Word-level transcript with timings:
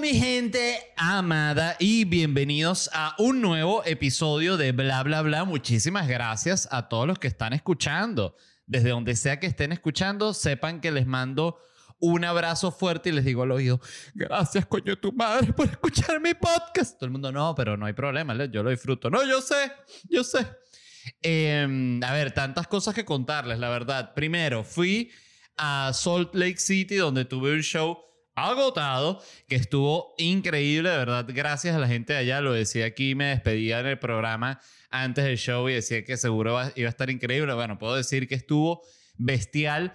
Mi 0.00 0.14
gente 0.14 0.94
amada 0.96 1.76
y 1.78 2.06
bienvenidos 2.06 2.88
a 2.94 3.14
un 3.18 3.42
nuevo 3.42 3.84
episodio 3.84 4.56
de 4.56 4.72
Bla 4.72 5.02
Bla 5.02 5.20
Bla. 5.20 5.44
Muchísimas 5.44 6.08
gracias 6.08 6.66
a 6.70 6.88
todos 6.88 7.06
los 7.06 7.18
que 7.18 7.28
están 7.28 7.52
escuchando. 7.52 8.34
Desde 8.66 8.88
donde 8.88 9.14
sea 9.14 9.38
que 9.38 9.46
estén 9.46 9.72
escuchando, 9.72 10.32
sepan 10.32 10.80
que 10.80 10.90
les 10.90 11.06
mando 11.06 11.58
un 11.98 12.24
abrazo 12.24 12.72
fuerte 12.72 13.10
y 13.10 13.12
les 13.12 13.26
digo 13.26 13.42
al 13.42 13.50
oído, 13.50 13.78
gracias 14.14 14.64
coño 14.64 14.96
tu 14.96 15.12
madre 15.12 15.52
por 15.52 15.66
escuchar 15.66 16.18
mi 16.18 16.32
podcast. 16.32 16.94
Todo 16.94 17.04
el 17.04 17.10
mundo 17.10 17.30
no, 17.30 17.54
pero 17.54 17.76
no 17.76 17.84
hay 17.84 17.92
problema, 17.92 18.34
yo 18.46 18.62
lo 18.62 18.70
disfruto. 18.70 19.10
No, 19.10 19.22
yo 19.28 19.42
sé, 19.42 19.70
yo 20.08 20.24
sé. 20.24 20.46
Em, 21.20 22.02
a 22.02 22.12
ver, 22.14 22.32
tantas 22.32 22.66
cosas 22.68 22.94
que 22.94 23.04
contarles, 23.04 23.58
la 23.58 23.68
verdad. 23.68 24.14
Primero, 24.14 24.64
fui 24.64 25.10
a 25.58 25.92
Salt 25.92 26.34
Lake 26.34 26.56
City 26.58 26.96
donde 26.96 27.26
tuve 27.26 27.52
un 27.52 27.60
show 27.60 28.09
agotado, 28.48 29.22
que 29.48 29.56
estuvo 29.56 30.14
increíble, 30.18 30.90
de 30.90 30.96
verdad, 30.96 31.26
gracias 31.28 31.76
a 31.76 31.78
la 31.78 31.86
gente 31.88 32.12
de 32.12 32.20
allá, 32.20 32.40
lo 32.40 32.52
decía 32.52 32.86
aquí, 32.86 33.14
me 33.14 33.26
despedía 33.26 33.80
en 33.80 33.86
el 33.86 33.98
programa 33.98 34.60
antes 34.90 35.24
del 35.24 35.36
show 35.36 35.68
y 35.68 35.74
decía 35.74 36.04
que 36.04 36.16
seguro 36.16 36.58
iba 36.74 36.88
a 36.88 36.90
estar 36.90 37.10
increíble, 37.10 37.52
bueno, 37.54 37.78
puedo 37.78 37.94
decir 37.94 38.26
que 38.28 38.34
estuvo 38.34 38.82
bestial. 39.16 39.92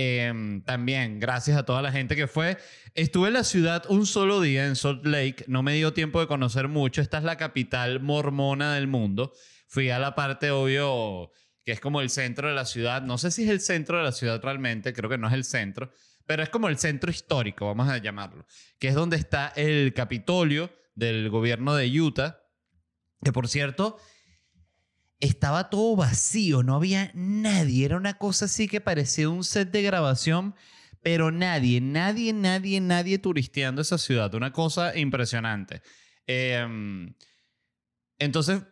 Em, 0.00 0.62
también, 0.62 1.18
gracias 1.18 1.56
a 1.56 1.64
toda 1.64 1.82
la 1.82 1.90
gente 1.90 2.14
que 2.14 2.28
fue. 2.28 2.56
Estuve 2.94 3.28
en 3.28 3.34
la 3.34 3.42
ciudad 3.42 3.82
un 3.88 4.06
solo 4.06 4.40
día, 4.40 4.66
en 4.66 4.76
Salt 4.76 5.04
Lake. 5.04 5.44
No 5.48 5.64
me 5.64 5.74
dio 5.74 5.92
tiempo 5.92 6.20
de 6.20 6.28
conocer 6.28 6.68
mucho. 6.68 7.02
Esta 7.02 7.18
es 7.18 7.24
la 7.24 7.36
capital 7.36 7.98
mormona 7.98 8.74
del 8.74 8.86
mundo. 8.86 9.32
Fui 9.66 9.90
a 9.90 9.98
la 9.98 10.14
parte, 10.14 10.52
obvio, 10.52 11.32
que 11.64 11.72
es 11.72 11.80
como 11.80 12.00
el 12.00 12.10
centro 12.10 12.48
de 12.48 12.54
la 12.54 12.64
ciudad. 12.64 13.02
No 13.02 13.18
sé 13.18 13.30
si 13.30 13.42
es 13.42 13.50
el 13.50 13.60
centro 13.60 13.98
de 13.98 14.04
la 14.04 14.12
ciudad 14.12 14.40
realmente, 14.42 14.92
creo 14.92 15.10
que 15.10 15.18
no 15.18 15.26
es 15.26 15.34
el 15.34 15.44
centro, 15.44 15.92
pero 16.28 16.42
es 16.42 16.50
como 16.50 16.68
el 16.68 16.76
centro 16.76 17.10
histórico, 17.10 17.64
vamos 17.64 17.88
a 17.88 17.96
llamarlo, 17.96 18.44
que 18.78 18.88
es 18.88 18.94
donde 18.94 19.16
está 19.16 19.48
el 19.56 19.94
Capitolio 19.94 20.70
del 20.94 21.30
gobierno 21.30 21.74
de 21.74 21.88
Utah, 21.98 22.42
que 23.24 23.32
por 23.32 23.48
cierto, 23.48 23.96
estaba 25.20 25.70
todo 25.70 25.96
vacío, 25.96 26.62
no 26.62 26.74
había 26.74 27.10
nadie, 27.14 27.86
era 27.86 27.96
una 27.96 28.18
cosa 28.18 28.44
así 28.44 28.68
que 28.68 28.82
parecía 28.82 29.30
un 29.30 29.42
set 29.42 29.70
de 29.70 29.80
grabación, 29.80 30.54
pero 31.02 31.30
nadie, 31.30 31.80
nadie, 31.80 32.34
nadie, 32.34 32.82
nadie 32.82 33.18
turisteando 33.18 33.80
esa 33.80 33.96
ciudad, 33.96 34.34
una 34.34 34.52
cosa 34.52 34.94
impresionante. 34.98 35.80
Em, 36.26 37.14
entonces, 38.18 38.64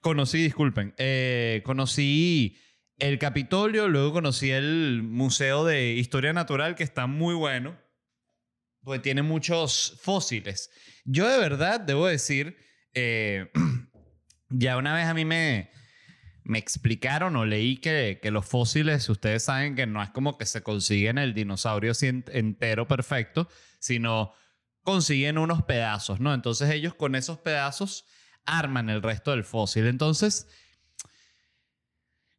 conocí, 0.00 0.42
disculpen, 0.42 0.92
eh, 0.98 1.62
conocí 1.64 2.58
el 3.04 3.18
Capitolio, 3.18 3.86
luego 3.86 4.14
conocí 4.14 4.50
el 4.50 5.02
Museo 5.02 5.66
de 5.66 5.92
Historia 5.92 6.32
Natural, 6.32 6.74
que 6.74 6.84
está 6.84 7.06
muy 7.06 7.34
bueno, 7.34 7.78
porque 8.82 8.98
tiene 8.98 9.20
muchos 9.20 9.98
fósiles. 10.00 10.70
Yo 11.04 11.28
de 11.28 11.36
verdad 11.36 11.80
debo 11.80 12.06
decir, 12.06 12.56
eh, 12.94 13.52
ya 14.48 14.78
una 14.78 14.94
vez 14.94 15.04
a 15.04 15.12
mí 15.12 15.26
me, 15.26 15.70
me 16.44 16.56
explicaron 16.56 17.36
o 17.36 17.44
leí 17.44 17.76
que, 17.76 18.20
que, 18.22 18.30
los 18.30 18.46
fósiles, 18.46 19.06
ustedes 19.10 19.42
saben 19.42 19.74
que 19.74 19.86
no 19.86 20.02
es 20.02 20.08
como 20.08 20.38
que 20.38 20.46
se 20.46 20.62
consiguen 20.62 21.18
el 21.18 21.34
dinosaurio 21.34 21.92
entero 22.00 22.88
perfecto, 22.88 23.50
sino 23.80 24.32
consiguen 24.82 25.36
unos 25.36 25.62
pedazos, 25.64 26.20
¿no? 26.20 26.32
Entonces 26.32 26.70
ellos 26.70 26.94
con 26.94 27.16
esos 27.16 27.36
pedazos 27.36 28.06
arman 28.46 28.88
el 28.88 29.02
resto 29.02 29.32
del 29.32 29.44
fósil. 29.44 29.88
Entonces 29.88 30.48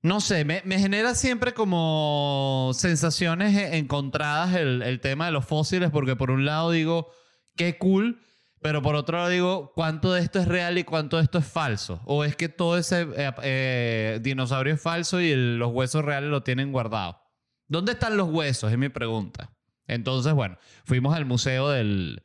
no 0.05 0.21
sé, 0.21 0.45
me, 0.45 0.61
genera 0.61 1.15
siempre 1.15 1.55
como 1.55 2.69
sensaciones 2.75 3.55
e, 3.55 3.77
encontradas 3.77 4.53
el, 4.53 4.83
el, 4.83 4.99
tema 4.99 5.25
de 5.25 5.31
los 5.31 5.45
fósiles, 5.45 5.89
porque 5.89 6.15
por 6.15 6.29
un 6.29 6.45
lado 6.45 6.69
digo, 6.69 7.09
qué 7.55 7.79
cool, 7.79 8.19
pero 8.61 8.83
por 8.83 8.93
otro 8.93 9.17
lado 9.17 9.29
digo, 9.29 9.71
¿cuánto 9.73 10.13
de 10.13 10.21
esto 10.21 10.37
es 10.39 10.47
real 10.47 10.77
y 10.77 10.83
cuánto 10.83 11.17
de 11.17 11.23
esto 11.23 11.39
es 11.39 11.45
falso? 11.47 12.01
¿O 12.05 12.23
es 12.23 12.35
que 12.35 12.49
todo 12.49 12.77
ese 12.77 13.07
eh, 13.15 13.31
eh, 13.41 14.19
dinosaurio 14.21 14.75
es 14.75 14.81
falso 14.81 15.19
y 15.21 15.33
los 15.35 15.71
huesos 15.71 16.05
reales 16.05 16.29
lo 16.29 16.43
tienen 16.43 16.71
guardado? 16.71 17.19
¿Dónde 17.67 17.93
están 17.93 18.15
los 18.15 18.29
huesos? 18.29 18.71
Es 18.71 18.77
mi 18.77 18.89
pregunta. 18.89 19.57
Entonces, 19.87 20.33
bueno, 20.33 20.59
fuimos 20.83 21.15
al 21.15 21.25
Museo 21.25 21.69
del, 21.69 22.21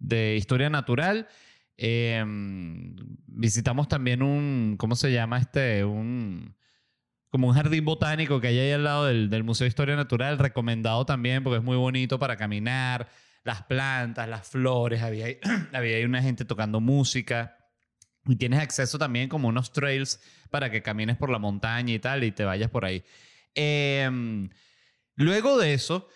de 0.00 0.34
Historia 0.34 0.68
Natural. 0.68 1.28
Em, 1.76 2.96
visitamos 3.26 3.86
también 3.86 4.20
un, 4.20 4.74
¿cómo 4.76 4.96
se 4.96 5.12
llama 5.12 5.38
este? 5.38 5.84
Un 5.84 6.56
como 7.34 7.48
un 7.48 7.54
jardín 7.54 7.84
botánico 7.84 8.40
que 8.40 8.46
hay 8.46 8.60
ahí 8.60 8.70
al 8.70 8.84
lado 8.84 9.06
del, 9.06 9.42
Museo 9.42 9.64
de 9.64 9.68
Historia 9.70 9.96
Natural, 9.96 10.38
recomendado 10.38 11.04
también 11.04 11.42
porque 11.42 11.58
es 11.58 11.64
muy 11.64 11.76
bonito 11.76 12.16
para 12.16 12.36
caminar, 12.36 13.08
las 13.42 13.64
plantas, 13.64 14.28
las 14.28 14.46
flores, 14.46 15.02
había, 15.02 15.26
había 15.72 15.96
ahí 15.96 16.04
una 16.04 16.22
gente 16.22 16.44
tocando 16.44 16.78
música 16.78 17.56
y 18.24 18.36
tienes 18.36 18.60
acceso 18.60 19.00
también 19.00 19.28
como 19.28 19.48
unos 19.48 19.72
trails 19.72 20.20
para 20.48 20.70
que 20.70 20.80
camines 20.80 21.16
por 21.16 21.28
la 21.28 21.40
montaña 21.40 21.92
y 21.92 21.98
tal 21.98 22.22
y 22.22 22.30
te 22.30 22.44
vayas 22.44 22.70
por 22.70 22.84
ahí. 22.84 23.02
Em, 23.56 24.48
luego 25.16 25.58
de 25.58 25.74
eso, 25.74 26.06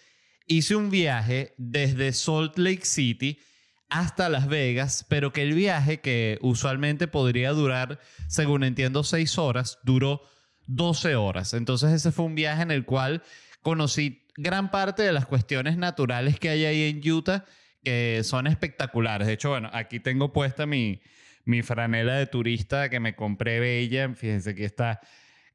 hice 0.47 0.77
un 0.77 0.89
viaje 0.89 1.53
desde 1.59 2.13
Salt 2.13 2.59
Lake 2.59 2.85
City 2.85 3.41
hasta 3.89 4.29
Las 4.29 4.47
Vegas, 4.47 5.05
pero 5.09 5.33
que 5.33 5.43
el 5.43 5.55
viaje, 5.55 5.99
que 5.99 6.39
usualmente 6.43 7.09
podría 7.09 7.51
durar, 7.51 7.99
según 8.29 8.63
entiendo, 8.63 9.03
seis 9.03 9.37
horas, 9.37 9.81
duró 9.83 10.23
12 10.69 11.17
horas. 11.17 11.55
Entonces 11.55 11.93
ese 11.93 12.13
fue 12.13 12.27
un 12.27 12.37
viaje 12.37 12.63
en 12.63 12.71
el 12.71 12.85
cual 12.85 13.23
conocí 13.63 14.25
gran 14.37 14.71
parte 14.71 15.03
de 15.03 15.13
las 15.13 15.27
cuestiones 15.27 15.77
naturales 15.77 16.39
que 16.39 16.51
hay 16.51 16.65
ahí 16.65 16.83
en 16.91 17.11
Utah 17.11 17.45
que 17.83 18.23
son 18.23 18.47
espectaculares. 18.47 19.27
De 19.27 19.35
hecho, 19.35 19.51
bueno, 19.51 19.71
aquí 19.73 19.99
tengo 20.01 20.33
puesta 20.33 20.67
mi, 20.67 21.01
mi 21.45 21.63
franela 21.63 22.15
de 22.15 22.27
turista 22.27 22.89
que 22.89 23.01
me 23.01 23.17
compré 23.17 23.61
bella. 23.61 24.13
Fíjense, 24.15 24.51
aquí 24.51 24.65
está 24.65 25.01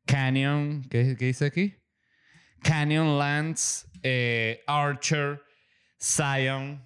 Canyon, 0.05 0.83
¿qué, 0.89 1.15
dice 1.15 1.45
aquí? 1.45 1.75
Canyon 2.61 3.19
Lands, 3.19 3.87
eh, 4.01 4.63
Archer, 4.67 5.41
Zion, 6.01 6.85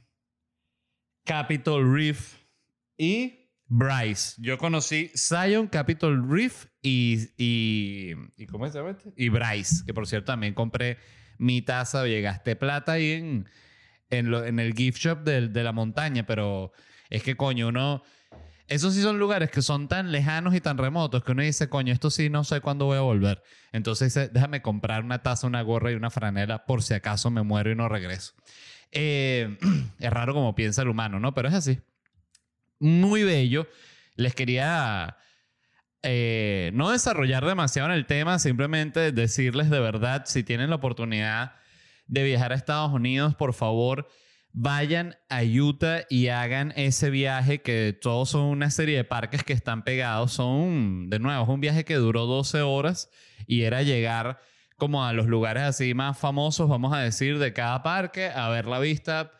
Capitol 1.24 1.94
Reef 1.94 2.36
y 2.98 3.47
Bryce. 3.70 4.36
Yo 4.38 4.58
conocí 4.58 5.12
Zion, 5.16 5.68
Capitol 5.68 6.30
Reef 6.30 6.68
y, 6.82 7.30
y, 7.38 8.46
¿cómo 8.48 8.68
se 8.68 8.78
llama 8.78 8.92
este? 8.92 9.12
Y 9.18 9.30
Bryce, 9.30 9.84
que 9.86 9.94
por 9.94 10.08
cierto 10.08 10.32
también 10.32 10.54
compré 10.54 10.98
mi 11.38 11.62
taza, 11.62 12.06
llegaste 12.06 12.56
plata 12.56 12.94
ahí 12.94 13.12
en, 13.12 13.50
en, 14.10 14.34
en 14.34 14.60
el 14.60 14.74
gift 14.74 15.00
shop 15.00 15.24
de, 15.24 15.50
de, 15.50 15.64
la 15.64 15.74
montaña, 15.74 16.26
pero 16.26 16.72
es 17.10 17.24
que 17.24 17.36
coño, 17.36 17.68
uno... 17.68 18.04
Esos 18.70 18.96
sí 18.96 19.02
son 19.02 19.18
lugares 19.18 19.50
que 19.50 19.62
son 19.62 19.88
tan 19.88 20.12
lejanos 20.12 20.54
y 20.54 20.60
tan 20.60 20.78
remotos 20.78 21.24
que 21.24 21.32
uno 21.32 21.42
dice, 21.42 21.70
coño, 21.70 21.94
esto 21.94 22.10
sí 22.10 22.30
no 22.30 22.44
sé 22.44 22.60
cuándo 22.60 22.84
voy 22.84 22.98
a 22.98 23.02
volver. 23.02 23.42
Entonces 23.72 24.14
dice, 24.14 24.28
déjame 24.28 24.62
comprar 24.62 25.06
una 25.06 25.24
taza, 25.24 25.48
una 25.48 25.62
gorra 25.62 25.94
y 25.94 25.96
una 25.96 26.10
franela 26.10 26.66
por 26.66 26.84
si 26.84 26.94
acaso 26.94 27.32
me 27.32 27.44
muero 27.44 27.72
y 27.72 27.76
no 27.76 27.88
regreso. 27.88 28.34
Eh, 28.92 29.58
es 30.00 30.10
raro 30.12 30.34
como 30.34 30.54
piensa 30.54 30.82
el 30.82 30.90
humano, 30.90 31.18
¿no? 31.18 31.34
Pero 31.34 31.48
es 31.48 31.54
así 31.54 31.80
muy 32.80 33.24
bello. 33.24 33.68
Les 34.16 34.34
quería 34.34 35.18
eh, 36.04 36.72
no 36.74 36.92
desarrollar 36.92 37.46
demasiado 37.46 37.90
en 37.90 37.96
el 37.96 38.06
tema, 38.06 38.40
simplemente 38.40 39.12
decirles 39.12 39.70
de 39.70 39.80
verdad, 39.80 40.24
si 40.26 40.44
tienen 40.44 40.70
la 40.70 40.78
oportunidad 40.78 41.56
de 42.08 42.24
viajar 42.24 42.52
a 42.52 42.56
Estados 42.56 42.94
Unidos, 42.94 43.36
por 43.36 43.54
favor, 43.54 44.08
vayan 44.54 45.16
a 45.30 45.44
Utah 45.44 46.06
y 46.10 46.30
hagan 46.30 46.74
ese 46.76 47.10
viaje 47.10 47.62
que 47.62 47.98
todos 48.00 48.30
son 48.30 48.44
una 48.44 48.72
serie 48.72 48.98
de 48.98 49.04
parques 49.04 49.44
que 49.44 49.54
están 49.54 49.84
pegados. 49.84 50.32
Son, 50.32 51.10
de 51.10 51.20
nuevo, 51.20 51.44
es 51.44 51.50
un 51.50 51.62
viaje 51.62 51.86
que 51.86 51.96
duró 51.96 52.26
12 52.26 52.62
horas 52.62 53.10
y 53.46 53.64
era 53.64 53.84
llegar 53.84 54.40
como 54.78 55.06
a 55.06 55.14
los 55.14 55.28
lugares 55.28 55.64
así 55.64 55.94
más 55.94 56.18
famosos, 56.18 56.70
vamos 56.70 56.94
a 56.94 57.00
decir, 57.00 57.40
de 57.40 57.52
cada 57.54 57.84
parque, 57.84 58.28
a 58.28 58.50
ver 58.50 58.66
la 58.66 58.80
vista 58.80 59.32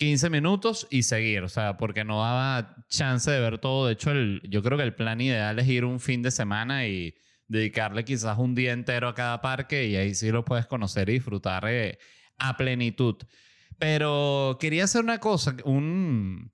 15 0.00 0.30
minutos 0.30 0.86
y 0.88 1.02
seguir, 1.02 1.42
o 1.42 1.48
sea, 1.50 1.76
porque 1.76 2.04
no 2.04 2.22
daba 2.22 2.74
chance 2.88 3.30
de 3.30 3.38
ver 3.38 3.58
todo. 3.58 3.86
De 3.86 3.92
hecho, 3.92 4.10
el, 4.12 4.40
yo 4.48 4.62
creo 4.62 4.78
que 4.78 4.84
el 4.84 4.94
plan 4.94 5.20
ideal 5.20 5.58
es 5.58 5.68
ir 5.68 5.84
un 5.84 6.00
fin 6.00 6.22
de 6.22 6.30
semana 6.30 6.86
y 6.86 7.14
dedicarle 7.48 8.02
quizás 8.02 8.38
un 8.38 8.54
día 8.54 8.72
entero 8.72 9.08
a 9.08 9.14
cada 9.14 9.42
parque 9.42 9.86
y 9.86 9.96
ahí 9.96 10.14
sí 10.14 10.30
lo 10.30 10.42
puedes 10.42 10.64
conocer 10.66 11.10
y 11.10 11.12
disfrutar 11.12 11.64
eh, 11.68 11.98
a 12.38 12.56
plenitud. 12.56 13.16
Pero 13.78 14.56
quería 14.58 14.84
hacer 14.84 15.02
una 15.02 15.18
cosa, 15.18 15.54
un, 15.64 16.50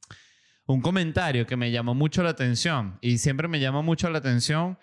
un 0.67 0.81
comentario 0.81 1.47
que 1.47 1.57
me 1.57 1.71
llamó 1.71 1.95
mucho 1.95 2.25
la 2.25 2.31
atención 2.31 2.99
y 3.01 3.19
siempre 3.19 3.47
me 3.47 3.61
llama 3.61 3.81
mucho 3.81 4.11
la 4.11 4.19
atención 4.19 4.77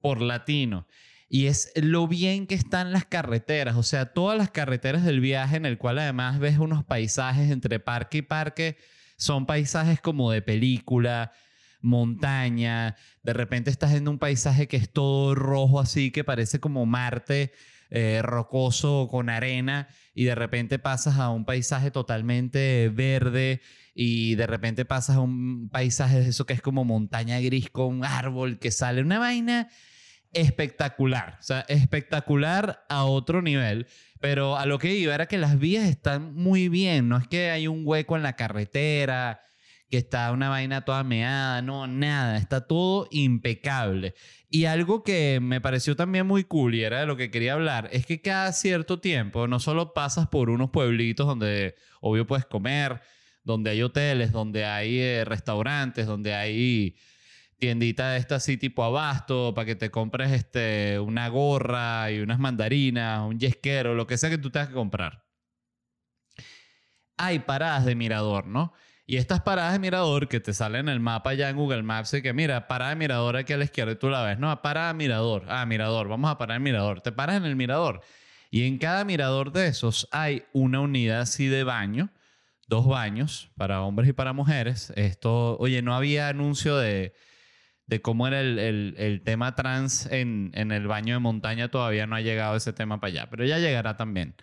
por 0.00 0.20
latino. 0.20 0.88
Y 1.28 1.46
es 1.46 1.72
lo 1.76 2.08
bien 2.08 2.46
que 2.46 2.54
están 2.54 2.92
las 2.92 3.04
carreteras, 3.04 3.76
o 3.76 3.82
sea, 3.82 4.14
todas 4.14 4.38
las 4.38 4.50
carreteras 4.50 5.04
del 5.04 5.20
viaje 5.20 5.56
en 5.56 5.66
el 5.66 5.76
cual 5.76 5.98
además 5.98 6.38
ves 6.38 6.58
unos 6.58 6.84
paisajes 6.84 7.50
entre 7.50 7.80
parque 7.80 8.18
y 8.18 8.22
parque, 8.22 8.78
son 9.18 9.44
paisajes 9.44 10.00
como 10.00 10.30
de 10.30 10.40
película, 10.40 11.32
montaña, 11.82 12.96
de 13.22 13.32
repente 13.34 13.70
estás 13.70 13.92
en 13.92 14.08
un 14.08 14.18
paisaje 14.18 14.68
que 14.68 14.78
es 14.78 14.90
todo 14.90 15.34
rojo 15.34 15.80
así, 15.80 16.10
que 16.10 16.24
parece 16.24 16.60
como 16.60 16.86
Marte, 16.86 17.52
eh, 17.90 18.20
rocoso 18.22 19.08
con 19.10 19.28
arena, 19.28 19.88
y 20.14 20.24
de 20.24 20.34
repente 20.34 20.78
pasas 20.78 21.18
a 21.18 21.28
un 21.28 21.44
paisaje 21.44 21.90
totalmente 21.90 22.88
verde, 22.88 23.60
y 23.94 24.34
de 24.36 24.46
repente 24.46 24.84
pasas 24.86 25.16
a 25.16 25.20
un 25.20 25.68
paisaje 25.68 26.20
de 26.20 26.28
eso 26.30 26.46
que 26.46 26.54
es 26.54 26.62
como 26.62 26.84
montaña 26.84 27.38
gris 27.40 27.68
con 27.68 27.98
un 27.98 28.04
árbol 28.04 28.58
que 28.58 28.70
sale 28.70 29.02
una 29.02 29.18
vaina 29.18 29.68
espectacular, 30.32 31.36
o 31.40 31.42
sea, 31.42 31.60
espectacular 31.68 32.84
a 32.88 33.04
otro 33.04 33.42
nivel. 33.42 33.86
Pero 34.20 34.56
a 34.56 34.66
lo 34.66 34.78
que 34.78 34.94
iba 34.94 35.14
era 35.14 35.26
que 35.26 35.38
las 35.38 35.58
vías 35.58 35.88
están 35.88 36.34
muy 36.34 36.68
bien, 36.68 37.08
no 37.08 37.18
es 37.18 37.28
que 37.28 37.50
hay 37.50 37.68
un 37.68 37.82
hueco 37.84 38.16
en 38.16 38.22
la 38.22 38.34
carretera, 38.34 39.40
que 39.90 39.96
está 39.96 40.30
una 40.32 40.48
vaina 40.48 40.84
toda 40.84 41.02
meada, 41.04 41.62
no, 41.62 41.86
nada, 41.86 42.36
está 42.36 42.66
todo 42.66 43.08
impecable. 43.10 44.14
Y 44.50 44.66
algo 44.66 45.02
que 45.02 45.40
me 45.40 45.60
pareció 45.60 45.96
también 45.96 46.26
muy 46.26 46.44
cool 46.44 46.74
y 46.74 46.82
era 46.82 47.00
de 47.00 47.06
lo 47.06 47.16
que 47.16 47.30
quería 47.30 47.54
hablar, 47.54 47.88
es 47.92 48.06
que 48.06 48.20
cada 48.20 48.52
cierto 48.52 49.00
tiempo 49.00 49.46
no 49.46 49.60
solo 49.60 49.94
pasas 49.94 50.28
por 50.28 50.50
unos 50.50 50.70
pueblitos 50.70 51.26
donde 51.26 51.74
obvio 52.00 52.26
puedes 52.26 52.44
comer, 52.44 53.00
donde 53.44 53.70
hay 53.70 53.82
hoteles, 53.82 54.32
donde 54.32 54.64
hay 54.66 54.98
eh, 54.98 55.24
restaurantes, 55.24 56.06
donde 56.06 56.34
hay 56.34 56.96
tiendita 57.58 58.16
esta 58.16 58.36
así 58.36 58.56
tipo 58.56 58.84
abasto 58.84 59.52
para 59.54 59.66
que 59.66 59.74
te 59.74 59.90
compres 59.90 60.32
este, 60.32 60.98
una 61.00 61.28
gorra 61.28 62.10
y 62.10 62.20
unas 62.20 62.38
mandarinas, 62.38 63.20
un 63.20 63.38
yesquero, 63.38 63.94
lo 63.94 64.06
que 64.06 64.16
sea 64.16 64.30
que 64.30 64.38
tú 64.38 64.50
tengas 64.50 64.68
que 64.68 64.74
comprar. 64.74 65.24
Hay 67.16 67.40
paradas 67.40 67.84
de 67.84 67.96
mirador, 67.96 68.46
¿no? 68.46 68.72
Y 69.04 69.16
estas 69.16 69.40
paradas 69.40 69.72
de 69.72 69.78
mirador 69.78 70.28
que 70.28 70.38
te 70.38 70.52
salen 70.52 70.82
en 70.82 70.88
el 70.90 71.00
mapa 71.00 71.32
ya 71.34 71.48
en 71.48 71.56
Google 71.56 71.82
Maps 71.82 72.12
y 72.14 72.22
que 72.22 72.32
mira, 72.34 72.68
parada 72.68 72.90
de 72.90 72.96
mirador 72.96 73.36
aquí 73.36 73.54
a 73.54 73.56
la 73.56 73.64
izquierda 73.64 73.92
y 73.92 73.96
tú 73.96 74.10
la 74.10 74.22
ves. 74.22 74.38
No, 74.38 74.60
parada 74.60 74.88
de 74.88 74.94
mirador. 74.94 75.44
Ah, 75.48 75.64
mirador. 75.64 76.08
Vamos 76.08 76.30
a 76.30 76.36
parar 76.36 76.58
en 76.58 76.62
mirador. 76.62 77.00
Te 77.00 77.10
paras 77.10 77.36
en 77.36 77.46
el 77.46 77.56
mirador. 77.56 78.02
Y 78.50 78.66
en 78.66 78.76
cada 78.76 79.04
mirador 79.04 79.50
de 79.50 79.66
esos 79.66 80.08
hay 80.12 80.44
una 80.52 80.80
unidad 80.80 81.22
así 81.22 81.46
de 81.46 81.64
baño. 81.64 82.10
Dos 82.66 82.86
baños 82.86 83.50
para 83.56 83.80
hombres 83.80 84.10
y 84.10 84.12
para 84.12 84.34
mujeres. 84.34 84.92
Esto, 84.94 85.56
oye, 85.58 85.80
no 85.80 85.94
había 85.94 86.28
anuncio 86.28 86.76
de 86.76 87.14
de 87.88 88.02
cómo 88.02 88.28
era 88.28 88.40
el, 88.40 88.94
el, 88.98 89.22
tema 89.22 89.54
trans 89.54 90.06
en, 90.12 90.50
en, 90.54 90.72
el 90.72 90.86
baño 90.86 91.14
de 91.14 91.20
montaña, 91.20 91.70
todavía 91.70 92.06
no 92.06 92.16
ha 92.16 92.20
llegado 92.20 92.54
ese 92.54 92.74
tema 92.74 93.00
para 93.00 93.12
allá, 93.12 93.30
pero 93.30 93.46
ya 93.46 93.58
llegará 93.58 93.96
también. 93.96 94.34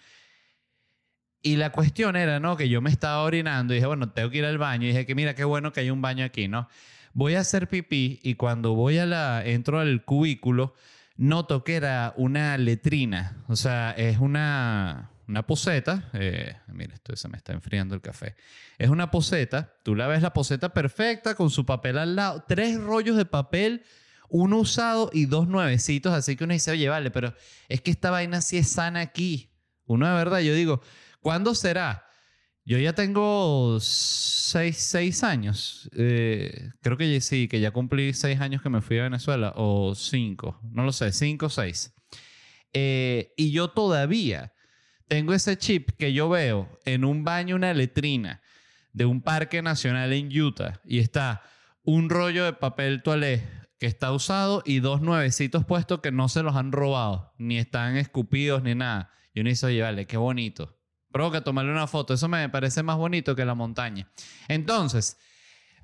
Y 1.44 1.58
la 1.58 1.72
cuestión 1.72 2.16
era, 2.16 2.40
¿no? 2.40 2.58
Que 2.58 2.70
yo 2.70 2.82
me 2.82 2.90
estaba 2.90 3.22
orinando 3.22 3.74
y 3.74 3.78
dije, 3.78 3.86
bueno, 3.86 4.10
tengo 4.10 4.32
que 4.32 4.40
ir 4.40 4.46
al 4.46 4.58
baño. 4.58 4.86
Y 4.86 4.88
dije 4.88 5.06
que 5.06 5.14
mira, 5.14 5.36
qué 5.36 5.44
bueno 5.44 5.72
que 5.72 5.82
hay 5.82 5.92
un 5.92 6.02
baño 6.02 6.26
aquí, 6.26 6.48
¿no? 6.48 6.68
Voy 7.14 7.36
a 7.36 7.42
hacer 7.42 7.70
pipí 7.70 8.20
y 8.24 8.34
cuando 8.34 8.74
voy 8.74 8.98
a 8.98 9.06
la, 9.06 9.46
entro 9.46 9.80
al 9.80 10.04
cubículo, 10.04 10.74
noto 11.16 11.64
que 11.64 11.76
era 11.76 12.16
una 12.18 12.58
letrina. 12.58 13.44
O 13.48 13.56
sea, 13.56 13.92
es 13.92 14.18
una, 14.18 15.12
una 15.28 15.46
poseta. 15.46 16.10
Eh, 16.14 16.56
mira, 16.68 16.94
esto 16.94 17.16
se 17.16 17.28
me 17.28 17.38
está 17.38 17.54
enfriando 17.54 17.96
el 17.96 18.02
café. 18.02 18.36
Es 18.78 18.90
una 18.90 19.12
poseta. 19.12 19.76
Tú 19.84 19.96
la 19.96 20.08
ves 20.08 20.22
la 20.22 20.34
poseta 20.34 20.74
perfecta 20.74 21.36
con 21.36 21.50
su 21.50 21.66
papel 21.66 21.98
al 21.98 22.16
lado. 22.16 22.44
Tres 22.48 22.80
rollos 22.80 23.18
de 23.18 23.26
papel, 23.26 23.84
uno 24.30 24.58
usado 24.58 25.10
y 25.14 25.26
dos 25.26 25.48
nuevecitos. 25.48 26.14
Así 26.14 26.36
que 26.36 26.44
uno 26.44 26.54
dice, 26.54 26.72
oye, 26.72 26.90
vale, 26.90 27.12
pero 27.12 27.34
es 27.70 27.82
que 27.82 27.92
esta 27.92 28.12
vaina 28.12 28.42
sí 28.42 28.58
es 28.58 28.70
sana 28.70 29.02
aquí. 29.02 29.52
Uno 29.86 30.08
de 30.08 30.14
verdad, 30.14 30.40
yo 30.40 30.54
digo, 30.54 30.82
¿cuándo 31.22 31.56
será? 31.56 32.06
Yo 32.68 32.80
ya 32.80 32.94
tengo 32.94 33.78
seis, 33.80 34.78
seis 34.78 35.24
años. 35.24 35.88
Eh, 35.96 36.72
creo 36.82 36.98
que 36.98 37.22
sí, 37.22 37.48
que 37.48 37.60
ya 37.60 37.70
cumplí 37.70 38.14
seis 38.14 38.42
años 38.42 38.64
que 38.64 38.70
me 38.70 38.82
fui 38.82 38.98
a 38.98 39.04
Venezuela. 39.04 39.54
O 39.56 39.94
cinco. 39.94 40.60
No 40.64 40.84
lo 40.84 40.92
sé, 40.92 41.12
cinco 41.12 41.46
o 41.46 41.50
seis. 41.50 41.94
Eh, 42.74 43.34
y 43.38 43.52
yo 43.52 43.70
todavía 43.70 44.55
tengo 45.08 45.34
ese 45.34 45.58
chip 45.58 45.92
que 45.98 46.14
yo 46.14 46.30
veo 46.30 46.70
en 46.86 47.06
un 47.06 47.24
baño, 47.24 47.56
una 47.56 47.74
letrina 47.74 48.42
de 48.94 49.06
un 49.06 49.22
parque 49.22 49.62
nacional 49.62 50.14
en 50.14 50.28
Utah 50.40 50.80
y 50.86 51.00
está 51.00 51.44
un 51.84 52.10
rollo 52.10 52.46
de 52.46 52.54
papel 52.54 53.04
toalé 53.04 53.44
que 53.80 53.86
está 53.88 54.12
usado 54.12 54.64
y 54.66 54.80
dos 54.80 55.02
nuevecitos 55.02 55.66
puestos 55.66 56.00
que 56.00 56.12
no 56.12 56.30
se 56.30 56.44
los 56.44 56.56
han 56.56 56.72
robado, 56.72 57.34
ni 57.38 57.58
están 57.58 57.98
escupidos 57.98 58.64
ni 58.64 58.74
nada. 58.74 59.12
Y 59.34 59.42
uno 59.42 59.50
dice, 59.50 59.66
oye, 59.66 59.82
vale, 59.82 60.08
qué 60.08 60.18
bonito. 60.18 60.80
Provoca 61.12 61.44
tomarle 61.44 61.72
una 61.72 61.88
foto. 61.88 62.14
Eso 62.14 62.30
me 62.30 62.48
parece 62.50 62.84
más 62.84 62.98
bonito 62.98 63.36
que 63.36 63.44
la 63.44 63.54
montaña. 63.54 64.10
Entonces, 64.48 65.18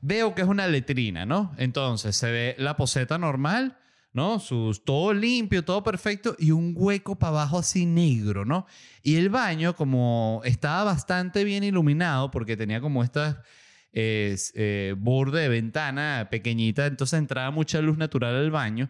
veo 0.01 0.33
que 0.33 0.41
es 0.41 0.47
una 0.47 0.67
letrina, 0.67 1.25
¿no? 1.25 1.53
Entonces, 1.57 2.15
se 2.15 2.31
ve 2.31 2.55
la 2.57 2.77
poseta 2.77 3.17
normal 3.17 3.77
¿no? 4.13 4.39
Sus, 4.39 4.83
todo 4.83 5.13
limpio, 5.13 5.63
todo 5.63 5.83
perfecto 5.83 6.35
y 6.37 6.51
un 6.51 6.73
hueco 6.75 7.17
para 7.17 7.29
abajo 7.29 7.59
así 7.59 7.85
negro, 7.85 8.45
¿no? 8.45 8.65
Y 9.03 9.15
el 9.15 9.29
baño, 9.29 9.75
como 9.75 10.41
estaba 10.43 10.83
bastante 10.83 11.43
bien 11.43 11.63
iluminado, 11.63 12.31
porque 12.31 12.57
tenía 12.57 12.81
como 12.81 13.03
esta 13.03 13.43
eh, 13.93 14.95
borde 14.97 15.41
de 15.41 15.49
ventana 15.49 16.27
pequeñita, 16.29 16.85
entonces 16.85 17.19
entraba 17.19 17.51
mucha 17.51 17.81
luz 17.81 17.97
natural 17.97 18.35
al 18.35 18.51
baño, 18.51 18.89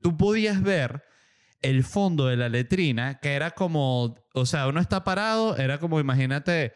tú 0.00 0.16
podías 0.16 0.62
ver 0.62 1.02
el 1.60 1.82
fondo 1.84 2.26
de 2.26 2.36
la 2.36 2.48
letrina, 2.48 3.18
que 3.20 3.34
era 3.34 3.50
como, 3.50 4.16
o 4.34 4.46
sea, 4.46 4.68
uno 4.68 4.80
está 4.80 5.02
parado, 5.02 5.56
era 5.56 5.78
como, 5.78 5.98
imagínate, 5.98 6.72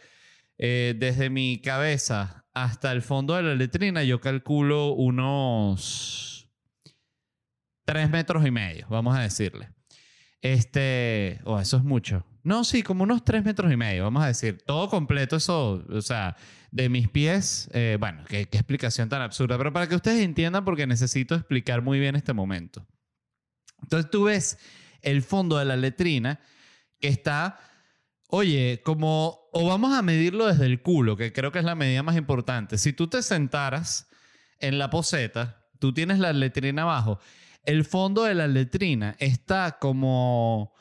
eh, 0.59 0.95
desde 0.99 1.31
mi 1.31 1.61
cabeza 1.61 2.45
hasta 2.55 2.93
el 2.93 3.03
fondo 3.03 3.35
de 3.35 3.43
la 3.43 3.55
letrina, 3.55 4.03
yo 4.03 4.21
calculo 4.21 4.93
unos 4.93 6.32
tres 7.85 8.11
metros 8.11 8.47
y 8.47 8.51
medio, 8.51 8.87
vamos 8.89 9.17
a 9.17 9.21
decirle. 9.21 9.71
Este, 10.41 11.41
o 11.45 11.55
oh, 11.55 11.61
eso 11.61 11.77
es 11.77 11.85
mucho. 11.85 12.27
No, 12.43 12.65
sí, 12.65 12.83
como 12.83 13.05
unos 13.05 13.25
tres 13.25 13.45
metros 13.45 13.73
y 13.73 13.77
medio, 13.77 14.03
vamos 14.03 14.25
a 14.25 14.27
decir. 14.27 14.59
Todo 14.67 14.89
completo, 14.89 15.37
eso, 15.37 15.85
o 15.89 16.03
sea, 16.03 16.37
de 16.73 16.89
mis 16.89 17.09
pies, 17.09 17.71
eh, 17.73 17.97
bueno, 18.01 18.25
qué, 18.29 18.47
qué 18.47 18.59
explicación 18.59 19.09
tan 19.09 19.23
absurda, 19.23 19.57
pero 19.57 19.73
para 19.73 19.89
que 19.89 19.95
ustedes 19.95 20.21
entiendan, 20.21 20.65
porque 20.65 20.87
necesito 20.87 21.37
explicar 21.37 21.83
muy 21.83 22.01
bien 22.01 22.17
este 22.17 22.33
momento. 22.33 22.87
Entonces 23.83 24.11
tú 24.11 24.25
ves 24.25 24.59
el 25.03 25.23
fondo 25.23 25.59
de 25.59 25.65
la 25.65 25.77
letrina 25.77 26.41
que 26.99 27.09
está, 27.09 27.59
oye, 28.29 28.81
como, 28.85 29.49
o 29.53 29.69
vamos 29.69 29.97
a 29.97 30.03
medirlo 30.03 30.47
desde 30.47 30.67
el 30.67 30.83
culo, 30.83 31.17
que 31.17 31.33
creo 31.33 31.53
que 31.53 31.61
es 31.61 31.65
la 31.65 31.75
medida 31.77 32.03
más 32.03 32.17
importante. 32.17 32.79
Si 32.79 32.93
tú 32.93 33.07
te 33.07 33.23
sentaras 33.23 34.09
en 34.59 34.79
la 34.79 34.91
poseta, 34.91 35.67
tú 35.79 35.93
tienes 35.93 36.19
la 36.19 36.33
letrina 36.33 36.83
abajo 36.83 37.21
el 37.65 37.85
fondo 37.85 38.25
de 38.25 38.35
la 38.35 38.49
letrina 38.49 39.17
está 39.19 39.79
como, 39.81 40.73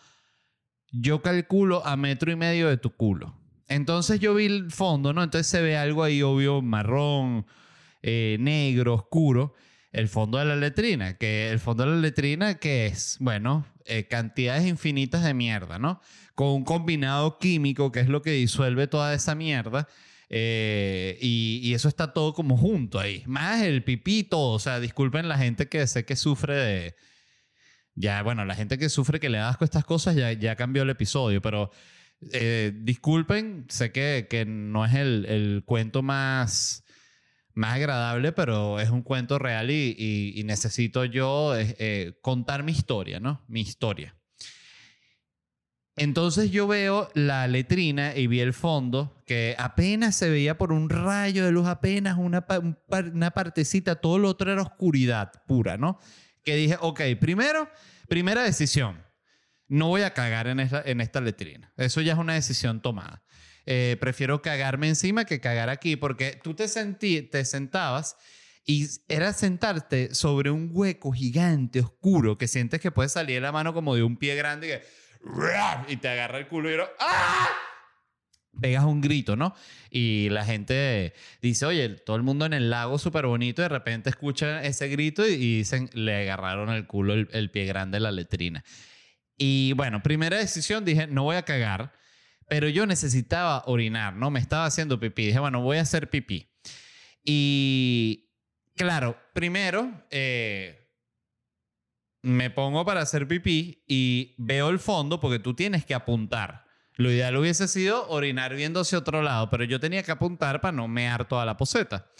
yo 0.91 1.21
calculo, 1.21 1.85
a 1.85 1.95
metro 1.95 2.31
y 2.31 2.35
medio 2.35 2.69
de 2.69 2.77
tu 2.77 2.91
culo. 2.91 3.35
Entonces 3.67 4.19
yo 4.19 4.33
vi 4.33 4.45
el 4.45 4.71
fondo, 4.71 5.13
¿no? 5.13 5.23
Entonces 5.23 5.47
se 5.47 5.61
ve 5.61 5.77
algo 5.77 6.03
ahí, 6.03 6.21
obvio, 6.21 6.61
marrón, 6.61 7.45
eh, 8.01 8.37
negro, 8.39 8.95
oscuro. 8.95 9.53
El 9.91 10.07
fondo 10.07 10.37
de 10.37 10.45
la 10.45 10.55
letrina, 10.55 11.17
que 11.17 11.49
el 11.51 11.59
fondo 11.59 11.83
de 11.83 11.91
la 11.91 11.97
letrina, 11.97 12.55
que 12.55 12.87
es, 12.87 13.17
bueno, 13.19 13.65
eh, 13.85 14.07
cantidades 14.07 14.65
infinitas 14.65 15.23
de 15.23 15.33
mierda, 15.33 15.79
¿no? 15.79 16.01
Con 16.35 16.47
un 16.49 16.63
combinado 16.63 17.37
químico, 17.39 17.91
que 17.91 17.99
es 17.99 18.07
lo 18.07 18.21
que 18.21 18.31
disuelve 18.31 18.87
toda 18.87 19.13
esa 19.13 19.35
mierda 19.35 19.87
eh, 20.31 21.17
y, 21.21 21.73
eso 21.73 21.87
está 21.87 22.13
todo 22.13 22.33
como 22.33 22.57
junto 22.57 22.99
ahí. 22.99 23.23
Más 23.27 23.61
el 23.61 23.83
pipito, 23.83 24.39
o 24.39 24.59
sea, 24.59 24.79
disculpen 24.79 25.27
la 25.27 25.37
gente 25.37 25.67
que 25.69 25.85
sé 25.87 26.05
que 26.05 26.15
sufre 26.15 26.55
de... 26.55 26.95
Ya, 27.95 28.23
bueno, 28.23 28.45
la 28.45 28.55
gente 28.55 28.77
que 28.77 28.89
sufre 28.89 29.19
que 29.19 29.29
le 29.29 29.37
da 29.37 29.49
asco 29.49 29.65
estas 29.65 29.85
cosas 29.85 30.15
ya, 30.15 30.31
ya 30.33 30.55
cambió 30.55 30.83
el 30.83 30.89
episodio, 30.89 31.41
pero 31.41 31.71
Eh, 32.33 32.71
disculpen, 32.83 33.65
sé 33.69 33.91
que, 33.91 34.27
que 34.29 34.45
no 34.45 34.85
es 34.85 34.93
el, 34.93 35.25
el 35.25 35.63
cuento 35.65 36.03
más, 36.03 36.83
más 37.55 37.75
agradable, 37.75 38.31
pero 38.31 38.79
es 38.79 38.89
un 38.91 39.01
cuento 39.01 39.39
real 39.39 39.71
y 39.71 40.41
necesito 40.45 41.03
yo 41.05 41.57
eh, 41.57 41.75
eh, 41.79 42.13
contar 42.21 42.63
mi 42.63 42.73
historia, 42.73 43.19
¿no? 43.19 43.43
Mi 43.47 43.61
historia. 43.61 44.15
Entonces 45.95 46.51
yo 46.51 46.67
veo 46.67 47.09
la 47.13 47.47
letrina 47.47 48.15
y 48.15 48.27
vi 48.27 48.39
el 48.39 48.53
fondo 48.53 49.21
que 49.25 49.55
apenas 49.59 50.15
se 50.15 50.29
veía 50.29 50.57
por 50.57 50.71
un 50.71 50.89
rayo 50.89 51.45
de 51.45 51.51
luz, 51.51 51.67
apenas 51.67 52.17
una, 52.17 52.45
una 53.13 53.31
partecita, 53.31 53.95
todo 53.95 54.17
lo 54.17 54.29
otro 54.29 54.51
era 54.51 54.61
oscuridad 54.61 55.31
pura, 55.47 55.77
¿no? 55.77 55.99
Que 56.43 56.55
dije, 56.55 56.77
ok, 56.79 57.01
primero, 57.19 57.69
primera 58.07 58.41
decisión, 58.43 59.03
no 59.67 59.89
voy 59.89 60.01
a 60.01 60.13
cagar 60.13 60.47
en 60.47 60.59
esta, 60.59 60.81
en 60.85 61.01
esta 61.01 61.21
letrina. 61.21 61.73
Eso 61.77 62.01
ya 62.01 62.13
es 62.13 62.19
una 62.19 62.33
decisión 62.33 62.81
tomada. 62.81 63.23
Eh, 63.65 63.97
prefiero 63.99 64.41
cagarme 64.41 64.87
encima 64.87 65.25
que 65.25 65.39
cagar 65.39 65.69
aquí 65.69 65.95
porque 65.95 66.39
tú 66.41 66.55
te, 66.55 66.67
sentí, 66.67 67.21
te 67.21 67.45
sentabas 67.45 68.15
y 68.65 68.87
era 69.07 69.33
sentarte 69.33 70.13
sobre 70.15 70.51
un 70.51 70.69
hueco 70.71 71.11
gigante, 71.11 71.79
oscuro, 71.79 72.37
que 72.37 72.47
sientes 72.47 72.79
que 72.79 72.91
puede 72.91 73.09
salir 73.09 73.41
la 73.41 73.51
mano 73.51 73.73
como 73.73 73.95
de 73.95 74.03
un 74.03 74.17
pie 74.17 74.35
grande 74.35 74.67
y 74.67 74.69
que 74.71 75.00
y 75.87 75.97
te 75.97 76.09
agarra 76.09 76.39
el 76.39 76.47
culo 76.47 76.69
y 76.69 76.73
era, 76.73 76.89
¡ah! 76.99 77.49
pegas 78.59 78.83
un 78.83 79.01
grito, 79.01 79.35
¿no? 79.35 79.55
Y 79.89 80.29
la 80.29 80.45
gente 80.45 81.13
dice, 81.41 81.65
oye, 81.65 81.89
todo 81.89 82.15
el 82.15 82.23
mundo 82.23 82.45
en 82.45 82.53
el 82.53 82.69
lago 82.69 82.97
súper 82.97 83.25
bonito, 83.25 83.61
de 83.61 83.69
repente 83.69 84.09
escuchan 84.09 84.63
ese 84.65 84.87
grito 84.89 85.27
y, 85.27 85.57
dicen, 85.57 85.89
le 85.93 86.21
agarraron 86.21 86.69
el 86.69 86.85
culo 86.85 87.13
el, 87.13 87.29
el 87.31 87.49
pie 87.49 87.65
grande 87.65 87.97
de 87.97 88.01
la 88.01 88.11
letrina. 88.11 88.63
Y 89.37 89.73
bueno, 89.73 90.03
primera 90.03 90.37
decisión, 90.37 90.85
dije, 90.85 91.07
no 91.07 91.23
voy 91.23 91.37
a 91.37 91.43
cagar, 91.43 91.93
pero 92.47 92.67
yo 92.67 92.85
necesitaba 92.85 93.63
orinar, 93.65 94.13
¿no? 94.15 94.29
Me 94.29 94.39
estaba 94.39 94.65
haciendo 94.65 94.99
pipí. 94.99 95.27
Dije, 95.27 95.39
bueno, 95.39 95.61
voy 95.61 95.77
a 95.77 95.81
hacer 95.81 96.09
pipí. 96.09 96.51
Y 97.23 98.29
claro, 98.75 99.17
primero... 99.33 100.05
eh, 100.11 100.80
me 102.23 102.49
pongo 102.49 102.85
para 102.85 103.01
hacer 103.01 103.27
pipí 103.27 103.83
y 103.87 104.35
veo 104.37 104.69
el 104.69 104.79
fondo 104.79 105.19
porque 105.19 105.39
tú 105.39 105.53
tienes 105.55 105.85
que 105.85 105.93
apuntar. 105.93 106.65
Lo 106.95 107.09
ideal 107.11 107.35
hubiese 107.37 107.67
sido 107.67 108.07
orinar 108.09 108.53
viendo 108.55 108.81
hacia 108.81 108.97
otro 108.99 109.21
lado, 109.21 109.49
pero 109.49 109.63
yo 109.63 109.79
tenía 109.79 110.03
que 110.03 110.11
apuntar 110.11 110.61
para 110.61 110.71
no 110.73 110.87
mear 110.87 111.25
toda 111.27 111.45
la 111.45 111.57
poseta. 111.57 112.11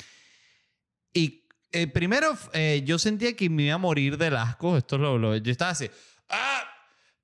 Y 1.14 1.44
eh, 1.72 1.88
primero 1.88 2.36
eh, 2.54 2.82
yo 2.86 2.98
sentía 2.98 3.36
que 3.36 3.50
me 3.50 3.64
iba 3.64 3.76
a 3.76 3.78
morir 3.78 4.18
del 4.18 4.36
asco. 4.38 4.78
Esto 4.78 4.98
lo, 4.98 5.18
lo- 5.18 5.36
yo 5.38 5.52
estaba 5.52 5.72
así. 5.72 5.90
¡Ah! 6.30 6.64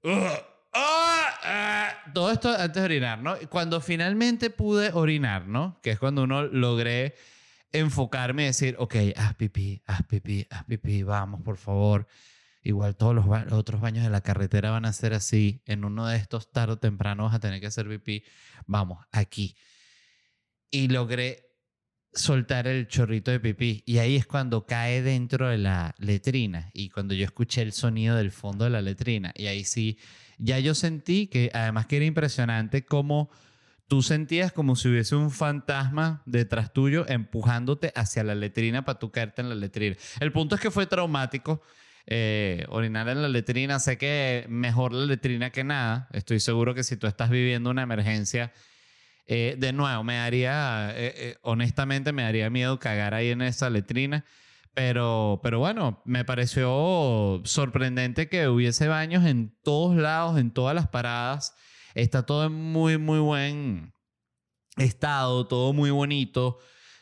¡Ah! 0.04 0.40
¡Ah! 1.44 1.94
Todo 2.14 2.32
esto 2.32 2.50
antes 2.50 2.74
de 2.76 2.84
orinar, 2.84 3.20
¿no? 3.22 3.36
Cuando 3.50 3.82
finalmente 3.82 4.50
pude 4.50 4.92
orinar, 4.94 5.48
¿no? 5.48 5.80
Que 5.82 5.92
es 5.92 6.00
cuando 6.00 6.24
uno 6.24 6.44
logré 6.44 7.16
enfocarme 7.72 8.44
y 8.44 8.48
decir, 8.48 8.76
ok, 8.78 8.96
haz 9.16 9.36
pipí, 9.36 9.82
haz 9.86 10.04
pipí, 10.06 10.46
haz 10.50 10.64
pipí, 10.66 11.04
vamos, 11.04 11.42
por 11.42 11.58
favor. 11.58 12.08
Igual 12.68 12.98
todos 12.98 13.16
los, 13.16 13.26
ba- 13.26 13.48
otros 13.52 13.80
baños 13.80 14.04
de 14.04 14.10
la 14.10 14.20
carretera 14.20 14.72
van 14.72 14.84
a 14.84 14.92
ser 14.92 15.14
así. 15.14 15.62
En 15.66 15.86
uno 15.86 16.06
de 16.06 16.18
estos 16.18 16.52
tarde 16.52 16.74
o 16.74 16.78
temprano 16.78 17.24
vas 17.24 17.34
a 17.36 17.40
tener 17.40 17.62
que 17.62 17.68
hacer 17.68 17.88
pipí. 17.88 18.24
Vamos, 18.66 19.06
aquí. 19.14 19.56
Y 20.70 20.90
logré 20.90 21.46
soltar 22.12 22.68
el 22.68 22.90
chorrito 22.90 23.32
de 23.32 23.40
pipí. 23.40 23.84
Y 23.86 24.00
ahí 24.00 24.18
es 24.18 24.26
cuando 24.28 24.66
cae 24.66 25.02
dentro 25.02 25.48
de 25.48 25.58
la 25.58 25.96
letrina. 25.98 26.70
Y 26.74 26.90
cuando 26.90 27.14
yo 27.14 27.24
escuché 27.24 27.62
el 27.62 27.72
sonido 27.72 28.18
del 28.18 28.32
fondo 28.32 28.66
de 28.66 28.72
la 28.72 28.82
letrina. 28.82 29.32
Y 29.34 29.46
ahí 29.48 29.64
sí, 29.64 29.98
ya 30.38 30.60
yo 30.60 30.76
sentí 30.76 31.28
que 31.28 31.50
además 31.54 31.86
que 31.88 31.96
era 31.96 32.06
impresionante 32.06 32.84
cómo 32.84 33.30
tú 33.88 34.02
sentías 34.04 34.52
como 34.52 34.76
si 34.76 34.90
hubiese 34.90 35.16
un 35.16 35.32
fantasma 35.32 36.22
detrás 36.26 36.74
tuyo 36.74 37.08
empujándote 37.08 37.94
hacia 37.96 38.26
la 38.26 38.36
letrina 38.36 38.84
para 38.84 39.00
tú 39.00 39.10
caerte 39.10 39.42
en 39.42 39.48
la 39.48 39.56
letrina. 39.56 39.96
El 40.20 40.34
punto 40.34 40.56
es 40.56 40.60
que 40.60 40.70
fue 40.70 40.86
traumático. 40.86 41.62
Eh, 42.08 42.66
orinar 42.70 43.08
en 43.10 43.22
la 43.22 43.30
letrina, 43.30 43.80
sé 43.80 43.98
que 43.98 44.46
mejor 44.50 44.94
la 44.94 45.06
letrina 45.06 45.52
que 45.52 45.64
nada. 45.64 46.08
Estoy 46.14 46.40
seguro 46.40 46.74
que 46.74 46.84
si 46.84 46.98
tú 46.98 47.08
estás 47.08 47.30
viviendo 47.30 47.70
una 47.70 47.84
emergencia, 47.84 48.54
eh, 49.30 49.56
de 49.58 49.74
nuevo, 49.74 50.04
me 50.06 50.16
daría, 50.16 50.92
eh, 50.96 51.14
eh, 51.18 51.38
honestamente, 51.42 52.14
me 52.14 52.24
daría 52.24 52.50
miedo 52.50 52.80
cagar 52.80 53.14
ahí 53.14 53.30
en 53.30 53.42
esa 53.42 53.70
letrina. 53.70 54.26
Pero, 54.74 55.42
pero 55.44 55.60
bueno, 55.60 56.02
me 56.06 56.24
pareció 56.24 57.42
sorprendente 57.44 58.30
que 58.30 58.48
hubiese 58.48 58.88
baños 58.88 59.26
en 59.26 59.54
todos 59.64 59.98
lados, 59.98 60.40
en 60.40 60.52
todas 60.52 60.76
las 60.76 60.88
paradas. 60.88 61.56
Está 61.94 62.26
todo 62.26 62.46
en 62.46 62.54
muy, 62.54 62.98
muy 62.98 63.20
buen 63.20 63.94
estado, 64.78 65.48
todo 65.48 65.74
muy 65.74 65.90
bonito, 65.92 66.60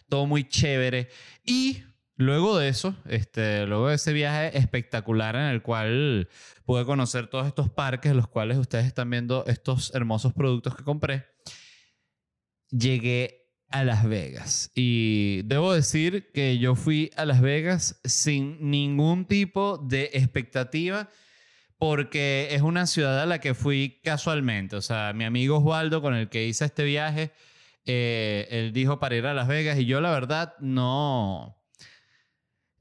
todo 0.09 0.25
muy 0.25 0.47
chévere. 0.47 1.09
Y 1.45 1.83
luego 2.15 2.57
de 2.57 2.69
eso, 2.69 2.95
este, 3.05 3.65
luego 3.65 3.89
de 3.89 3.95
ese 3.95 4.13
viaje 4.13 4.57
espectacular 4.57 5.35
en 5.35 5.43
el 5.43 5.61
cual 5.61 6.29
pude 6.65 6.85
conocer 6.85 7.27
todos 7.27 7.47
estos 7.47 7.69
parques, 7.69 8.15
los 8.15 8.27
cuales 8.27 8.57
ustedes 8.57 8.85
están 8.85 9.09
viendo 9.09 9.45
estos 9.47 9.93
hermosos 9.93 10.33
productos 10.33 10.75
que 10.75 10.83
compré, 10.83 11.25
llegué 12.69 13.45
a 13.69 13.83
Las 13.83 14.07
Vegas. 14.07 14.71
Y 14.75 15.41
debo 15.43 15.73
decir 15.73 16.31
que 16.33 16.57
yo 16.57 16.75
fui 16.75 17.11
a 17.15 17.25
Las 17.25 17.41
Vegas 17.41 17.99
sin 18.03 18.69
ningún 18.69 19.25
tipo 19.25 19.77
de 19.77 20.11
expectativa 20.13 21.09
porque 21.77 22.49
es 22.51 22.61
una 22.61 22.87
ciudad 22.87 23.21
a 23.21 23.25
la 23.25 23.39
que 23.39 23.53
fui 23.53 23.99
casualmente. 24.03 24.75
O 24.75 24.81
sea, 24.81 25.13
mi 25.13 25.25
amigo 25.25 25.57
Osvaldo, 25.57 26.01
con 26.01 26.15
el 26.15 26.29
que 26.29 26.47
hice 26.47 26.65
este 26.65 26.83
viaje, 26.83 27.31
eh, 27.85 28.47
él 28.49 28.71
dijo 28.71 28.99
para 28.99 29.15
ir 29.15 29.25
a 29.25 29.33
Las 29.33 29.47
Vegas 29.47 29.77
y 29.79 29.85
yo 29.85 30.01
la 30.01 30.11
verdad 30.11 30.53
no... 30.59 31.57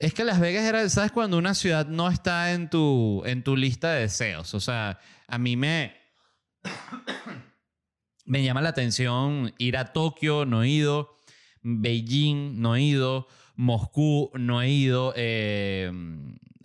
Es 0.05 0.13
que 0.13 0.23
Las 0.23 0.39
Vegas 0.39 0.65
era, 0.65 0.87
¿sabes? 0.91 1.13
Cuando 1.13 1.39
una 1.39 1.55
ciudad 1.55 1.87
no 1.87 2.11
está 2.11 2.53
en 2.53 2.69
tu, 2.69 3.23
en 3.25 3.43
tu 3.43 3.57
lista 3.57 3.91
de 3.95 4.03
deseos. 4.03 4.53
O 4.53 4.61
sea, 4.61 4.99
a 5.27 5.39
mí 5.39 5.57
me... 5.57 5.97
me 8.27 8.45
llama 8.45 8.61
la 8.61 8.69
atención 8.69 9.55
ir 9.57 9.79
a 9.79 9.95
Tokio, 9.95 10.45
no 10.45 10.63
he 10.63 10.69
ido. 10.69 11.17
Beijing, 11.63 12.61
no 12.61 12.77
he 12.77 12.83
ido. 12.83 13.29
Moscú, 13.57 14.31
no 14.35 14.61
he 14.61 14.69
ido. 14.69 15.15
eh, 15.17 15.91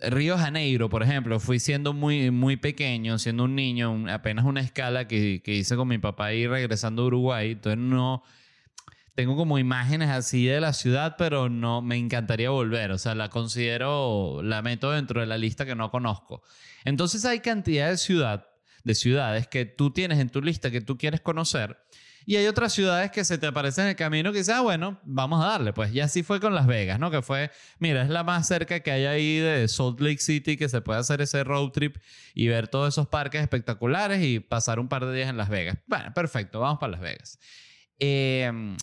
Río 0.00 0.36
Janeiro, 0.36 0.90
por 0.90 1.02
ejemplo, 1.02 1.40
fui 1.40 1.60
siendo 1.60 1.94
muy, 1.94 2.30
muy 2.30 2.58
pequeño, 2.58 3.18
siendo 3.18 3.44
un 3.44 3.54
niño, 3.54 4.04
apenas 4.10 4.44
una 4.44 4.60
escala 4.60 5.08
que, 5.08 5.40
que 5.42 5.54
hice 5.54 5.76
con 5.76 5.88
mi 5.88 5.96
papá 5.96 6.34
y 6.34 6.46
regresando 6.46 7.04
a 7.04 7.06
Uruguay. 7.06 7.52
Entonces 7.52 7.78
no... 7.78 8.22
Tengo 9.14 9.36
como 9.36 9.58
imágenes 9.58 10.10
así 10.10 10.46
de 10.46 10.60
la 10.60 10.72
ciudad, 10.72 11.16
pero 11.18 11.48
no 11.48 11.82
me 11.82 11.96
encantaría 11.96 12.50
volver. 12.50 12.92
O 12.92 12.98
sea, 12.98 13.14
la 13.14 13.28
considero, 13.28 14.40
la 14.42 14.62
meto 14.62 14.90
dentro 14.92 15.20
de 15.20 15.26
la 15.26 15.38
lista 15.38 15.66
que 15.66 15.74
no 15.74 15.90
conozco. 15.90 16.42
Entonces 16.84 17.24
hay 17.24 17.40
cantidad 17.40 17.90
de 17.90 17.96
ciudad, 17.96 18.48
de 18.84 18.94
ciudades 18.94 19.48
que 19.48 19.66
tú 19.66 19.90
tienes 19.90 20.18
en 20.18 20.30
tu 20.30 20.40
lista 20.40 20.70
que 20.70 20.80
tú 20.80 20.96
quieres 20.96 21.20
conocer. 21.20 21.78
Y 22.26 22.36
hay 22.36 22.46
otras 22.46 22.72
ciudades 22.72 23.10
que 23.10 23.24
se 23.24 23.38
te 23.38 23.46
aparecen 23.46 23.84
en 23.84 23.90
el 23.90 23.96
camino 23.96 24.30
que 24.30 24.38
dices, 24.38 24.54
ah, 24.54 24.60
bueno, 24.60 25.00
vamos 25.04 25.42
a 25.42 25.48
darle. 25.48 25.72
Pues 25.72 25.92
ya 25.92 26.04
así 26.04 26.22
fue 26.22 26.38
con 26.38 26.54
Las 26.54 26.66
Vegas, 26.66 27.00
¿no? 27.00 27.10
Que 27.10 27.22
fue, 27.22 27.50
mira, 27.78 28.02
es 28.02 28.08
la 28.08 28.22
más 28.22 28.46
cerca 28.46 28.80
que 28.80 28.90
hay 28.90 29.06
ahí 29.06 29.38
de 29.38 29.66
Salt 29.68 30.00
Lake 30.00 30.18
City, 30.18 30.56
que 30.56 30.68
se 30.68 30.80
puede 30.80 31.00
hacer 31.00 31.20
ese 31.22 31.44
road 31.44 31.70
trip 31.70 31.96
y 32.34 32.48
ver 32.48 32.68
todos 32.68 32.94
esos 32.94 33.08
parques 33.08 33.40
espectaculares 33.40 34.22
y 34.22 34.38
pasar 34.38 34.78
un 34.78 34.88
par 34.88 35.06
de 35.06 35.14
días 35.16 35.30
en 35.30 35.38
Las 35.38 35.48
Vegas. 35.48 35.78
Bueno, 35.86 36.12
perfecto, 36.14 36.60
vamos 36.60 36.78
para 36.78 36.92
Las 36.92 37.00
Vegas. 37.00 37.38
Eh, 37.98 38.76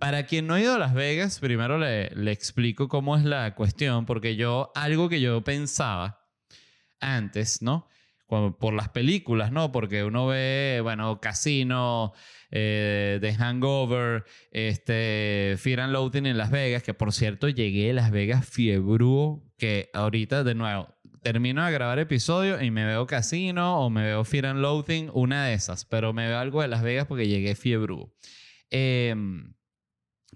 para 0.00 0.24
quien 0.24 0.46
no 0.46 0.54
ha 0.54 0.60
ido 0.60 0.74
a 0.74 0.78
Las 0.78 0.94
Vegas, 0.94 1.38
primero 1.38 1.78
le, 1.78 2.10
le 2.10 2.32
explico 2.32 2.88
cómo 2.88 3.16
es 3.16 3.24
la 3.24 3.54
cuestión, 3.54 4.06
porque 4.06 4.34
yo, 4.34 4.72
algo 4.74 5.08
que 5.08 5.20
yo 5.20 5.44
pensaba 5.44 6.26
antes, 7.00 7.62
¿no? 7.62 7.86
Por 8.26 8.74
las 8.74 8.88
películas, 8.88 9.52
¿no? 9.52 9.72
Porque 9.72 10.04
uno 10.04 10.28
ve, 10.28 10.78
bueno, 10.82 11.20
Casino, 11.20 12.12
eh, 12.50 13.18
The 13.20 13.34
Hangover, 13.34 14.24
este, 14.52 15.56
Fear 15.58 15.80
and 15.80 15.92
Loathing 15.92 16.26
en 16.26 16.38
Las 16.38 16.50
Vegas, 16.50 16.82
que 16.82 16.94
por 16.94 17.12
cierto 17.12 17.48
llegué 17.48 17.90
a 17.90 17.94
Las 17.94 18.10
Vegas 18.10 18.48
fiebrúo, 18.48 19.42
que 19.58 19.90
ahorita 19.92 20.44
de 20.44 20.54
nuevo 20.54 20.94
termino 21.22 21.64
de 21.66 21.72
grabar 21.72 21.98
episodio 21.98 22.62
y 22.62 22.70
me 22.70 22.86
veo 22.86 23.06
Casino 23.06 23.80
o 23.80 23.90
me 23.90 24.04
veo 24.04 24.24
Fear 24.24 24.46
and 24.46 24.60
Loathing, 24.60 25.10
una 25.12 25.44
de 25.44 25.54
esas, 25.54 25.84
pero 25.84 26.12
me 26.12 26.26
veo 26.26 26.38
algo 26.38 26.62
de 26.62 26.68
Las 26.68 26.82
Vegas 26.82 27.06
porque 27.06 27.28
llegué 27.28 27.54
fiebrúo. 27.54 28.14
Em, 28.70 29.52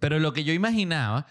pero 0.04 0.18
lo 0.18 0.34
que 0.34 0.44
yo 0.44 0.52
imaginaba 0.52 1.26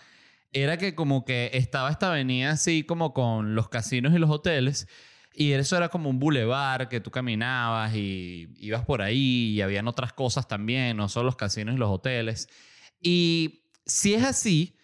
era 0.51 0.77
que 0.77 0.95
como 0.95 1.25
que 1.25 1.51
estaba 1.53 1.91
esta 1.91 2.09
avenida 2.09 2.49
así 2.49 2.83
como 2.83 3.13
con 3.13 3.53
los 3.53 3.69
casinos 3.69 4.15
y 4.15 4.17
los 4.17 4.31
hoteles 4.31 4.87
y 5.31 5.51
eso 5.51 5.77
era 5.77 5.89
como 5.89 6.09
un 6.09 6.17
bulevar 6.17 6.89
que 6.89 6.99
tú 6.99 7.11
caminabas 7.11 7.93
y 7.93 8.49
ibas 8.57 8.83
por 8.83 9.03
ahí 9.03 9.51
y 9.51 9.61
habían 9.61 9.87
otras 9.87 10.11
cosas 10.11 10.47
también, 10.47 10.97
no 10.97 11.07
solo 11.07 11.25
los 11.25 11.35
casinos 11.35 11.75
y 11.75 11.77
los 11.77 11.91
hoteles. 11.91 12.49
Y 12.99 13.61
si 13.85 14.15
es 14.15 14.23
así, 14.23 14.75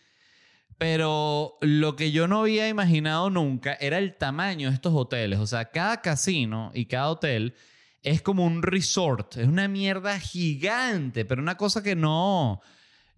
pero 0.78 1.58
lo 1.62 1.96
que 1.96 2.12
yo 2.12 2.28
no 2.28 2.42
había 2.42 2.68
imaginado 2.68 3.32
nunca 3.32 3.74
era 3.74 3.98
el 3.98 4.18
tamaño 4.18 4.70
de 4.70 4.76
estos 4.76 4.94
hoteles. 4.94 5.40
O 5.40 5.48
sea, 5.48 5.72
cada 5.72 6.02
casino 6.02 6.70
y 6.76 6.86
cada 6.86 7.10
hotel 7.10 7.56
es 8.04 8.22
como 8.22 8.46
un 8.46 8.62
resort. 8.62 9.38
Es 9.38 9.48
una 9.48 9.68
mierda 9.68 10.20
gigante, 10.20 11.26
pero 11.26 11.42
una 11.42 11.58
cosa 11.58 11.82
que 11.82 11.96
no... 11.96 12.62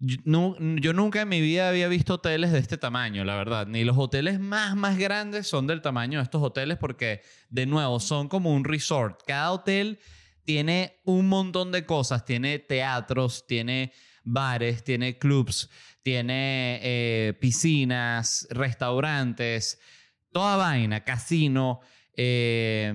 Yo, 0.04 0.92
nunca 0.92 1.20
en 1.20 1.28
mi 1.28 1.40
vida 1.40 1.68
había 1.68 1.86
visto 1.86 2.14
hoteles 2.14 2.50
de 2.50 2.58
este 2.58 2.76
tamaño, 2.76 3.24
la 3.24 3.36
verdad. 3.36 3.68
Ni 3.68 3.84
los 3.84 3.96
hoteles 3.96 4.40
más, 4.40 4.74
más 4.74 4.98
grandes 4.98 5.46
son 5.46 5.68
del 5.68 5.80
tamaño 5.80 6.18
de 6.18 6.24
estos 6.24 6.42
hoteles 6.42 6.76
porque, 6.76 7.22
de 7.50 7.66
nuevo, 7.66 8.00
son 8.00 8.28
como 8.28 8.52
un 8.52 8.64
resort. 8.64 9.22
Cada 9.24 9.52
hotel 9.52 10.00
tiene 10.44 11.00
un 11.04 11.28
montón 11.28 11.70
de 11.70 11.86
cosas. 11.86 12.24
Tiene 12.24 12.58
teatros, 12.58 13.46
tiene 13.46 13.92
bares, 14.24 14.82
tiene 14.82 15.18
clubs, 15.18 15.70
tiene 16.02 16.80
eh, 16.82 17.34
piscinas, 17.40 18.48
restaurantes, 18.50 19.78
toda 20.32 20.56
vaina, 20.56 21.04
casino, 21.04 21.80
eh, 22.14 22.92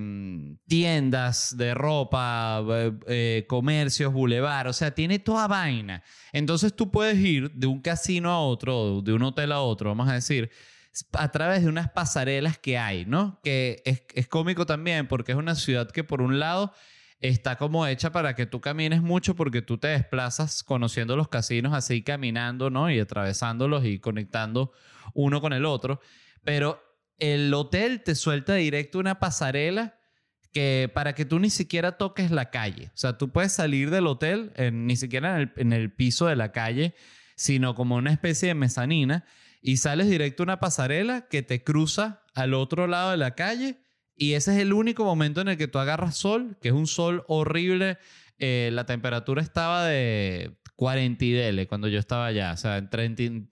tiendas 0.66 1.56
de 1.56 1.74
ropa, 1.74 2.62
eh, 2.68 2.92
eh, 3.08 3.44
comercios, 3.48 4.12
bulevar, 4.12 4.68
o 4.68 4.72
sea, 4.72 4.94
tiene 4.94 5.18
toda 5.18 5.48
vaina. 5.48 6.02
Entonces 6.32 6.74
tú 6.74 6.90
puedes 6.90 7.18
ir 7.18 7.50
de 7.52 7.66
un 7.66 7.80
casino 7.80 8.30
a 8.30 8.40
otro, 8.40 9.02
de 9.02 9.12
un 9.12 9.22
hotel 9.22 9.52
a 9.52 9.60
otro, 9.60 9.90
vamos 9.90 10.08
a 10.08 10.14
decir, 10.14 10.50
a 11.12 11.30
través 11.30 11.62
de 11.62 11.68
unas 11.68 11.90
pasarelas 11.90 12.58
que 12.58 12.78
hay, 12.78 13.06
¿no? 13.06 13.40
Que 13.42 13.82
es, 13.84 14.02
es 14.14 14.28
cómico 14.28 14.66
también 14.66 15.08
porque 15.08 15.32
es 15.32 15.38
una 15.38 15.54
ciudad 15.54 15.90
que 15.90 16.04
por 16.04 16.22
un 16.22 16.38
lado 16.38 16.72
está 17.20 17.56
como 17.56 17.86
hecha 17.86 18.12
para 18.12 18.34
que 18.34 18.46
tú 18.46 18.60
camines 18.60 19.02
mucho 19.02 19.34
porque 19.34 19.62
tú 19.62 19.78
te 19.78 19.88
desplazas 19.88 20.62
conociendo 20.62 21.16
los 21.16 21.28
casinos 21.28 21.72
así 21.74 22.02
caminando, 22.02 22.70
¿no? 22.70 22.90
Y 22.90 23.00
atravesándolos 23.00 23.84
y 23.84 23.98
conectando 23.98 24.72
uno 25.14 25.40
con 25.40 25.52
el 25.52 25.64
otro. 25.64 26.00
Pero 26.44 26.87
el 27.18 27.52
hotel 27.54 28.02
te 28.02 28.14
suelta 28.14 28.54
directo 28.54 28.98
una 28.98 29.18
pasarela 29.18 29.98
que 30.52 30.90
para 30.94 31.14
que 31.14 31.24
tú 31.24 31.38
ni 31.38 31.50
siquiera 31.50 31.92
toques 31.98 32.30
la 32.30 32.50
calle. 32.50 32.86
O 32.94 32.96
sea, 32.96 33.18
tú 33.18 33.30
puedes 33.30 33.52
salir 33.52 33.90
del 33.90 34.06
hotel 34.06 34.52
en- 34.56 34.86
ni 34.86 34.96
siquiera 34.96 35.52
en 35.56 35.72
el, 35.72 35.92
piso 35.92 36.26
de 36.26 36.36
la 36.36 36.52
calle, 36.52 36.94
sino 37.36 37.74
como 37.74 37.96
una 37.96 38.12
especie 38.12 38.48
de 38.48 38.54
mezanina 38.54 39.24
y 39.60 39.76
sales 39.76 40.08
directo 40.08 40.42
una 40.42 40.60
pasarela 40.60 41.26
que 41.28 41.42
te 41.42 41.62
cruza 41.62 42.22
al 42.34 42.54
otro 42.54 42.86
lado 42.86 43.10
de 43.10 43.16
la 43.16 43.34
calle 43.34 43.78
y 44.16 44.32
ese 44.32 44.52
es 44.54 44.58
el 44.58 44.72
único 44.72 45.04
momento 45.04 45.40
en 45.40 45.48
el 45.48 45.56
que 45.56 45.68
tú 45.68 45.78
agarras 45.78 46.16
sol, 46.16 46.56
que 46.60 46.68
es 46.68 46.74
un 46.74 46.86
sol 46.86 47.24
horrible. 47.28 47.98
Eh, 48.38 48.70
la 48.72 48.86
temperatura 48.86 49.42
estaba 49.42 49.84
de 49.84 50.56
40 50.78 51.24
y 51.24 51.32
dele 51.32 51.66
cuando 51.66 51.88
yo 51.88 51.98
estaba 51.98 52.26
allá. 52.26 52.52
O 52.52 52.56
sea, 52.56 52.76
entre, 52.78 53.04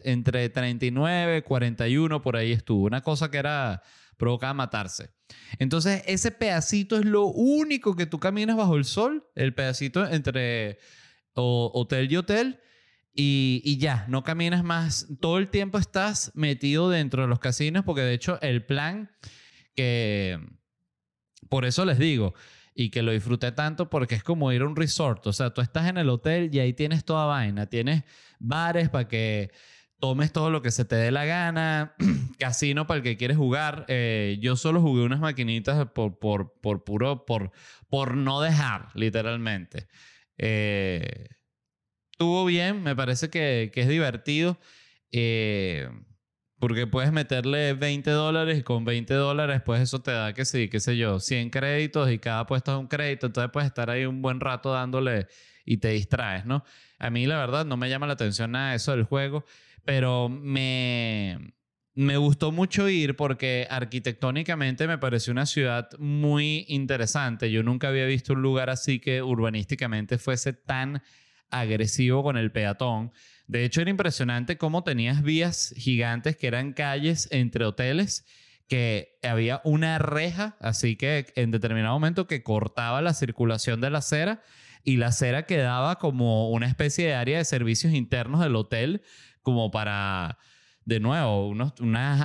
entre 0.05 0.49
39, 0.49 1.43
41, 1.43 2.23
por 2.23 2.37
ahí 2.37 2.53
estuvo. 2.53 2.85
Una 2.85 3.01
cosa 3.01 3.33
que 3.33 3.39
era 3.39 3.83
provocaba 4.17 4.55
matarse. 4.55 5.11
Entonces, 5.59 6.05
ese 6.07 6.31
pedacito 6.31 6.97
es 6.97 7.05
lo 7.05 7.27
único 7.27 7.97
que 7.97 8.07
tú 8.07 8.21
caminas 8.21 8.57
bajo 8.57 8.77
el 8.77 8.85
sol, 8.85 9.29
el 9.35 9.55
pedacito 9.55 10.07
entre 10.09 10.79
hotel 11.35 12.13
y 12.13 12.17
hotel. 12.17 12.61
Y, 13.13 13.61
y 13.65 13.79
ya, 13.79 14.07
no 14.07 14.23
caminas 14.23 14.63
más. 14.63 15.09
Todo 15.21 15.39
el 15.39 15.49
tiempo 15.49 15.79
estás 15.79 16.31
metido 16.37 16.91
dentro 16.91 17.23
de 17.23 17.29
los 17.29 17.41
casinos 17.41 17.83
porque 17.85 18.03
de 18.03 18.15
hecho 18.15 18.41
el 18.41 18.65
plan 18.65 19.11
que... 19.75 20.39
Por 21.49 21.65
eso 21.65 21.85
les 21.85 21.99
digo, 21.99 22.35
y 22.79 22.91
que 22.91 23.03
lo 23.03 23.11
disfruté 23.13 23.53
tanto 23.53 23.89
porque 23.89 24.15
es 24.17 24.23
como 24.23 24.53
ir 24.53 24.61
a 24.61 24.67
un 24.67 24.77
resort. 24.77 25.27
O 25.27 25.33
sea, 25.33 25.51
tú 25.55 25.63
estás 25.63 25.89
en 25.89 25.97
el 25.97 26.11
hotel 26.11 26.51
y 26.55 26.61
ahí 26.61 26.75
tienes 26.75 27.05
toda 27.07 27.25
vaina. 27.25 27.67
Tienes 27.67 28.05
bares 28.39 28.91
para 28.91 29.09
que 29.09 29.51
tomes 29.99 30.31
todo 30.31 30.51
lo 30.51 30.61
que 30.61 30.71
se 30.71 30.85
te 30.85 30.95
dé 30.95 31.11
la 31.11 31.25
gana, 31.25 31.95
casino 32.39 32.87
para 32.87 32.99
el 32.99 33.03
que 33.03 33.17
quieres 33.17 33.39
jugar. 33.39 33.87
Eh, 33.89 34.37
yo 34.43 34.57
solo 34.57 34.83
jugué 34.83 35.03
unas 35.05 35.21
maquinitas 35.21 35.89
por, 35.93 36.19
por, 36.19 36.61
por 36.61 36.85
puro, 36.85 37.25
por, 37.25 37.51
por 37.89 38.15
no 38.15 38.43
dejar, 38.43 38.89
literalmente. 38.95 39.89
Eh, 40.37 41.29
estuvo 42.13 42.45
bien, 42.45 42.83
me 42.83 42.95
parece 42.95 43.31
que, 43.31 43.71
que 43.73 43.81
es 43.83 43.89
divertido. 43.89 44.59
eh, 45.13 45.89
porque 46.59 46.87
puedes 46.87 47.13
meterle 47.13 47.75
20 47.75 48.11
dólares 48.11 48.59
y 48.59 48.63
con 48.63 48.85
20 48.85 49.13
dólares, 49.15 49.63
pues 49.65 49.83
eso 49.83 50.01
te 50.01 50.11
da 50.11 50.33
que 50.33 50.45
sí, 50.45 50.69
qué 50.69 50.81
sé 50.81 50.97
yo, 50.97 51.21
100 51.21 51.51
créditos 51.51 52.11
y 52.11 52.19
cada 52.19 52.47
puesto 52.47 52.73
es 52.73 52.79
un 52.79 52.87
crédito. 52.87 53.27
Entonces 53.27 53.51
puedes 53.53 53.67
estar 53.67 53.91
ahí 53.91 54.07
un 54.07 54.23
buen 54.23 54.41
rato 54.41 54.73
dándole 54.73 55.27
y 55.65 55.77
te 55.79 55.91
distraes, 55.91 56.47
¿no? 56.47 56.65
A 56.99 57.11
mí, 57.11 57.27
la 57.27 57.37
verdad, 57.39 57.67
no 57.67 57.77
me 57.77 57.91
llama 57.91 58.07
la 58.07 58.15
atención 58.15 58.53
nada 58.53 58.75
eso 58.75 58.93
del 58.93 59.05
juego, 59.05 59.45
pero 59.85 60.29
me, 60.31 61.53
me 61.95 62.17
gustó 62.17 62.53
mucho 62.53 62.89
ir 62.89 63.17
porque 63.17 63.67
arquitectónicamente 63.69 64.87
me 64.87 64.97
pareció 64.97 65.33
una 65.33 65.45
ciudad 65.45 65.91
muy 65.99 66.65
interesante. 66.69 67.51
Yo 67.51 67.63
nunca 67.63 67.89
había 67.89 68.07
visto 68.07 68.33
un 68.33 68.43
lugar 68.43 68.71
así 68.71 68.99
que 68.99 69.23
urbanísticamente 69.23 70.17
fuese 70.17 70.55
tan 70.55 71.03
agresivo 71.51 72.23
con 72.23 72.37
el 72.37 72.51
peatón. 72.51 73.13
De 73.47 73.65
hecho, 73.65 73.81
era 73.81 73.91
impresionante 73.91 74.59
cómo 74.59 74.83
tenías 74.83 75.23
vías 75.23 75.73
gigantes 75.77 76.37
que 76.37 76.49
eran 76.49 76.73
calles 76.73 77.29
entre 77.31 77.65
hoteles, 77.65 78.27
que 78.69 79.19
había 79.23 79.61
una 79.65 79.99
reja, 79.99 80.57
así 80.61 80.97
que 80.97 81.27
en 81.37 81.53
determinado 81.53 81.95
momento 81.95 82.27
que 82.27 82.43
cortaba 82.43 83.01
la 83.01 83.15
circulación 83.15 83.81
de 83.81 83.91
la 83.91 83.99
acera 83.99 84.43
y 84.83 84.97
la 84.97 85.09
acera 85.09 85.47
quedaba 85.47 85.99
como 85.99 86.51
una 86.51 86.67
especie 86.67 87.07
de 87.07 87.15
área 87.15 87.39
de 87.39 87.45
servicios 87.45 87.93
internos 87.93 88.41
del 88.41 88.57
hotel, 88.57 89.03
como 89.43 89.71
para, 89.71 90.39
de 90.85 90.99
nuevo, 90.99 91.49
unas, 91.49 91.73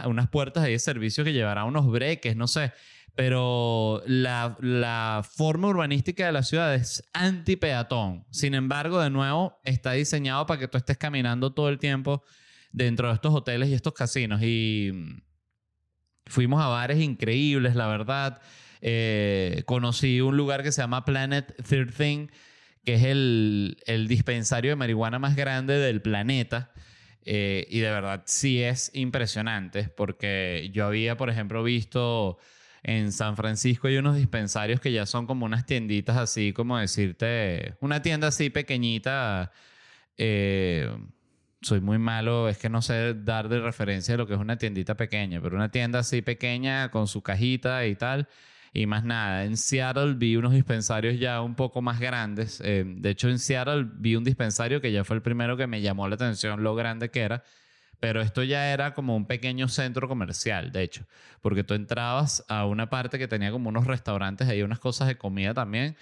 unas 0.05 0.29
puertas 0.29 0.63
de 0.63 0.79
servicios 0.79 1.25
que 1.25 1.33
llevarán 1.33 1.67
unos 1.67 1.89
breques, 1.91 2.35
no 2.35 2.47
sé. 2.47 2.73
Pero 3.15 4.01
la, 4.05 4.57
la 4.61 5.21
forma 5.29 5.67
urbanística 5.67 6.25
de 6.25 6.31
la 6.31 6.43
ciudad 6.43 6.73
es 6.73 7.03
anti-peatón. 7.13 8.25
Sin 8.31 8.53
embargo, 8.53 9.01
de 9.01 9.09
nuevo, 9.09 9.59
está 9.63 9.91
diseñado 9.91 10.45
para 10.45 10.59
que 10.59 10.67
tú 10.67 10.77
estés 10.77 10.97
caminando 10.97 11.53
todo 11.53 11.69
el 11.69 11.77
tiempo 11.77 12.23
dentro 12.71 13.09
de 13.09 13.15
estos 13.15 13.33
hoteles 13.33 13.69
y 13.69 13.73
estos 13.73 13.93
casinos. 13.93 14.41
Y 14.41 14.91
mm, 14.93 15.21
fuimos 16.25 16.61
a 16.61 16.67
bares 16.67 16.99
increíbles, 16.99 17.75
la 17.75 17.87
verdad. 17.87 18.41
Eh, 18.81 19.63
conocí 19.65 20.21
un 20.21 20.37
lugar 20.37 20.63
que 20.63 20.71
se 20.71 20.81
llama 20.81 21.05
Planet 21.05 21.53
13, 21.67 22.29
que 22.83 22.93
es 22.95 23.03
el, 23.03 23.77
el 23.85 24.07
dispensario 24.07 24.71
de 24.71 24.75
marihuana 24.75 25.19
más 25.19 25.35
grande 25.35 25.77
del 25.77 26.01
planeta. 26.01 26.71
Eh, 27.23 27.67
y 27.69 27.79
de 27.79 27.91
verdad 27.91 28.23
sí 28.25 28.63
es 28.63 28.89
impresionante, 28.95 29.83
porque 29.89 30.71
yo 30.73 30.85
había, 30.85 31.17
por 31.17 31.29
ejemplo, 31.29 31.63
visto 31.63 32.39
en 32.83 33.11
San 33.11 33.35
Francisco 33.37 33.87
hay 33.87 33.97
unos 33.97 34.15
dispensarios 34.15 34.79
que 34.79 34.91
ya 34.91 35.05
son 35.05 35.27
como 35.27 35.45
unas 35.45 35.65
tienditas 35.65 36.17
así, 36.17 36.53
como 36.53 36.77
decirte, 36.77 37.75
una 37.81 38.01
tienda 38.01 38.27
así 38.29 38.49
pequeñita. 38.49 39.51
eh, 40.17 40.89
soy 41.61 41.79
muy 41.81 41.99
malo, 41.99 42.49
es 42.49 42.57
que 42.57 42.69
no 42.69 42.81
sé 42.81 43.13
dar 43.13 43.47
de 43.49 43.59
referencia 43.59 44.17
lo 44.17 44.27
que 44.27 44.33
es 44.33 44.39
una 44.39 44.57
tiendita 44.57 44.95
pequeña, 44.97 45.41
pero 45.41 45.55
una 45.55 45.69
tienda 45.69 45.99
así 45.99 46.21
pequeña 46.21 46.89
con 46.89 47.07
su 47.07 47.21
cajita 47.21 47.85
y 47.85 47.95
tal. 47.95 48.27
Y 48.73 48.85
más 48.87 49.03
nada, 49.03 49.43
en 49.45 49.57
Seattle 49.57 50.13
vi 50.15 50.37
unos 50.37 50.53
dispensarios 50.53 51.19
ya 51.19 51.41
un 51.41 51.55
poco 51.55 51.81
más 51.81 51.99
grandes. 51.99 52.61
Eh, 52.63 52.83
de 52.87 53.09
hecho, 53.09 53.29
en 53.29 53.37
Seattle 53.37 53.85
vi 53.95 54.15
un 54.15 54.23
dispensario 54.23 54.81
que 54.81 54.91
ya 54.91 55.03
fue 55.03 55.17
el 55.17 55.21
primero 55.21 55.57
que 55.57 55.67
me 55.67 55.81
llamó 55.81 56.07
la 56.07 56.15
atención 56.15 56.63
lo 56.63 56.73
grande 56.75 57.11
que 57.11 57.21
era. 57.21 57.43
Pero 58.01 58.19
esto 58.19 58.41
ya 58.41 58.73
era 58.73 58.95
como 58.95 59.15
un 59.15 59.27
pequeño 59.27 59.67
centro 59.67 60.07
comercial, 60.07 60.71
de 60.71 60.81
hecho. 60.81 61.05
Porque 61.39 61.63
tú 61.63 61.75
entrabas 61.75 62.43
a 62.49 62.65
una 62.65 62.89
parte 62.89 63.19
que 63.19 63.27
tenía 63.27 63.51
como 63.51 63.69
unos 63.69 63.85
restaurantes 63.85 64.47
ahí, 64.49 64.63
unas 64.63 64.79
cosas 64.79 65.07
de 65.07 65.19
comida 65.19 65.53
también. 65.53 65.95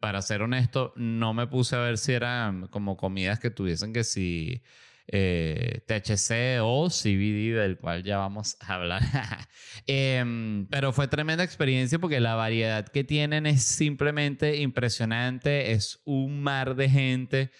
Para 0.00 0.22
ser 0.22 0.40
honesto, 0.40 0.94
no 0.96 1.34
me 1.34 1.46
puse 1.46 1.76
a 1.76 1.80
ver 1.80 1.98
si 1.98 2.14
eran 2.14 2.68
como 2.68 2.96
comidas 2.96 3.38
que 3.38 3.50
tuviesen 3.50 3.92
que 3.92 4.02
si 4.02 4.62
eh, 5.08 5.82
THC 5.86 6.62
o 6.62 6.88
CBD, 6.88 7.54
del 7.54 7.76
cual 7.76 8.02
ya 8.02 8.16
vamos 8.16 8.56
a 8.60 8.74
hablar. 8.74 9.02
Em, 9.86 10.66
pero 10.68 10.92
fue 10.94 11.06
tremenda 11.06 11.44
experiencia 11.44 11.98
porque 11.98 12.20
la 12.20 12.34
variedad 12.34 12.88
que 12.88 13.04
tienen 13.04 13.44
es 13.44 13.62
simplemente 13.62 14.56
impresionante. 14.56 15.72
Es 15.72 16.00
un 16.06 16.42
mar 16.42 16.76
de 16.76 16.88
gente 16.88 17.50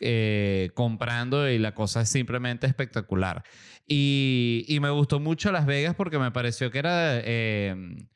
eh, 0.00 0.70
comprando 0.74 1.48
y 1.48 1.58
la 1.58 1.74
cosa 1.74 2.02
es 2.02 2.08
simplemente 2.08 2.66
espectacular. 2.66 3.44
Y, 3.86 4.64
y 4.68 4.80
me 4.80 4.90
gustó 4.90 5.20
mucho 5.20 5.52
Las 5.52 5.66
Vegas 5.66 5.94
porque 5.94 6.18
me 6.18 6.30
pareció 6.30 6.70
que 6.70 6.78
era 6.78 7.20
em, 7.20 8.08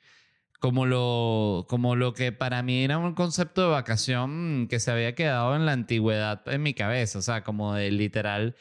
como, 0.61 0.87
lo, 0.87 1.67
como 1.69 1.97
lo 1.97 2.14
que 2.14 2.33
para 2.33 2.62
mí 2.62 2.85
era 2.85 2.99
un 2.99 3.14
concepto 3.14 3.62
de 3.62 3.69
vacación 3.69 4.67
que 4.69 4.81
se 4.81 4.91
había 4.91 5.14
quedado 5.14 5.55
en 5.57 5.67
la 5.67 5.73
antigüedad 5.73 6.43
en 6.47 6.62
mi 6.62 6.75
cabeza. 6.75 7.19
O 7.19 7.23
sea, 7.23 7.45
como 7.45 7.75
de 7.75 7.91
literal 7.91 8.57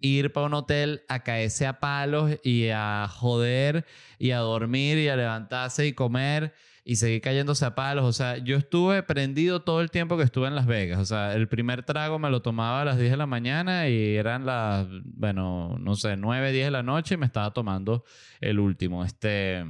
ir 0.00 0.32
para 0.32 0.46
un 0.46 0.54
hotel 0.54 1.02
a 1.08 1.22
caerse 1.22 1.66
a 1.66 1.80
palos 1.80 2.32
y 2.42 2.68
a 2.68 3.06
joder 3.08 3.84
y 4.18 4.30
a 4.30 4.38
dormir 4.38 4.98
y 4.98 5.08
a 5.08 5.16
levantarse 5.16 5.86
y 5.86 5.92
comer 5.92 6.54
y 6.84 6.96
seguir 6.96 7.20
cayéndose 7.20 7.64
a 7.64 7.74
palos. 7.74 8.04
O 8.04 8.12
sea, 8.12 8.38
yo 8.38 8.56
estuve 8.56 9.02
prendido 9.02 9.62
todo 9.62 9.80
el 9.80 9.90
tiempo 9.90 10.16
que 10.16 10.24
estuve 10.24 10.48
en 10.48 10.54
Las 10.54 10.66
Vegas. 10.66 10.98
O 10.98 11.04
sea, 11.04 11.34
el 11.34 11.48
primer 11.48 11.84
trago 11.84 12.18
me 12.18 12.30
lo 12.30 12.42
tomaba 12.42 12.82
a 12.82 12.84
las 12.84 12.98
10 12.98 13.10
de 13.10 13.16
la 13.16 13.26
mañana 13.26 13.88
y 13.88 14.16
eran 14.16 14.46
las, 14.46 14.86
bueno, 15.04 15.76
no 15.78 15.94
sé, 15.96 16.16
9, 16.16 16.52
10 16.52 16.66
de 16.66 16.70
la 16.70 16.82
noche 16.82 17.14
y 17.14 17.18
me 17.18 17.26
estaba 17.26 17.52
tomando 17.52 18.04
el 18.40 18.58
último. 18.58 19.04
Este, 19.04 19.64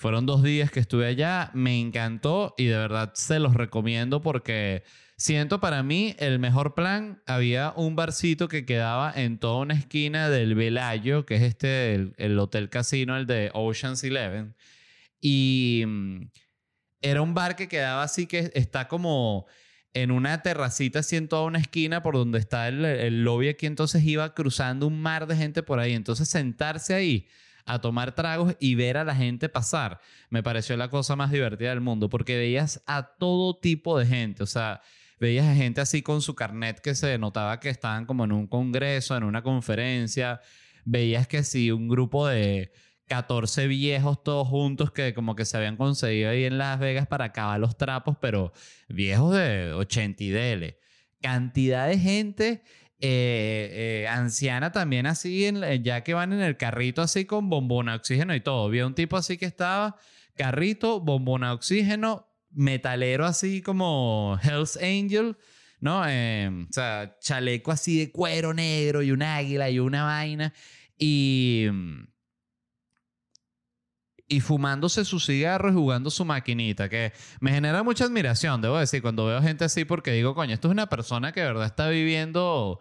Fueron 0.00 0.24
dos 0.24 0.42
días 0.42 0.70
que 0.70 0.80
estuve 0.80 1.04
allá, 1.04 1.50
me 1.52 1.78
encantó 1.78 2.54
y 2.56 2.64
de 2.64 2.76
verdad 2.78 3.10
se 3.12 3.38
los 3.38 3.52
recomiendo 3.52 4.22
porque 4.22 4.82
siento 5.18 5.60
para 5.60 5.82
mí 5.82 6.16
el 6.18 6.38
mejor 6.38 6.74
plan. 6.74 7.22
Había 7.26 7.74
un 7.76 7.96
barcito 7.96 8.48
que 8.48 8.64
quedaba 8.64 9.12
en 9.14 9.36
toda 9.36 9.58
una 9.58 9.74
esquina 9.74 10.30
del 10.30 10.54
Velayo, 10.54 11.26
que 11.26 11.34
es 11.34 11.42
este, 11.42 12.14
el 12.16 12.38
hotel 12.38 12.70
casino, 12.70 13.14
el 13.14 13.26
de 13.26 13.50
Ocean's 13.52 14.02
Eleven. 14.02 14.54
Y 15.20 15.84
mm, 15.86 16.20
era 17.02 17.22
un 17.22 17.34
bar 17.34 17.56
que 17.56 17.68
quedaba 17.68 18.02
así 18.02 18.26
que 18.26 18.50
está 18.54 18.88
como 18.88 19.46
en 19.92 20.10
una 20.10 20.42
terracita 20.42 21.00
así 21.00 21.16
en 21.16 21.28
toda 21.28 21.42
una 21.42 21.58
esquina 21.58 22.02
por 22.02 22.14
donde 22.14 22.38
está 22.38 22.68
el, 22.68 22.84
el 22.84 23.24
lobby 23.24 23.48
aquí. 23.48 23.66
Entonces 23.66 24.04
iba 24.04 24.34
cruzando 24.34 24.86
un 24.86 25.00
mar 25.00 25.26
de 25.26 25.36
gente 25.36 25.62
por 25.62 25.80
ahí. 25.80 25.94
Entonces 25.94 26.28
sentarse 26.28 26.94
ahí 26.94 27.26
a 27.64 27.80
tomar 27.80 28.14
tragos 28.14 28.56
y 28.58 28.74
ver 28.74 28.96
a 28.96 29.04
la 29.04 29.14
gente 29.14 29.48
pasar 29.48 30.00
me 30.28 30.42
pareció 30.42 30.76
la 30.76 30.88
cosa 30.88 31.16
más 31.16 31.30
divertida 31.30 31.70
del 31.70 31.80
mundo 31.80 32.08
porque 32.08 32.36
veías 32.36 32.82
a 32.86 33.14
todo 33.18 33.58
tipo 33.58 33.98
de 33.98 34.06
gente. 34.06 34.42
O 34.42 34.46
sea, 34.46 34.80
veías 35.18 35.46
a 35.46 35.54
gente 35.54 35.80
así 35.80 36.02
con 36.02 36.22
su 36.22 36.34
carnet 36.34 36.80
que 36.80 36.94
se 36.94 37.18
notaba 37.18 37.60
que 37.60 37.68
estaban 37.68 38.06
como 38.06 38.24
en 38.24 38.32
un 38.32 38.46
congreso, 38.46 39.16
en 39.16 39.24
una 39.24 39.42
conferencia. 39.42 40.40
Veías 40.84 41.28
que 41.28 41.44
sí, 41.44 41.70
un 41.70 41.88
grupo 41.88 42.26
de 42.26 42.72
14 43.10 43.66
viejos 43.66 44.22
todos 44.22 44.46
juntos 44.46 44.92
que 44.92 45.14
como 45.14 45.34
que 45.34 45.44
se 45.44 45.56
habían 45.56 45.76
conseguido 45.76 46.30
ahí 46.30 46.44
en 46.44 46.58
Las 46.58 46.78
Vegas 46.78 47.08
para 47.08 47.24
acabar 47.24 47.58
los 47.58 47.76
trapos, 47.76 48.16
pero 48.20 48.52
viejos 48.88 49.34
de 49.34 49.72
80 49.72 50.22
y 50.22 50.28
dele. 50.30 50.78
Cantidad 51.20 51.88
de 51.88 51.98
gente 51.98 52.62
eh, 53.00 54.04
eh, 54.04 54.08
anciana 54.08 54.70
también 54.70 55.06
así, 55.06 55.52
ya 55.82 56.04
que 56.04 56.14
van 56.14 56.32
en 56.32 56.40
el 56.40 56.56
carrito 56.56 57.02
así 57.02 57.24
con 57.24 57.50
bombona 57.50 57.96
oxígeno 57.96 58.32
y 58.32 58.40
todo. 58.42 58.68
Vi 58.68 58.80
un 58.80 58.94
tipo 58.94 59.16
así 59.16 59.36
que 59.38 59.46
estaba 59.46 59.96
carrito, 60.36 61.00
bombona 61.00 61.52
oxígeno, 61.52 62.28
metalero 62.52 63.26
así 63.26 63.60
como 63.60 64.38
Hell's 64.40 64.76
Angel, 64.76 65.36
¿no? 65.80 66.06
Em, 66.06 66.68
o 66.70 66.72
sea, 66.72 67.16
chaleco 67.20 67.72
así 67.72 67.98
de 67.98 68.12
cuero 68.12 68.54
negro 68.54 69.02
y 69.02 69.10
un 69.10 69.24
águila 69.24 69.68
y 69.68 69.80
una 69.80 70.04
vaina. 70.04 70.54
Y 70.96 71.66
y 74.30 74.38
fumándose 74.40 75.04
su 75.04 75.18
cigarro 75.18 75.70
y 75.70 75.74
jugando 75.74 76.08
su 76.08 76.24
maquinita, 76.24 76.88
que 76.88 77.12
me 77.40 77.50
genera 77.50 77.82
mucha 77.82 78.04
admiración, 78.04 78.62
debo 78.62 78.78
decir, 78.78 79.02
cuando 79.02 79.26
veo 79.26 79.42
gente 79.42 79.64
así, 79.64 79.84
porque 79.84 80.12
digo, 80.12 80.36
coño, 80.36 80.54
esto 80.54 80.68
es 80.68 80.72
una 80.72 80.88
persona 80.88 81.32
que 81.32 81.40
de 81.40 81.46
verdad 81.46 81.66
está 81.66 81.88
viviendo 81.88 82.78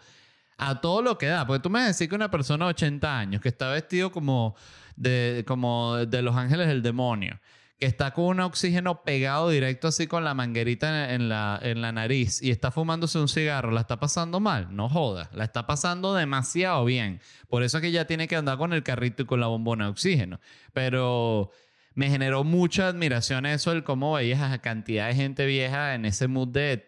a 0.59 0.79
todo 0.79 1.01
lo 1.01 1.17
que 1.17 1.25
da. 1.25 1.47
Porque 1.47 1.63
tú 1.63 1.71
me 1.71 1.81
decís 1.81 2.07
que 2.07 2.13
una 2.13 2.29
persona 2.29 2.65
de 2.65 2.69
80 2.69 3.19
años, 3.19 3.41
que 3.41 3.49
está 3.49 3.71
vestido 3.71 4.11
como 4.11 4.55
de, 4.95 5.43
como 5.47 5.97
de 5.97 6.21
los 6.21 6.35
ángeles 6.35 6.67
del 6.67 6.83
demonio, 6.83 7.39
que 7.79 7.85
está 7.85 8.11
con 8.11 8.25
un 8.25 8.39
oxígeno 8.41 9.03
pegado 9.03 9.49
directo 9.49 9.87
así 9.87 10.05
con 10.05 10.25
la 10.25 10.33
manguerita 10.33 11.13
en, 11.13 11.29
la, 11.29 11.57
en 11.63 11.81
la 11.81 11.93
nariz 11.93 12.41
y 12.41 12.51
está 12.51 12.71
fumándose 12.71 13.19
un 13.19 13.29
cigarro, 13.29 13.71
¿la 13.71 13.81
está 13.81 14.01
pasando 14.01 14.41
mal? 14.41 14.75
No 14.75 14.89
joda, 14.89 15.29
la 15.33 15.45
está 15.45 15.65
pasando 15.65 16.13
demasiado 16.13 16.83
bien. 16.83 17.21
Por 17.47 17.63
eso 17.63 17.77
es 17.77 17.81
que 17.81 17.91
ya 17.91 18.05
tiene 18.05 18.27
que 18.27 18.35
andar 18.35 18.57
con 18.57 18.73
el 18.73 18.83
carrito 18.83 19.23
y 19.23 19.25
con 19.25 19.39
la 19.39 19.47
bombona 19.47 19.85
de 19.85 19.91
oxígeno. 19.91 20.41
Pero 20.73 21.51
me 21.93 22.09
generó 22.09 22.43
mucha 22.43 22.87
admiración 22.87 23.45
eso, 23.45 23.71
el 23.71 23.85
cómo 23.85 24.13
veías 24.13 24.41
a 24.41 24.59
cantidad 24.59 25.07
de 25.07 25.15
gente 25.15 25.45
vieja 25.45 25.95
en 25.95 26.03
ese 26.05 26.27
mood 26.27 26.49
de 26.49 26.85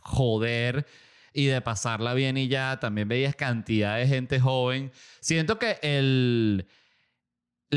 joder 0.00 0.86
y 1.32 1.46
de 1.46 1.62
pasarla 1.62 2.12
bien 2.12 2.36
y 2.36 2.48
ya. 2.48 2.78
También 2.80 3.08
veías 3.08 3.34
cantidad 3.34 3.96
de 3.96 4.06
gente 4.06 4.40
joven. 4.40 4.92
Siento 5.20 5.58
que 5.58 5.78
el 5.80 6.66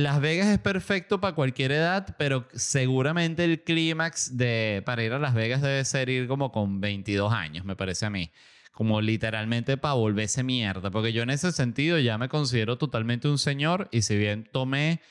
las 0.03 0.21
Vegas 0.21 0.47
es 0.47 0.59
perfecto 0.59 1.19
para 1.19 1.33
cualquier 1.33 1.71
edad, 1.71 2.15
pero 2.17 2.47
seguramente 2.53 3.43
el 3.43 3.63
clímax 3.63 4.37
de 4.37 4.83
para 4.85 5.03
ir 5.03 5.13
a 5.13 5.19
Las 5.19 5.33
Vegas 5.33 5.61
debe 5.61 5.83
ser 5.85 6.09
ir 6.09 6.27
como 6.27 6.51
con 6.51 6.79
22 6.79 7.33
años, 7.33 7.65
me 7.65 7.75
parece 7.75 8.05
a 8.05 8.09
mí. 8.09 8.31
Como 8.71 9.01
literalmente 9.01 9.75
para 9.75 9.95
volverse 9.95 10.43
mierda. 10.43 10.91
Porque 10.91 11.11
yo 11.11 11.23
en 11.23 11.31
ese 11.31 11.51
sentido 11.51 11.97
ya 11.97 12.19
me 12.19 12.29
considero 12.29 12.77
totalmente 12.77 13.27
un 13.27 13.39
señor 13.39 13.89
y 13.91 14.03
si 14.03 14.15
bien 14.15 14.47
tomé 14.51 15.01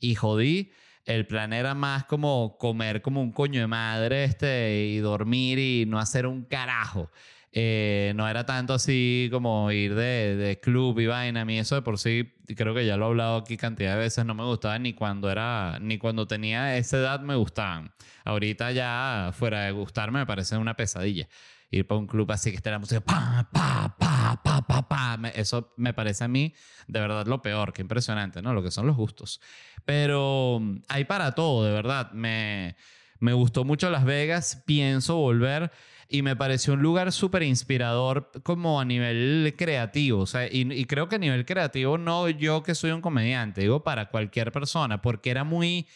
y 0.00 0.16
jodí, 0.16 0.72
el 1.04 1.26
plan 1.26 1.52
era 1.52 1.74
más 1.74 2.04
como 2.04 2.56
comer 2.58 3.00
como 3.00 3.22
un 3.22 3.32
coño 3.32 3.60
de 3.60 3.68
madre 3.68 4.24
este, 4.24 4.86
y 4.86 4.98
dormir 4.98 5.58
y 5.60 5.86
no 5.86 6.00
hacer 6.00 6.26
un 6.26 6.44
carajo. 6.44 7.10
Eh, 7.54 8.14
no 8.16 8.26
era 8.26 8.46
tanto 8.46 8.72
así 8.72 9.28
como 9.30 9.70
ir 9.70 9.94
de, 9.94 10.36
de, 10.36 10.58
club 10.58 10.98
y 11.00 11.06
vaina. 11.06 11.42
A 11.42 11.44
mí 11.44 11.58
eso 11.58 11.74
de 11.74 11.82
por 11.82 11.98
sí, 11.98 12.32
creo 12.56 12.74
que 12.74 12.86
ya 12.86 12.96
lo 12.96 13.06
he 13.06 13.08
hablado 13.08 13.36
aquí 13.36 13.58
cantidad 13.58 13.92
de 13.92 13.98
veces, 13.98 14.24
no 14.24 14.34
me 14.34 14.42
gustaba 14.42 14.78
ni 14.78 14.94
cuando 14.94 15.30
era, 15.30 15.78
ni 15.80 15.98
cuando 15.98 16.26
tenía 16.26 16.76
esa 16.78 16.96
edad 16.96 17.20
me 17.20 17.34
gustaban. 17.34 17.92
Ahorita 18.24 18.72
ya, 18.72 19.32
fuera 19.34 19.64
de 19.64 19.72
gustarme, 19.72 20.20
me 20.20 20.26
parece 20.26 20.56
una 20.56 20.74
pesadilla. 20.74 21.28
Ir 21.70 21.86
para 21.86 21.98
un 21.98 22.06
club 22.06 22.30
así 22.32 22.50
que 22.50 22.56
esté 22.56 22.70
la 22.70 22.78
música, 22.78 23.00
pa, 23.00 23.48
pa, 23.52 23.96
pa, 23.98 24.40
pa, 24.42 24.62
pa, 24.62 24.88
pa. 24.88 25.28
Eso 25.34 25.74
me 25.76 25.92
parece 25.92 26.24
a 26.24 26.28
mí 26.28 26.54
de 26.86 27.00
verdad 27.00 27.26
lo 27.26 27.42
peor, 27.42 27.72
qué 27.72 27.82
impresionante, 27.82 28.40
¿no? 28.42 28.54
Lo 28.54 28.62
que 28.62 28.70
son 28.70 28.86
los 28.86 28.96
gustos. 28.96 29.40
Pero 29.84 30.60
hay 30.88 31.04
para 31.04 31.32
todo, 31.32 31.64
de 31.64 31.72
verdad. 31.72 32.12
Me, 32.12 32.76
me 33.20 33.32
gustó 33.32 33.64
mucho 33.64 33.90
Las 33.90 34.04
Vegas, 34.04 34.62
pienso 34.66 35.16
volver 35.16 35.70
y 36.12 36.20
me 36.20 36.36
pareció 36.36 36.74
un 36.74 36.82
lugar 36.82 37.10
súper 37.10 37.42
inspirador 37.42 38.30
como 38.42 38.78
a 38.78 38.84
nivel 38.84 39.54
creativo. 39.56 40.20
O 40.20 40.26
sea, 40.26 40.46
y, 40.46 40.84
creo 40.84 41.08
que 41.08 41.16
a 41.16 41.18
nivel 41.18 41.46
creativo 41.46 41.96
no 41.96 42.28
yo 42.28 42.62
que 42.62 42.74
soy 42.74 42.90
un 42.90 43.00
comediante, 43.00 43.62
digo 43.62 43.82
para 43.82 44.10
cualquier 44.10 44.52
persona, 44.52 45.00
porque 45.00 45.30
era 45.30 45.42
muy 45.42 45.86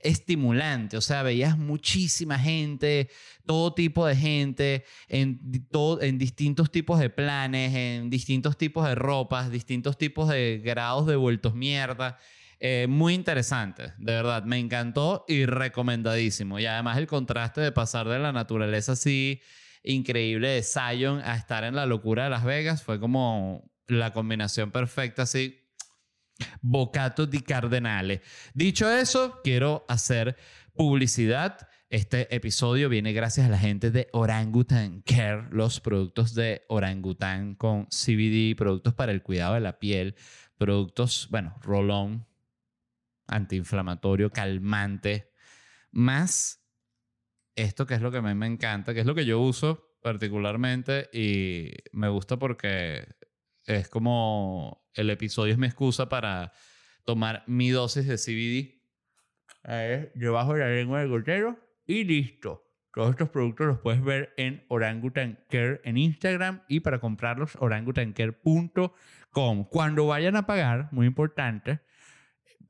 estimulante, 0.00 0.96
o 0.96 1.00
sea, 1.00 1.22
veías 1.22 1.56
muchísima 1.56 2.36
gente, 2.38 3.10
todo 3.46 3.72
tipo 3.72 4.04
de 4.06 4.16
gente, 4.16 4.84
en, 5.08 5.38
todo, 5.70 6.02
en 6.02 6.18
distintos 6.18 6.72
tipos 6.72 6.98
de 6.98 7.10
planes, 7.10 7.72
en 7.72 8.10
distintos 8.10 8.56
tipos 8.56 8.88
de 8.88 8.96
ropas, 8.96 9.52
distintos 9.52 9.96
tipos 9.96 10.28
de 10.28 10.60
grados 10.64 11.06
de 11.06 11.14
vueltos 11.14 11.54
mierda. 11.54 12.18
Eh, 12.62 12.86
muy 12.88 13.14
interesante, 13.14 13.94
de 13.96 14.12
verdad, 14.12 14.44
me 14.44 14.58
encantó 14.58 15.24
y 15.26 15.46
recomendadísimo. 15.46 16.58
Y 16.58 16.66
además 16.66 16.98
el 16.98 17.06
contraste 17.06 17.62
de 17.62 17.72
pasar 17.72 18.06
de 18.06 18.18
la 18.18 18.32
naturaleza 18.32 18.92
así 18.92 19.40
increíble 19.82 20.48
de 20.48 20.62
Zion 20.62 21.20
a 21.20 21.36
estar 21.36 21.64
en 21.64 21.74
la 21.74 21.86
locura 21.86 22.24
de 22.24 22.30
Las 22.30 22.44
Vegas 22.44 22.82
fue 22.82 23.00
como 23.00 23.70
la 23.86 24.12
combinación 24.12 24.70
perfecta, 24.70 25.22
así. 25.22 25.56
Bocato 26.62 27.26
di 27.26 27.40
Cardenale. 27.40 28.22
Dicho 28.54 28.90
eso, 28.90 29.40
quiero 29.42 29.84
hacer 29.88 30.36
publicidad. 30.74 31.68
Este 31.90 32.34
episodio 32.34 32.88
viene 32.88 33.12
gracias 33.12 33.46
a 33.46 33.50
la 33.50 33.58
gente 33.58 33.90
de 33.90 34.08
Orangutan 34.12 35.02
Care, 35.02 35.48
los 35.50 35.80
productos 35.80 36.34
de 36.34 36.62
Orangutan 36.68 37.56
con 37.56 37.86
CBD, 37.86 38.56
productos 38.56 38.94
para 38.94 39.12
el 39.12 39.22
cuidado 39.22 39.54
de 39.54 39.60
la 39.60 39.78
piel, 39.78 40.14
productos, 40.56 41.28
bueno, 41.30 41.56
rolón, 41.62 42.26
antiinflamatorio, 43.30 44.30
calmante, 44.30 45.30
más 45.90 46.60
esto 47.54 47.86
que 47.86 47.94
es 47.94 48.02
lo 48.02 48.10
que 48.10 48.18
a 48.18 48.22
mí 48.22 48.34
me 48.34 48.46
encanta, 48.46 48.92
que 48.94 49.00
es 49.00 49.06
lo 49.06 49.14
que 49.14 49.24
yo 49.24 49.40
uso 49.40 49.96
particularmente 50.02 51.08
y 51.12 51.72
me 51.92 52.08
gusta 52.08 52.38
porque 52.38 53.06
es 53.64 53.88
como 53.88 54.88
el 54.94 55.10
episodio 55.10 55.52
es 55.52 55.58
mi 55.58 55.66
excusa 55.66 56.08
para 56.08 56.52
tomar 57.04 57.44
mi 57.46 57.68
dosis 57.70 58.06
de 58.06 58.16
CBD. 58.16 58.80
Ver, 59.62 60.12
yo 60.14 60.32
bajo 60.32 60.56
la 60.56 60.68
lengua 60.68 61.00
del 61.00 61.10
gotero 61.10 61.58
y 61.86 62.04
listo. 62.04 62.66
Todos 62.92 63.10
estos 63.10 63.28
productos 63.28 63.66
los 63.66 63.78
puedes 63.78 64.02
ver 64.02 64.32
en 64.36 64.64
Orangutan 64.68 65.44
Care 65.48 65.80
en 65.84 65.96
Instagram 65.96 66.62
y 66.68 66.80
para 66.80 66.98
comprarlos 66.98 67.56
orangutancare.com. 67.60 69.64
Cuando 69.70 70.08
vayan 70.08 70.34
a 70.34 70.46
pagar, 70.46 70.88
muy 70.90 71.06
importante, 71.06 71.78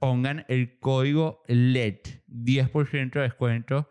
pongan 0.01 0.45
el 0.49 0.81
código 0.81 1.45
LED, 1.47 2.01
10% 2.27 3.13
de 3.13 3.21
descuento 3.21 3.89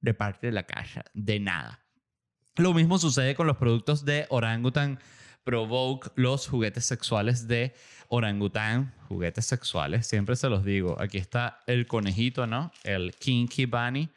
de 0.00 0.14
parte 0.14 0.46
de 0.46 0.52
la 0.52 0.62
casa. 0.62 1.04
De 1.12 1.38
nada. 1.40 1.84
Lo 2.56 2.72
mismo 2.72 2.98
sucede 2.98 3.34
con 3.34 3.46
los 3.46 3.58
productos 3.58 4.04
de 4.04 4.26
Orangutan 4.30 4.98
Provoke, 5.44 6.12
los 6.14 6.46
juguetes 6.46 6.84
sexuales 6.86 7.48
de 7.48 7.74
Orangutan. 8.08 8.94
Juguetes 9.08 9.46
sexuales, 9.46 10.06
siempre 10.06 10.36
se 10.36 10.48
los 10.48 10.64
digo. 10.64 11.00
Aquí 11.00 11.18
está 11.18 11.60
el 11.66 11.86
conejito, 11.86 12.46
¿no? 12.46 12.70
El 12.84 13.14
Kinky 13.14 13.66
Bunny. 13.66 14.08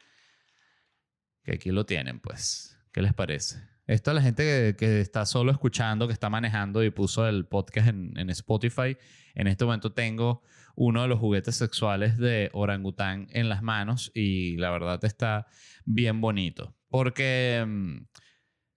Que 1.42 1.54
aquí 1.54 1.70
lo 1.70 1.84
tienen, 1.84 2.20
pues. 2.20 2.78
¿Qué 2.92 3.02
les 3.02 3.12
parece? 3.12 3.73
Esto 3.86 4.12
a 4.12 4.14
la 4.14 4.22
gente 4.22 4.76
que, 4.78 5.00
está 5.00 5.26
solo 5.26 5.52
escuchando, 5.52 6.06
que 6.06 6.14
está 6.14 6.30
manejando 6.30 6.82
y 6.82 6.90
puso 6.90 7.28
el 7.28 7.44
podcast 7.44 7.88
en, 7.88 8.30
Spotify. 8.30 8.96
En 9.34 9.46
este 9.46 9.64
momento 9.66 9.92
tengo 9.92 10.42
uno 10.74 11.02
de 11.02 11.08
los 11.08 11.18
juguetes 11.18 11.56
sexuales 11.56 12.16
de 12.16 12.50
orangután 12.54 13.28
en 13.30 13.50
las 13.50 13.62
manos 13.62 14.10
y 14.14 14.56
la 14.56 14.70
verdad 14.70 15.04
está 15.04 15.46
bien 15.84 16.22
bonito. 16.22 16.74
Porque, 16.88 17.62
mm, 17.66 18.06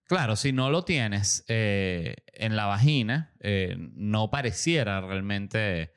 claro, 0.04 0.36
si 0.36 0.52
no 0.52 0.68
lo 0.68 0.84
tienes 0.84 1.42
eh, 1.48 2.16
en 2.34 2.54
la 2.54 2.66
vagina, 2.66 3.32
eh, 3.40 3.76
no 3.78 4.30
pareciera 4.30 5.00
realmente 5.00 5.92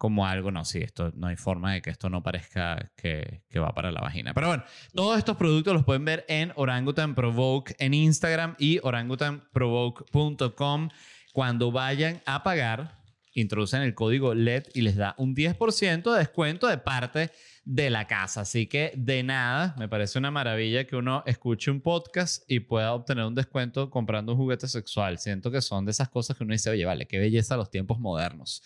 como 0.00 0.26
algo, 0.26 0.50
no, 0.50 0.64
sí, 0.64 0.78
esto 0.78 1.12
no 1.14 1.26
hay 1.26 1.36
forma 1.36 1.74
de 1.74 1.82
que 1.82 1.90
esto 1.90 2.08
no 2.08 2.22
parezca 2.22 2.90
que, 2.96 3.42
va 3.60 3.74
para 3.74 3.92
la 3.92 4.00
vagina. 4.00 4.32
Pero 4.32 4.46
bueno, 4.46 4.64
todos 4.94 5.18
estos 5.18 5.36
productos 5.36 5.74
los 5.74 5.84
pueden 5.84 6.06
ver 6.06 6.24
en 6.26 6.54
Orangutan 6.56 7.14
Provoke 7.14 7.74
en 7.78 7.92
Instagram 7.92 8.56
y 8.58 8.80
orangutanprovoke.com. 8.82 10.88
Cuando 11.34 11.70
vayan 11.70 12.22
a 12.24 12.42
pagar, 12.42 13.02
introducen 13.34 13.82
el 13.82 13.94
código 13.94 14.32
LED 14.32 14.68
y 14.72 14.80
les 14.80 14.96
da 14.96 15.14
un 15.18 15.36
10% 15.36 16.10
de 16.10 16.18
descuento 16.18 16.66
de 16.66 16.78
parte 16.78 17.30
de 17.66 17.90
la 17.90 18.06
casa. 18.06 18.40
Así 18.40 18.68
que 18.68 18.94
de 18.96 19.22
nada, 19.22 19.74
me 19.78 19.86
parece 19.86 20.18
una 20.18 20.30
maravilla 20.30 20.86
que 20.86 20.96
uno 20.96 21.22
escuche 21.26 21.70
un 21.70 21.82
podcast 21.82 22.50
y 22.50 22.60
pueda 22.60 22.94
obtener 22.94 23.26
un 23.26 23.34
descuento 23.34 23.90
comprando 23.90 24.32
un 24.32 24.38
juguete 24.38 24.66
sexual. 24.66 25.18
Siento 25.18 25.50
que 25.50 25.60
son 25.60 25.84
de 25.84 25.90
esas 25.90 26.08
cosas 26.08 26.38
que 26.38 26.44
uno 26.44 26.54
dice, 26.54 26.70
oye, 26.70 26.86
vale, 26.86 27.06
qué 27.06 27.18
belleza 27.18 27.58
los 27.58 27.70
tiempos 27.70 28.00
modernos. 28.00 28.62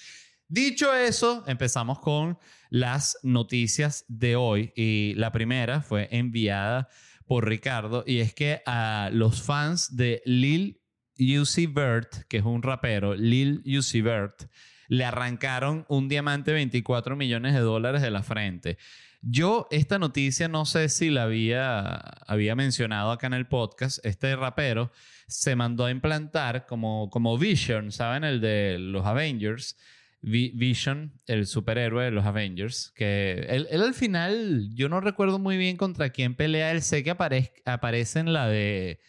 Dicho 0.48 0.94
eso, 0.94 1.42
empezamos 1.46 2.00
con 2.00 2.38
las 2.70 3.18
noticias 3.22 4.04
de 4.08 4.36
hoy 4.36 4.72
y 4.76 5.14
la 5.14 5.32
primera 5.32 5.80
fue 5.80 6.08
enviada 6.10 6.88
por 7.26 7.48
Ricardo 7.48 8.04
y 8.06 8.18
es 8.18 8.34
que 8.34 8.62
a 8.66 9.08
los 9.12 9.42
fans 9.42 9.96
de 9.96 10.22
Lil 10.26 10.82
Uzi 11.18 11.66
Vert, 11.66 12.26
que 12.28 12.38
es 12.38 12.44
un 12.44 12.62
rapero, 12.62 13.14
Lil 13.14 13.62
Uzi 13.64 14.02
Vert, 14.02 14.50
le 14.88 15.04
arrancaron 15.04 15.86
un 15.88 16.08
diamante 16.08 16.52
24 16.52 17.16
millones 17.16 17.54
de 17.54 17.60
dólares 17.60 18.02
de 18.02 18.10
la 18.10 18.22
frente. 18.22 18.76
Yo 19.22 19.66
esta 19.70 19.98
noticia 19.98 20.48
no 20.48 20.66
sé 20.66 20.90
si 20.90 21.08
la 21.08 21.22
había, 21.22 21.94
había 22.26 22.54
mencionado 22.54 23.10
acá 23.10 23.26
en 23.26 23.32
el 23.32 23.46
podcast. 23.46 24.04
Este 24.04 24.36
rapero 24.36 24.92
se 25.26 25.56
mandó 25.56 25.86
a 25.86 25.90
implantar 25.90 26.66
como, 26.66 27.08
como 27.08 27.38
Vision, 27.38 27.90
¿saben? 27.90 28.24
El 28.24 28.42
de 28.42 28.76
los 28.78 29.06
Avengers. 29.06 29.78
Vision, 30.24 31.20
el 31.26 31.46
superhéroe 31.46 32.04
de 32.04 32.10
los 32.10 32.24
Avengers, 32.24 32.92
que 32.94 33.46
él, 33.48 33.68
al 33.70 33.94
final, 33.94 34.70
yo 34.74 34.88
no 34.88 35.00
recuerdo 35.00 35.38
muy 35.38 35.56
bien 35.56 35.76
contra 35.76 36.10
quién 36.10 36.34
pelea, 36.34 36.70
él 36.70 36.82
sé 36.82 37.02
que 37.02 37.10
aparece 37.10 38.18
en 38.18 38.32
la 38.32 38.48
de 38.48 39.00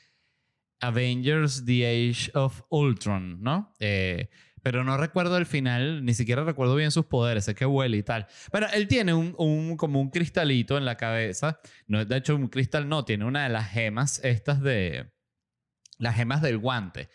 Avengers 0.81 1.65
The 1.65 2.09
Age 2.09 2.31
of 2.33 2.61
Ultron, 2.69 3.41
¿no? 3.41 3.73
Eh, 3.79 4.29
pero 4.61 4.83
no 4.83 4.97
recuerdo 4.97 5.37
el 5.37 5.45
final, 5.45 6.03
ni 6.03 6.13
siquiera 6.15 6.43
recuerdo 6.43 6.75
bien 6.75 6.91
sus 6.91 7.05
poderes, 7.05 7.45
sé 7.45 7.53
que 7.53 7.67
huele 7.67 7.97
y 7.97 8.03
tal. 8.03 8.27
Pero 8.51 8.67
él 8.73 8.87
tiene 8.87 9.13
un, 9.13 9.77
como 9.77 10.01
un 10.01 10.09
cristalito 10.09 10.77
en 10.77 10.85
la 10.85 10.97
cabeza, 10.97 11.59
no, 11.87 12.03
de 12.03 12.17
hecho 12.17 12.35
un 12.35 12.47
cristal 12.47 12.89
no, 12.89 13.05
tiene 13.05 13.25
una 13.25 13.43
de 13.43 13.49
las 13.49 13.69
gemas 13.69 14.19
estas 14.23 14.61
de, 14.61 15.11
las 15.97 16.15
gemas 16.15 16.41
del 16.41 16.57
guante. 16.57 17.09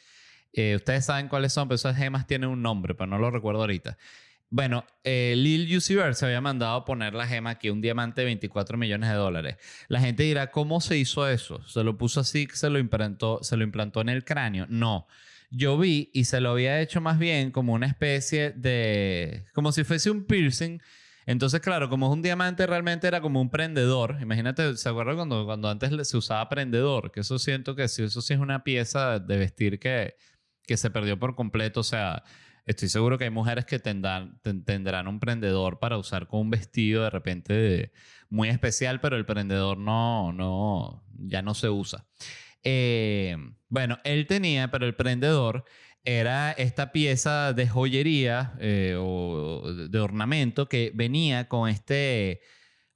Eh, 0.53 0.77
ustedes 0.77 1.05
saben 1.05 1.29
cuáles 1.29 1.53
son, 1.53 1.69
pero 1.69 1.77
esas 1.77 1.97
gemas 1.97 2.27
tienen 2.27 2.51
un 2.51 2.63
nombre, 2.63 2.95
pero 2.95 3.07
no 3.07 3.19
lo 3.19 3.31
recuerdo 3.31 3.61
ahorita. 3.61 3.97
Bueno, 4.53 4.85
eh, 5.05 5.35
Lil 5.37 5.77
Uzi 5.77 5.97
se 6.13 6.27
había 6.27 6.41
mandado 6.41 6.75
a 6.75 6.85
poner 6.85 7.15
la 7.15 7.29
gema 7.29 7.51
aquí, 7.51 7.71
un 7.71 7.81
diamante 7.81 8.23
de 8.23 8.25
24 8.25 8.77
millones 8.77 9.09
de 9.11 9.15
dólares. 9.15 9.57
La 9.87 10.01
gente 10.01 10.25
dirá, 10.25 10.51
¿cómo 10.51 10.81
se 10.81 10.99
hizo 10.99 11.29
eso? 11.29 11.63
¿Se 11.69 11.85
lo 11.85 11.97
puso 11.97 12.19
así, 12.21 12.49
se 12.53 12.69
lo 12.69 12.81
implantó, 12.81 13.39
se 13.43 13.57
lo 13.57 13.63
implantó 13.63 14.01
en 14.01 14.09
el 14.09 14.25
cráneo? 14.25 14.67
No. 14.69 15.07
Yo 15.51 15.79
vi 15.79 16.11
y 16.13 16.25
se 16.25 16.41
lo 16.41 16.51
había 16.51 16.81
hecho 16.81 17.01
más 17.01 17.19
bien 17.19 17.53
como 17.53 17.75
una 17.75 17.87
especie 17.87 18.51
de. 18.51 19.45
como 19.55 19.71
si 19.73 19.85
fuese 19.85 20.11
un 20.11 20.25
piercing. 20.25 20.81
Entonces, 21.27 21.61
claro, 21.61 21.89
como 21.89 22.07
es 22.09 22.13
un 22.13 22.23
diamante, 22.23 22.67
realmente 22.67 23.07
era 23.07 23.21
como 23.21 23.41
un 23.41 23.51
prendedor. 23.51 24.19
Imagínate, 24.21 24.77
¿se 24.77 24.89
acuerdan 24.89 25.17
cuando, 25.17 25.45
cuando 25.45 25.69
antes 25.69 26.09
se 26.09 26.17
usaba 26.17 26.49
prendedor? 26.49 27.13
Que 27.13 27.21
eso 27.21 27.39
siento 27.39 27.77
que 27.77 27.87
sí, 27.89 28.03
eso 28.03 28.21
sí 28.21 28.35
es 28.35 28.41
una 28.41 28.65
pieza 28.65 29.21
de 29.21 29.37
vestir 29.37 29.79
que, 29.79 30.17
que 30.71 30.77
se 30.77 30.93
perdió 30.93 31.19
por 31.19 31.35
completo. 31.35 31.81
O 31.81 31.83
sea, 31.83 32.23
estoy 32.65 32.89
seguro 32.89 33.19
que 33.19 33.25
hay 33.25 33.31
mujeres 33.31 33.65
que 33.65 33.81
tendrán, 33.81 34.41
tendrán 34.65 35.09
un 35.09 35.19
prendedor 35.19 35.81
para 35.81 35.99
usar 35.99 36.29
con 36.29 36.43
un 36.43 36.51
vestido 36.51 37.03
de 37.03 37.11
repente 37.11 37.93
muy 38.29 38.51
especial, 38.51 39.01
pero 39.01 39.17
el 39.17 39.27
prendedor 39.27 39.79
no, 39.79 40.33
no, 40.33 41.03
ya 41.19 41.43
no 41.43 41.55
se 41.55 41.71
usa. 41.71 42.07
Eh, 42.63 43.37
bueno, 43.69 43.99
él 44.05 44.29
tenía, 44.29 44.71
pero 44.71 44.87
el 44.87 44.95
prendedor 44.95 45.65
era 46.05 46.53
esta 46.53 46.93
pieza 46.93 47.53
de 47.53 47.67
joyería 47.67 48.55
eh, 48.61 48.95
o 48.97 49.73
de 49.75 49.99
ornamento 49.99 50.69
que 50.69 50.93
venía 50.95 51.49
con 51.49 51.69
este, 51.69 52.43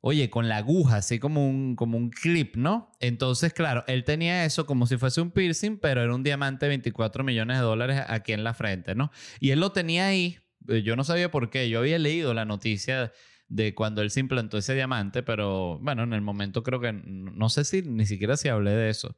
oye, 0.06 0.28
con 0.28 0.48
la 0.48 0.58
aguja, 0.58 0.96
así 0.96 1.18
como 1.18 1.48
un, 1.48 1.76
como 1.76 1.96
un 1.96 2.10
clip, 2.10 2.56
¿no? 2.56 2.92
Entonces, 3.00 3.54
claro, 3.54 3.84
él 3.86 4.04
tenía 4.04 4.44
eso 4.44 4.66
como 4.66 4.86
si 4.86 4.98
fuese 4.98 5.22
un 5.22 5.30
piercing, 5.30 5.78
pero 5.78 6.02
era 6.02 6.14
un 6.14 6.22
diamante 6.22 6.66
de 6.66 6.70
24 6.70 7.24
millones 7.24 7.56
de 7.56 7.62
dólares 7.62 8.02
aquí 8.06 8.34
en 8.34 8.44
la 8.44 8.52
frente, 8.52 8.94
¿no? 8.94 9.10
Y 9.40 9.50
él 9.50 9.60
lo 9.60 9.72
tenía 9.72 10.06
ahí, 10.08 10.40
eh, 10.68 10.82
yo 10.82 10.94
no 10.94 11.04
sabía 11.04 11.30
por 11.30 11.48
qué, 11.48 11.70
yo 11.70 11.78
había 11.78 11.98
leído 11.98 12.34
la 12.34 12.44
noticia 12.44 13.12
de 13.48 13.74
cuando 13.74 14.02
él 14.02 14.10
se 14.10 14.20
implantó 14.20 14.58
ese 14.58 14.74
diamante, 14.74 15.22
pero 15.22 15.78
bueno, 15.80 16.02
en 16.02 16.12
el 16.12 16.20
momento 16.20 16.62
creo 16.62 16.80
que, 16.80 16.92
no 16.92 17.48
sé 17.48 17.64
si 17.64 17.80
ni 17.80 18.04
siquiera 18.04 18.36
si 18.36 18.48
hablé 18.48 18.72
de 18.72 18.90
eso 18.90 19.16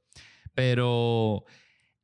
pero 0.56 1.44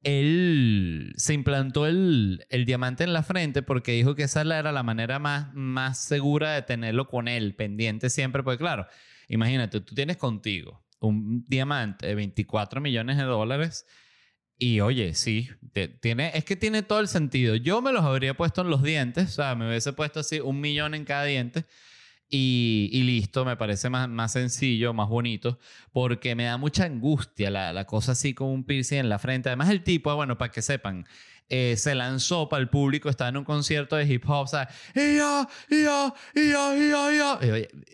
él 0.03 1.13
se 1.17 1.35
implantó 1.35 1.87
el, 1.87 2.45
diamante 2.67 3.05
en 3.05 3.13
la 3.13 3.23
frente 3.23 3.63
porque 3.63 3.93
dijo 3.93 4.15
que 4.15 4.25
esa 4.25 4.43
era 4.43 4.73
la 4.73 4.83
manera 4.83 5.19
más, 5.19 5.55
más 5.55 5.99
segura 5.99 6.53
de 6.53 6.63
tenerlo 6.63 7.09
con 7.09 7.29
él, 7.29 7.55
pendiente 7.55 8.11
siempre, 8.11 8.43
porque 8.43 8.59
claro, 8.59 8.87
imagínate, 9.29 9.81
tú 9.81 9.95
tienes 9.95 10.17
contigo 10.17 10.85
un 11.01 11.45
diamante 11.47 12.07
de 12.07 12.15
24 12.15 12.81
millones 12.81 13.17
de 13.17 13.25
dólares 13.25 13.87
y 14.59 14.81
oye, 14.81 15.15
sí, 15.15 15.49
tiene, 16.01 16.31
es 16.35 16.45
que 16.45 16.55
tiene 16.55 16.83
todo 16.83 17.01
el 17.01 17.09
sentido. 17.09 17.57
Yo 17.57 17.83
me 17.83 17.93
los 17.93 18.05
habría 18.05 18.35
puesto 18.35 18.61
en 18.61 18.71
los 18.71 18.83
dientes, 18.83 19.31
o 19.31 19.33
sea, 19.33 19.55
me 19.57 19.69
hubiese 19.69 19.93
puesto 19.93 20.21
así 20.21 20.39
un 20.39 20.61
millón 20.61 20.95
en 20.95 21.05
cada 21.05 21.25
diente 21.25 21.65
y, 22.35 23.03
listo, 23.03 23.45
me 23.45 23.57
parece 23.57 23.91
más, 23.91 24.09
más 24.09 24.33
sencillo, 24.33 24.95
más 24.95 25.09
bonito, 25.09 25.59
porque 25.93 26.35
me 26.35 26.45
da 26.45 26.57
mucha 26.57 26.85
angustia 26.85 27.51
la, 27.51 27.75
la, 27.75 27.85
cosa 27.85 28.13
así 28.13 28.33
con 28.33 28.49
un 28.49 28.65
piercing 28.65 28.99
en 28.99 29.09
la 29.11 29.19
frente. 29.19 29.51
Además, 29.51 29.69
el 29.69 29.85
tipo, 29.85 30.11
ah, 30.11 30.15
bueno, 30.15 30.39
para 30.39 30.51
que 30.51 30.63
sepan, 30.63 31.05
eh, 31.55 31.77
se 31.77 31.95
lanzó 31.95 32.49
para 32.49 32.63
el 32.63 32.71
público, 32.71 33.11
estaba 33.11 33.29
en 33.29 33.37
un 33.37 33.45
concierto 33.45 33.97
de 33.97 34.07
hip 34.07 34.25
hop, 34.27 34.45
o 34.45 34.47
sea, 34.47 34.71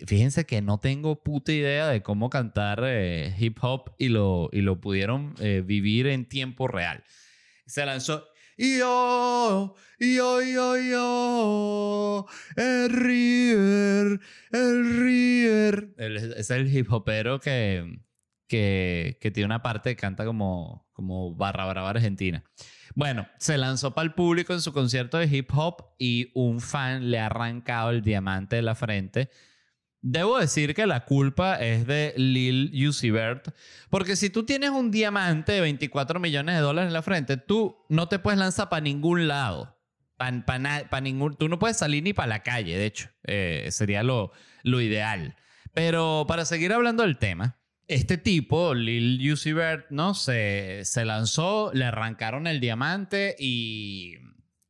fíjense 0.06 0.46
que 0.46 0.62
no 0.62 0.78
tengo 0.78 1.20
puta 1.24 1.50
idea 1.50 1.88
de 1.88 2.00
cómo 2.00 2.30
cantar 2.30 2.84
eh, 2.84 3.34
hip 3.36 3.58
hop 3.60 3.90
y 3.98 4.10
lo, 4.10 4.48
y 4.52 4.60
lo 4.60 4.80
pudieron 4.80 5.34
eh, 5.40 5.64
vivir 5.66 6.06
en 6.06 6.26
tiempo 6.26 6.68
real. 6.68 7.02
Se 7.66 7.84
lanzó, 7.84 8.28
yo, 8.58 9.76
yo, 10.00 10.42
yo, 10.42 10.76
yo, 10.76 12.26
el 12.56 12.90
River, 12.90 14.20
el 14.50 15.00
River. 15.00 15.94
es 16.36 16.50
el 16.50 16.76
hip 16.76 16.92
hopero 16.92 17.38
que, 17.38 18.00
que, 18.48 19.16
que, 19.20 19.30
tiene 19.30 19.46
una 19.46 19.62
parte 19.62 19.90
que 19.90 20.00
canta 20.00 20.24
como, 20.24 20.88
como 20.92 21.36
barra 21.36 21.66
brava 21.66 21.90
argentina. 21.90 22.42
Bueno, 22.96 23.28
se 23.38 23.56
lanzó 23.58 23.94
para 23.94 24.06
el 24.06 24.14
público 24.14 24.52
en 24.52 24.60
su 24.60 24.72
concierto 24.72 25.18
de 25.18 25.26
hip 25.26 25.50
hop 25.54 25.94
y 25.96 26.32
un 26.34 26.60
fan 26.60 27.12
le 27.12 27.20
ha 27.20 27.26
arrancado 27.26 27.90
el 27.90 28.02
diamante 28.02 28.56
de 28.56 28.62
la 28.62 28.74
frente 28.74 29.30
Debo 30.00 30.38
decir 30.38 30.74
que 30.74 30.86
la 30.86 31.04
culpa 31.04 31.56
es 31.56 31.86
de 31.86 32.14
Lil 32.16 32.72
Uzi 32.86 33.12
porque 33.90 34.14
si 34.14 34.30
tú 34.30 34.44
tienes 34.44 34.70
un 34.70 34.92
diamante 34.92 35.52
de 35.52 35.60
24 35.60 36.20
millones 36.20 36.54
de 36.54 36.60
dólares 36.60 36.88
en 36.88 36.92
la 36.92 37.02
frente, 37.02 37.36
tú 37.36 37.76
no 37.88 38.08
te 38.08 38.20
puedes 38.20 38.38
lanzar 38.38 38.68
para 38.68 38.80
ningún 38.80 39.26
lado. 39.26 39.76
Para 40.16 41.00
ningún, 41.00 41.36
tú 41.36 41.48
no 41.48 41.58
puedes 41.58 41.76
salir 41.76 42.02
ni 42.02 42.12
para 42.12 42.28
la 42.28 42.42
calle, 42.42 42.76
de 42.76 42.86
hecho. 42.86 43.08
Eh, 43.24 43.68
sería 43.70 44.02
lo, 44.02 44.32
lo 44.62 44.80
ideal. 44.80 45.36
Pero 45.74 46.24
para 46.28 46.44
seguir 46.44 46.72
hablando 46.72 47.02
del 47.02 47.18
tema, 47.18 47.58
este 47.88 48.18
tipo, 48.18 48.74
Lil 48.74 49.32
Uzi 49.32 49.52
¿no? 49.90 50.14
Se, 50.14 50.84
se 50.84 51.04
lanzó, 51.04 51.72
le 51.72 51.84
arrancaron 51.84 52.46
el 52.46 52.60
diamante 52.60 53.34
y 53.38 54.16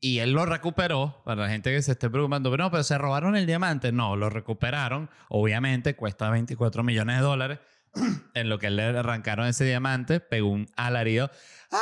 y 0.01 0.21
él 0.21 0.33
lo 0.33 0.47
recuperó, 0.47 1.23
para 1.25 1.43
la 1.43 1.49
gente 1.49 1.75
que 1.75 1.83
se 1.83 1.93
esté 1.93 2.09
preocupando, 2.09 2.51
pero 2.51 2.65
no, 2.65 2.71
pero 2.71 2.85
se 2.85 2.97
robaron 2.99 3.37
el 3.37 3.47
diamante. 3.47 3.91
No, 3.93 4.17
lo 4.17 4.31
recuperaron. 4.31 5.11
Obviamente 5.29 5.97
cuesta 5.97 6.31
24 6.31 6.83
millones 6.83 7.17
de 7.17 7.23
dólares. 7.23 7.59
en 8.35 8.49
lo 8.49 8.59
que 8.59 8.71
le 8.71 8.85
arrancaron 8.85 9.47
ese 9.47 9.65
diamante, 9.65 10.21
pegó 10.21 10.51
un 10.51 10.69
alarido. 10.77 11.31
¡Ay! 11.71 11.81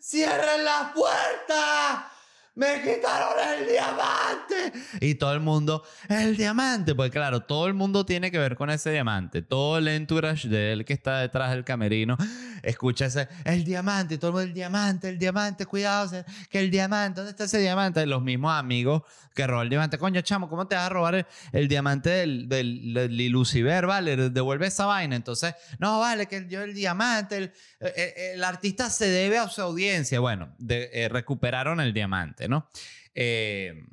¡Cierren 0.00 0.64
la 0.64 0.92
puerta! 0.94 2.10
¡Me 2.56 2.80
quitaron 2.80 3.34
el 3.58 3.68
diamante! 3.68 4.72
Y 5.02 5.16
todo 5.16 5.34
el 5.34 5.40
mundo, 5.40 5.84
el 6.08 6.38
diamante. 6.38 6.94
Pues 6.94 7.10
claro, 7.10 7.40
todo 7.40 7.66
el 7.66 7.74
mundo 7.74 8.06
tiene 8.06 8.30
que 8.30 8.38
ver 8.38 8.56
con 8.56 8.70
ese 8.70 8.90
diamante. 8.92 9.42
Todo 9.42 9.76
el 9.76 9.88
entourage 9.88 10.48
de 10.48 10.72
él 10.72 10.86
que 10.86 10.94
está 10.94 11.18
detrás 11.18 11.50
del 11.50 11.64
camerino 11.64 12.16
escucha 12.62 13.06
ese, 13.06 13.28
el 13.44 13.62
diamante. 13.62 14.16
Todo 14.16 14.28
el 14.28 14.32
mundo, 14.32 14.48
el 14.48 14.54
diamante, 14.54 15.10
el 15.10 15.18
diamante, 15.18 15.66
cuidado, 15.66 16.24
que 16.48 16.58
el 16.58 16.70
diamante, 16.70 17.20
¿dónde 17.20 17.32
está 17.32 17.44
ese 17.44 17.58
diamante? 17.58 18.06
Los 18.06 18.22
mismos 18.22 18.54
amigos 18.54 19.02
que 19.34 19.46
roban 19.46 19.64
el 19.64 19.70
diamante. 19.70 19.98
Coño, 19.98 20.22
chamo, 20.22 20.48
¿cómo 20.48 20.66
te 20.66 20.76
vas 20.76 20.86
a 20.86 20.88
robar 20.88 21.28
el, 21.52 21.68
diamante 21.68 22.08
del, 22.08 22.48
del, 22.48 23.86
Vale, 23.86 24.30
devuelve 24.30 24.66
esa 24.66 24.86
vaina. 24.86 25.14
Entonces, 25.14 25.54
no, 25.78 26.00
vale, 26.00 26.26
que 26.26 26.46
yo 26.48 26.62
el 26.62 26.74
diamante, 26.74 27.36
el, 27.36 27.52
el, 27.80 28.42
artista 28.42 28.88
se 28.88 29.08
debe 29.08 29.36
a 29.36 29.46
su 29.48 29.60
audiencia. 29.60 30.18
Bueno, 30.20 30.54
de, 30.58 30.88
eh, 30.92 31.08
recuperaron 31.10 31.80
el 31.80 31.92
diamante. 31.92 32.45
¿No? 32.48 32.68
Eh, 33.14 33.84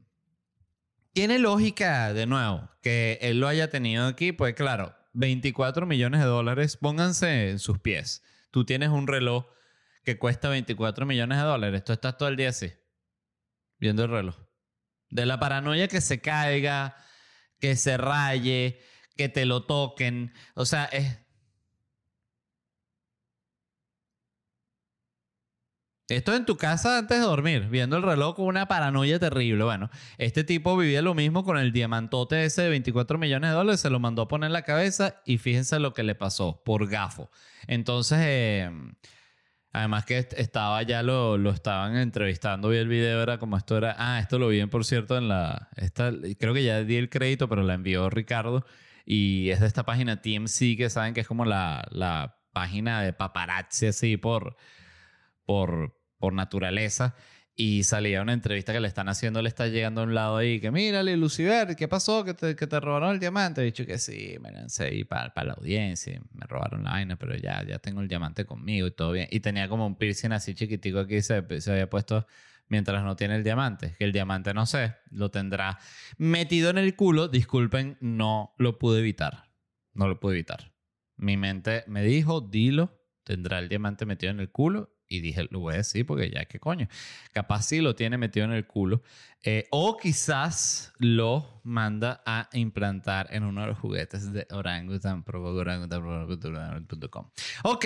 tiene 1.14 1.40
lógica, 1.40 2.14
de 2.14 2.26
nuevo, 2.26 2.70
que 2.82 3.20
él 3.22 3.40
lo 3.40 3.48
haya 3.48 3.70
tenido 3.70 4.08
aquí, 4.08 4.32
pues 4.32 4.56
claro, 4.56 4.96
24 5.14 5.86
millones 5.86 6.22
de 6.22 6.26
dólares, 6.26 6.78
pónganse 6.78 7.52
en 7.52 7.60
sus 7.60 7.80
pies. 7.80 8.24
Tú 8.52 8.66
tienes 8.66 8.90
un 8.90 9.08
reloj 9.08 9.46
que 10.04 10.18
cuesta 10.18 10.50
24 10.50 11.06
millones 11.06 11.38
de 11.38 11.44
dólares, 11.44 11.84
tú 11.84 11.94
estás 11.94 12.18
todo 12.18 12.30
el 12.30 12.36
día 12.36 12.50
así, 12.50 12.74
viendo 13.80 14.04
el 14.04 14.10
reloj. 14.10 14.38
De 15.10 15.26
la 15.26 15.40
paranoia 15.40 15.88
que 15.88 16.02
se 16.02 16.20
caiga, 16.20 16.98
que 17.60 17.76
se 17.76 17.98
raye, 17.98 18.82
que 19.16 19.30
te 19.30 19.46
lo 19.46 19.66
toquen. 19.66 20.34
O 20.56 20.66
sea, 20.66 20.86
es, 20.86 21.20
Esto 26.16 26.36
en 26.36 26.46
tu 26.46 26.58
casa 26.58 27.00
antes 27.00 27.18
de 27.18 27.24
dormir, 27.24 27.70
viendo 27.70 27.98
el 27.98 28.04
reloj 28.04 28.36
con 28.36 28.46
una 28.46 28.68
paranoia 28.68 29.18
terrible. 29.20 29.64
Bueno, 29.64 29.90
este 30.18 30.44
tipo 30.44 30.78
vivía 30.78 31.02
lo 31.02 31.16
mismo 31.16 31.44
con 31.44 31.58
el 31.58 31.72
diamantote 31.72 32.46
ese 32.46 32.64
de 32.64 32.70
24 32.70 33.18
millones 33.18 33.50
de 33.50 33.56
dólares, 33.56 33.80
se 33.80 33.90
lo 33.90 34.00
mandó 34.00 34.24
a 34.24 34.28
poner 34.28 34.48
en 34.48 34.54
la 34.54 34.62
cabeza 34.62 35.22
y 35.26 35.38
fíjense 35.38 35.80
lo 35.80 35.94
que 35.94 36.04
le 36.04 36.16
pasó 36.16 36.62
por 36.64 36.88
gafo. 36.88 37.32
Entonces, 37.68 38.20
eh, 38.22 38.72
además 39.72 40.06
que 40.06 40.20
estaba 40.38 40.84
ya 40.84 41.02
lo, 41.02 41.38
lo, 41.38 41.50
estaban 41.50 41.98
entrevistando, 41.98 42.70
vi 42.70 42.78
el 42.78 42.88
video, 42.88 43.22
era 43.22 43.40
como 43.40 43.58
esto 43.58 43.78
era, 43.78 43.96
ah, 43.98 44.20
esto 44.20 44.38
lo 44.38 44.50
vi 44.50 44.64
por 44.68 44.86
cierto 44.86 45.18
en 45.18 45.28
la, 45.28 45.70
esta, 45.76 46.12
creo 46.40 46.54
que 46.54 46.64
ya 46.64 46.84
di 46.84 46.98
el 46.98 47.10
crédito, 47.10 47.50
pero 47.50 47.64
la 47.64 47.74
envió 47.74 48.10
Ricardo 48.10 48.66
y 49.06 49.50
es 49.50 49.60
de 49.60 49.68
esta 49.68 49.84
página 49.84 50.22
TMC 50.22 50.78
que 50.78 50.90
saben 50.90 51.14
que 51.14 51.22
es 51.22 51.28
como 51.28 51.46
la, 51.46 51.88
la 51.92 52.38
página 52.54 53.02
de 53.02 53.14
paparazzi 53.14 53.88
así 53.88 54.18
por 54.18 54.56
por, 55.46 55.96
por 56.24 56.34
naturaleza. 56.34 57.16
Y 57.54 57.84
salía 57.84 58.22
una 58.22 58.32
entrevista 58.32 58.72
que 58.72 58.80
le 58.80 58.88
están 58.88 59.10
haciendo, 59.10 59.42
le 59.42 59.50
está 59.50 59.68
llegando 59.68 60.00
a 60.00 60.04
un 60.06 60.16
lado 60.16 60.38
ahí, 60.38 60.62
que 60.62 60.72
mírale, 60.72 61.18
Lucifer, 61.18 61.76
¿qué 61.76 61.90
pasó? 61.90 62.24
¿Que 62.24 62.34
te, 62.34 62.56
que 62.56 62.66
te 62.66 62.80
robaron 62.80 63.12
el 63.12 63.20
diamante? 63.20 63.60
He 63.60 63.66
dicho 63.66 63.86
que 63.86 63.98
sí, 63.98 64.38
me 64.40 64.50
lancé 64.50 64.86
ahí 64.86 65.04
para, 65.04 65.34
para 65.34 65.48
la 65.48 65.54
audiencia, 65.56 66.22
me 66.32 66.46
robaron 66.48 66.86
la 66.86 66.92
vaina, 66.92 67.18
pero 67.18 67.36
ya, 67.36 67.62
ya 67.68 67.78
tengo 67.78 68.00
el 68.00 68.08
diamante 68.08 68.46
conmigo 68.46 68.88
y 68.88 68.92
todo 68.92 69.12
bien. 69.12 69.28
Y 69.32 69.42
tenía 69.42 69.68
como 69.68 69.86
un 69.86 69.98
piercing 69.98 70.32
así 70.32 70.56
chiquitico 70.56 71.00
aquí, 71.00 71.22
se, 71.22 71.44
se 71.60 71.72
había 71.74 71.90
puesto 71.90 72.26
mientras 72.70 73.04
no 73.04 73.18
tiene 73.18 73.36
el 73.36 73.44
diamante. 73.44 73.96
Que 74.00 74.06
el 74.06 74.14
diamante, 74.14 74.54
no 74.54 74.66
sé, 74.66 74.96
lo 75.12 75.30
tendrá 75.30 75.78
metido 76.18 76.70
en 76.70 76.78
el 76.78 76.96
culo. 76.96 77.28
Disculpen, 77.28 77.98
no 78.00 78.56
lo 78.58 78.80
pude 78.80 79.00
evitar. 79.00 79.52
No 79.94 80.08
lo 80.08 80.22
pude 80.22 80.36
evitar. 80.36 80.74
Mi 81.18 81.36
mente 81.36 81.84
me 81.88 82.02
dijo, 82.02 82.40
dilo, 82.40 82.98
tendrá 83.26 83.60
el 83.60 83.68
diamante 83.68 84.06
metido 84.06 84.32
en 84.32 84.40
el 84.40 84.50
culo 84.50 84.93
y 85.08 85.22
dije, 85.22 85.48
lo 85.50 85.60
voy 85.60 85.76
a 85.76 85.78
decir 85.78 86.06
porque 86.06 86.30
ya 86.30 86.46
qué 86.46 86.60
coño. 86.60 86.88
Capaz 87.32 87.64
sí 87.64 87.82
lo 87.82 87.96
tiene 87.96 88.18
metido 88.18 88.46
en 88.46 88.54
el 88.54 88.66
culo. 88.66 89.02
Eh, 89.44 89.68
o 89.72 89.98
quizás 89.98 90.94
lo 91.00 91.62
manda 91.64 92.24
a 92.26 92.50
implantar 92.54 93.28
en 93.32 93.44
uno 93.44 93.62
de 93.62 93.68
los 93.68 93.78
juguetes 93.80 94.32
de 94.32 94.48
orangutan. 94.52 95.24
Ok. 97.64 97.86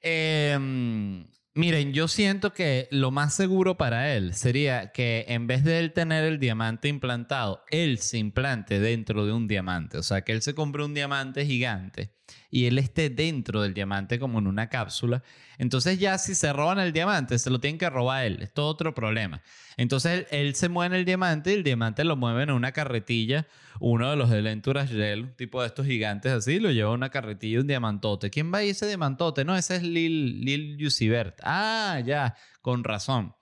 Eh, 0.00 1.24
Miren, 1.56 1.92
yo 1.92 2.08
siento 2.08 2.52
que 2.52 2.88
lo 2.90 3.12
más 3.12 3.32
seguro 3.32 3.76
para 3.76 4.12
él 4.16 4.34
sería 4.34 4.90
que 4.90 5.24
en 5.28 5.46
vez 5.46 5.62
de 5.62 5.78
él 5.78 5.92
tener 5.92 6.24
el 6.24 6.40
diamante 6.40 6.88
implantado, 6.88 7.62
él 7.70 7.98
se 7.98 8.18
implante 8.18 8.80
dentro 8.80 9.24
de 9.24 9.32
un 9.32 9.46
diamante. 9.46 9.98
O 9.98 10.02
sea, 10.02 10.22
que 10.22 10.32
él 10.32 10.42
se 10.42 10.56
compre 10.56 10.84
un 10.84 10.94
diamante 10.94 11.46
gigante 11.46 12.10
y 12.54 12.66
él 12.66 12.78
esté 12.78 13.10
dentro 13.10 13.62
del 13.62 13.74
diamante 13.74 14.20
como 14.20 14.38
en 14.38 14.46
una 14.46 14.68
cápsula. 14.68 15.24
Entonces 15.58 15.98
ya 15.98 16.18
si 16.18 16.36
se 16.36 16.52
roban 16.52 16.78
el 16.78 16.92
diamante, 16.92 17.36
se 17.40 17.50
lo 17.50 17.58
tienen 17.58 17.78
que 17.78 17.90
robar 17.90 18.26
él. 18.26 18.42
Es 18.42 18.54
todo 18.54 18.68
otro 18.68 18.94
problema. 18.94 19.42
Entonces 19.76 20.28
él, 20.30 20.54
se 20.54 20.68
mueve 20.68 20.94
en 20.94 21.00
el 21.00 21.04
diamante 21.04 21.50
y 21.50 21.54
el 21.54 21.64
diamante 21.64 22.04
lo 22.04 22.14
mueve 22.14 22.44
en 22.44 22.52
una 22.52 22.70
carretilla. 22.70 23.48
Uno 23.80 24.08
de 24.08 24.14
los 24.14 24.30
de 24.30 24.48
Entourage 24.48 24.94
Gel, 24.94 25.34
tipo 25.34 25.62
de 25.62 25.66
estos 25.66 25.84
gigantes 25.84 26.30
así, 26.30 26.60
lo 26.60 26.70
lleva 26.70 26.92
una 26.92 27.10
carretilla 27.10 27.58
un 27.58 27.66
diamantote. 27.66 28.30
¿Quién 28.30 28.54
va 28.54 28.58
a 28.58 28.62
ese 28.62 28.86
diamantote? 28.86 29.44
No, 29.44 29.56
ese 29.56 29.74
es 29.74 29.82
Lil, 29.82 30.44
Lil 30.44 30.76
Yusibert. 30.76 31.40
Ah, 31.42 32.00
ya, 32.06 32.36
con 32.62 32.84
razón. 32.84 33.34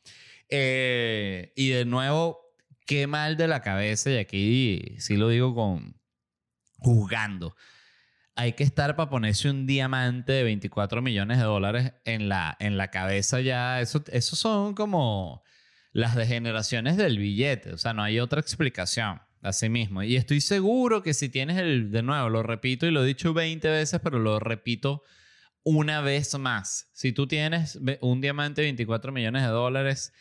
Eh, 0.49 1.53
y 1.55 1.69
de 1.69 1.85
nuevo, 1.85 2.41
qué 2.87 3.07
mal 3.07 3.37
de 3.37 3.47
la 3.47 3.61
cabeza, 3.61 4.11
y 4.11 4.17
aquí 4.17 4.97
sí 5.01 5.19
lo 5.19 5.29
digo 5.29 5.55
con 5.55 6.01
juzgando. 6.79 7.55
Hay 8.43 8.55
que 8.55 8.65
estar 8.65 8.97
para 8.97 9.09
ponerse 9.09 9.49
un 9.49 9.69
diamante 9.69 10.33
de 10.33 10.43
24 10.43 11.01
millones 11.01 11.39
de 11.39 11.45
dólares 11.45 11.93
en 12.05 12.29
la, 12.29 12.57
en 12.59 12.77
la 12.77 12.89
cabeza 12.89 13.41
ya. 13.41 13.81
Eso, 13.81 14.03
eso 14.11 14.35
son 14.35 14.75
como 14.75 15.45
las 15.93 16.17
degeneraciones 16.17 16.97
del 16.97 17.19
billete. 17.19 17.73
O 17.73 17.79
sea, 17.79 17.95
no 17.95 18.03
hay 18.03 18.19
otra 18.19 18.41
explicación. 18.41 19.21
Así 19.43 19.69
mismo. 19.69 20.03
Y 20.03 20.17
estoy 20.17 20.41
seguro 20.41 21.05
que 21.05 21.15
si 21.15 21.29
tienes 21.29 21.57
el, 21.59 21.93
de 21.93 22.03
nuevo, 22.03 22.31
lo 22.31 22.43
repito 22.43 22.85
y 22.85 22.91
lo 22.91 23.05
he 23.05 23.07
dicho 23.07 23.33
20 23.33 23.69
veces, 23.69 24.01
pero 24.03 24.19
lo 24.19 24.41
repito 24.41 25.05
una 25.63 26.01
vez 26.01 26.37
más. 26.37 26.91
Si 26.93 27.13
tú 27.13 27.29
tienes 27.29 27.79
un 28.01 28.21
diamante 28.21 28.63
de 28.63 28.67
24 28.67 29.13
millones 29.13 29.43
de 29.43 29.49
dólares, 29.51 30.13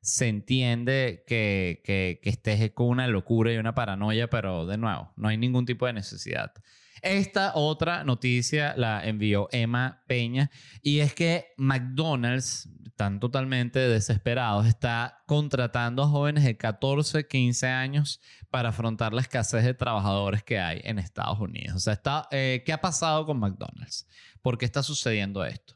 se 0.00 0.26
entiende 0.26 1.22
que, 1.28 1.80
que, 1.84 2.18
que 2.24 2.30
estés 2.30 2.72
con 2.72 2.88
una 2.88 3.06
locura 3.06 3.52
y 3.52 3.56
una 3.56 3.76
paranoia, 3.76 4.28
pero 4.28 4.66
de 4.66 4.78
nuevo, 4.78 5.12
no 5.14 5.28
hay 5.28 5.36
ningún 5.36 5.64
tipo 5.64 5.86
de 5.86 5.92
necesidad. 5.92 6.52
Esta 7.02 7.56
otra 7.56 8.04
noticia 8.04 8.74
la 8.76 9.04
envió 9.04 9.48
Emma 9.50 10.04
Peña 10.06 10.52
y 10.82 11.00
es 11.00 11.14
que 11.14 11.48
McDonald's, 11.56 12.68
están 12.86 13.18
totalmente 13.18 13.80
desesperados, 13.80 14.66
está 14.66 15.24
contratando 15.26 16.04
a 16.04 16.08
jóvenes 16.08 16.44
de 16.44 16.56
14, 16.56 17.26
15 17.26 17.66
años 17.66 18.20
para 18.50 18.68
afrontar 18.68 19.12
la 19.12 19.20
escasez 19.20 19.64
de 19.64 19.74
trabajadores 19.74 20.44
que 20.44 20.60
hay 20.60 20.80
en 20.84 21.00
Estados 21.00 21.40
Unidos. 21.40 21.74
O 21.74 21.80
sea, 21.80 22.00
eh, 22.30 22.62
¿qué 22.64 22.72
ha 22.72 22.80
pasado 22.80 23.26
con 23.26 23.40
McDonald's? 23.40 24.06
¿Por 24.40 24.56
qué 24.56 24.64
está 24.64 24.84
sucediendo 24.84 25.44
esto? 25.44 25.74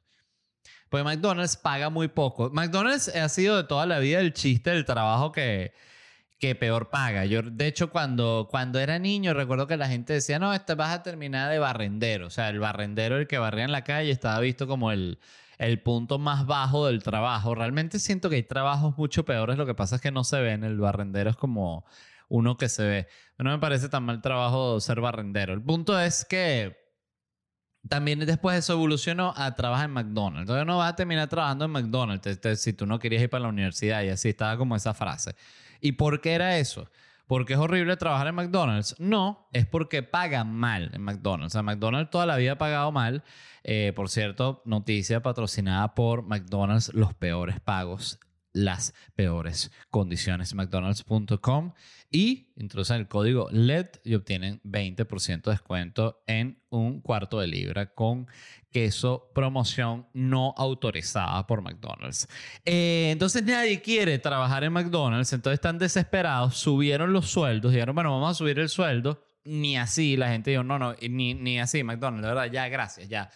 Pues 0.89 1.03
McDonald's 1.03 1.57
paga 1.57 1.91
muy 1.91 2.07
poco. 2.07 2.51
McDonald's 2.51 3.09
ha 3.09 3.29
sido 3.29 3.57
de 3.57 3.65
toda 3.65 3.87
la 3.87 3.99
vida 3.99 4.21
el 4.21 4.33
chiste 4.33 4.71
del 4.71 4.85
trabajo 4.85 5.33
que, 5.33 5.73
que 6.39 6.55
peor 6.55 6.91
paga. 6.91 7.25
Yo, 7.25 7.43
de 7.43 7.67
hecho, 7.67 7.91
cuando, 7.91 8.49
cuando 8.51 8.79
era 8.79 8.99
niño, 8.99 9.35
recuerdo 9.35 9.67
que 9.67 9.77
la 9.77 9.89
gente 9.89 10.13
decía, 10.13 10.39
no, 10.39 10.53
este 10.53 10.75
vas 10.75 10.95
a 10.95 11.03
terminar 11.03 11.51
de 11.51 11.59
barrendero. 11.59 12.27
O 12.27 12.31
sea, 12.31 12.51
el 12.51 12.61
barrendero, 12.61 13.19
el 13.19 13.27
que 13.27 13.39
barría 13.39 13.65
en 13.65 13.73
la 13.73 13.85
calle, 13.85 14.11
estaba 14.11 14.39
visto 14.41 14.67
como 14.67 14.93
el, 14.93 15.19
el 15.59 15.81
punto 15.83 16.19
más 16.19 16.47
bajo 16.47 16.87
del 16.87 17.03
trabajo. 17.03 17.55
Realmente 17.55 17.99
siento 17.99 18.29
que 18.29 18.37
hay 18.37 18.43
trabajos 18.43 18.97
mucho 18.99 19.25
peores. 19.25 19.57
Lo 19.57 19.67
que 19.67 19.75
pasa 19.75 19.97
es 19.97 20.03
que 20.03 20.11
no 20.11 20.25
se 20.25 20.41
ven. 20.41 20.65
El 20.65 20.79
barrendero 20.79 21.31
es 21.31 21.37
como 21.37 21.87
uno 22.29 22.57
que 22.57 22.69
se 22.69 22.85
ve. 22.85 23.09
No 23.39 23.51
me 23.51 23.59
parece 23.59 23.89
tan 23.89 24.05
mal 24.05 24.21
trabajo 24.21 24.81
ser 24.81 25.01
barrendero. 25.01 25.55
El 25.55 25.63
punto 25.63 25.99
es 25.99 26.25
que 26.25 26.77
también 27.89 28.19
después 28.21 28.59
eso 28.59 28.73
evolucionó 28.73 29.33
a 29.37 29.55
trabajar 29.55 29.87
en 29.87 29.93
McDonald's. 29.93 30.43
Entonces 30.43 30.67
no 30.67 30.79
vas 30.79 30.93
a 30.93 30.97
terminar 30.97 31.29
trabajando 31.29 31.65
en 31.67 31.71
McDonald's 31.71 32.61
si 32.61 32.73
tú 32.73 32.87
no 32.87 32.99
querías 32.99 33.23
ir 33.23 33.31
para 33.31 33.45
la 33.45 33.49
universidad 33.49 34.03
y 34.03 34.09
así 34.09 34.31
estaba 34.31 34.57
como 34.57 34.77
esa 34.77 34.93
frase. 34.93 35.35
¿Y 35.87 35.93
por 35.93 36.21
qué 36.21 36.33
era 36.33 36.59
eso? 36.59 36.91
¿Porque 37.29 37.53
es 37.53 37.61
horrible 37.61 37.97
trabajar 37.97 38.27
en 38.27 38.35
McDonald's? 38.35 38.97
No, 38.99 39.47
es 39.53 39.67
porque 39.67 40.03
pagan 40.03 40.53
mal 40.53 40.91
en 40.93 41.01
McDonald's. 41.01 41.55
O 41.55 41.55
sea, 41.55 41.63
McDonald's 41.63 42.11
toda 42.11 42.27
la 42.27 42.35
vida 42.37 42.53
ha 42.53 42.59
pagado 42.59 42.91
mal. 42.91 43.23
Eh, 43.63 43.93
por 43.95 44.09
cierto, 44.09 44.63
noticia 44.65 45.23
patrocinada 45.23 45.95
por 45.95 46.25
McDonald's, 46.25 46.93
los 46.93 47.15
peores 47.15 47.61
pagos 47.61 48.19
las 48.57 48.95
peores 49.15 49.71
condiciones. 49.91 50.55
McDonald's.com 50.55 51.73
y 52.11 52.53
introducen 52.57 52.97
el 52.97 53.09
código 53.09 53.49
LED 53.51 53.87
y 54.03 54.15
obtienen 54.15 54.61
20% 54.65 55.43
de 55.43 55.51
descuento 55.51 56.23
en 56.27 56.63
un 56.71 57.01
cuarto 57.03 57.39
de 57.39 57.49
libra 57.49 57.95
con 57.95 58.27
queso 58.71 59.31
promoción 59.35 60.07
no 60.15 60.55
autorizada 60.57 61.47
por 61.47 61.61
McDonald's. 61.61 62.29
Eh, 62.65 63.11
entonces 63.13 63.43
nadie 63.43 63.83
quiere 63.83 64.19
trabajar 64.19 64.65
en 64.65 64.73
McDonald's, 64.73 65.33
entonces 65.33 65.59
están 65.59 65.79
desesperados, 65.79 66.57
subieron 66.57 67.13
los 67.13 67.29
sueldos, 67.29 67.73
dijeron, 67.73 67.95
bueno, 67.95 68.13
vamos 68.13 68.31
a 68.31 68.35
subir 68.35 68.59
el 68.59 68.69
sueldo. 68.69 69.23
Ni 69.45 69.77
así, 69.77 70.17
la 70.17 70.29
gente 70.31 70.51
dijo, 70.51 70.65
no, 70.65 70.79
no, 70.79 70.95
ni, 71.09 71.35
ni 71.35 71.61
así, 71.61 71.85
McDonald's, 71.85 72.23
de 72.23 72.29
verdad, 72.29 72.51
ya, 72.51 72.69
gracias, 72.69 73.09
ya, 73.09 73.31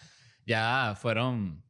ya 0.45 0.97
fueron 0.99 1.63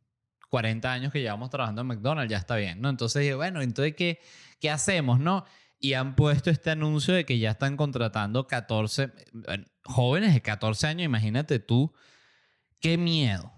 40 0.52 0.92
años 0.92 1.14
que 1.14 1.22
llevamos 1.22 1.50
trabajando 1.50 1.82
en 1.82 1.88
McDonald's, 1.88 2.30
ya 2.30 2.38
está 2.38 2.58
bien, 2.58 2.82
¿no? 2.82 2.90
Entonces 2.90 3.22
dije, 3.22 3.36
bueno, 3.36 3.62
entonces, 3.62 3.96
¿qué, 3.96 4.20
qué 4.60 4.70
hacemos, 4.70 5.20
no? 5.20 5.46
Y 5.80 5.94
han 5.94 6.14
puesto 6.16 6.50
este 6.50 6.70
anuncio 6.70 7.14
de 7.14 7.26
que 7.26 7.40
ya 7.40 7.52
están 7.52 7.78
contratando 7.78 8.46
14 8.48 9.12
jóvenes 9.86 10.34
de 10.34 10.42
14 10.42 10.88
años, 10.88 11.06
imagínate 11.06 11.60
tú, 11.60 11.94
qué 12.82 12.98
miedo. 12.98 13.54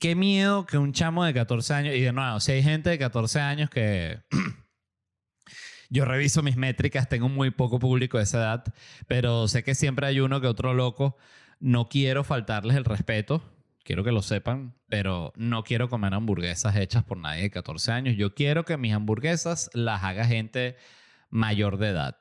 Qué 0.00 0.16
miedo 0.16 0.66
que 0.66 0.76
un 0.76 0.92
chamo 0.92 1.24
de 1.24 1.32
14 1.32 1.72
años, 1.72 1.94
y 1.94 2.00
de 2.00 2.12
nuevo, 2.12 2.40
si 2.40 2.50
hay 2.50 2.64
gente 2.64 2.90
de 2.90 2.98
14 2.98 3.40
años 3.40 3.70
que 3.70 4.20
yo 5.88 6.04
reviso 6.04 6.42
mis 6.42 6.56
métricas, 6.56 7.08
tengo 7.08 7.28
muy 7.28 7.52
poco 7.52 7.78
público 7.78 8.18
de 8.18 8.24
esa 8.24 8.38
edad, 8.38 8.64
pero 9.06 9.46
sé 9.46 9.62
que 9.62 9.76
siempre 9.76 10.08
hay 10.08 10.18
uno 10.18 10.40
que 10.40 10.48
otro 10.48 10.74
loco. 10.74 11.16
No 11.60 11.88
quiero 11.88 12.24
faltarles 12.24 12.76
el 12.76 12.84
respeto, 12.84 13.53
quiero 13.84 14.02
que 14.02 14.12
lo 14.12 14.22
sepan, 14.22 14.74
pero 14.88 15.32
no 15.36 15.62
quiero 15.62 15.88
comer 15.88 16.14
hamburguesas 16.14 16.74
hechas 16.76 17.04
por 17.04 17.18
nadie 17.18 17.42
de 17.42 17.50
14 17.50 17.92
años. 17.92 18.16
Yo 18.16 18.34
quiero 18.34 18.64
que 18.64 18.76
mis 18.76 18.92
hamburguesas 18.92 19.70
las 19.74 20.02
haga 20.02 20.24
gente 20.24 20.76
mayor 21.30 21.76
de 21.76 21.88
edad. 21.90 22.18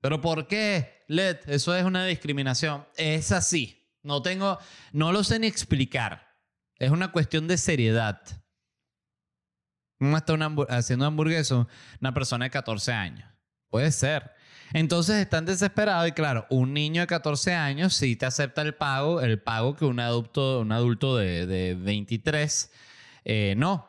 ¿Pero 0.00 0.20
por 0.20 0.46
qué, 0.46 1.04
Led? 1.08 1.38
Eso 1.46 1.74
es 1.74 1.84
una 1.84 2.04
discriminación. 2.04 2.86
Es 2.96 3.32
así. 3.32 3.88
No 4.02 4.22
tengo, 4.22 4.58
no 4.92 5.12
lo 5.12 5.24
sé 5.24 5.38
ni 5.38 5.46
explicar. 5.46 6.38
Es 6.76 6.90
una 6.90 7.12
cuestión 7.12 7.48
de 7.48 7.58
seriedad. 7.58 8.22
¿Cómo 9.98 10.16
está 10.16 10.32
una 10.32 10.54
haciendo 10.70 11.04
hamburguesa 11.04 11.66
una 12.00 12.14
persona 12.14 12.46
de 12.46 12.50
14 12.50 12.92
años? 12.92 13.28
Puede 13.68 13.92
ser. 13.92 14.30
Entonces 14.72 15.16
están 15.16 15.46
desesperados 15.46 16.08
y 16.08 16.12
claro, 16.12 16.46
un 16.50 16.72
niño 16.72 17.00
de 17.00 17.06
14 17.06 17.54
años 17.54 17.94
sí 17.94 18.16
te 18.16 18.26
acepta 18.26 18.62
el 18.62 18.74
pago, 18.74 19.20
el 19.20 19.40
pago 19.40 19.74
que 19.74 19.84
un 19.84 20.00
adulto, 20.00 20.60
un 20.60 20.72
adulto 20.72 21.16
de, 21.16 21.46
de 21.46 21.74
23 21.74 22.70
eh, 23.24 23.54
no. 23.56 23.86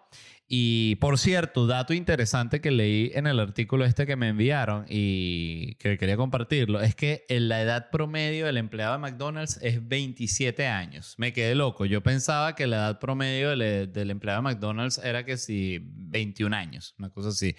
Y 0.54 0.96
por 0.98 1.18
cierto, 1.18 1.66
dato 1.66 1.94
interesante 1.94 2.60
que 2.60 2.72
leí 2.72 3.12
en 3.16 3.26
el 3.26 3.40
artículo 3.40 3.86
este 3.86 4.06
que 4.06 4.18
me 4.18 4.28
enviaron 4.28 4.86
y 4.90 5.76
que 5.76 5.98
quería 5.98 6.18
compartirlo, 6.18 6.82
es 6.82 6.94
que 6.94 7.26
en 7.30 7.48
la 7.48 7.62
edad 7.62 7.90
promedio 7.90 8.48
del 8.48 8.58
empleado 8.58 8.94
de 8.94 9.00
McDonald's 9.00 9.60
es 9.62 9.88
27 9.88 10.68
años. 10.68 11.16
Me 11.18 11.32
quedé 11.32 11.56
loco. 11.56 11.86
Yo 11.86 12.04
pensaba 12.04 12.54
que 12.54 12.68
la 12.68 12.78
edad 12.78 13.00
promedio 13.00 13.56
del, 13.56 13.94
del 13.94 14.12
empleado 14.12 14.42
de 14.42 14.50
McDonald's 14.50 14.98
era 14.98 15.24
que 15.24 15.38
si 15.38 15.80
21 15.82 16.54
años, 16.54 16.96
una 17.00 17.10
cosa 17.10 17.30
así. 17.30 17.56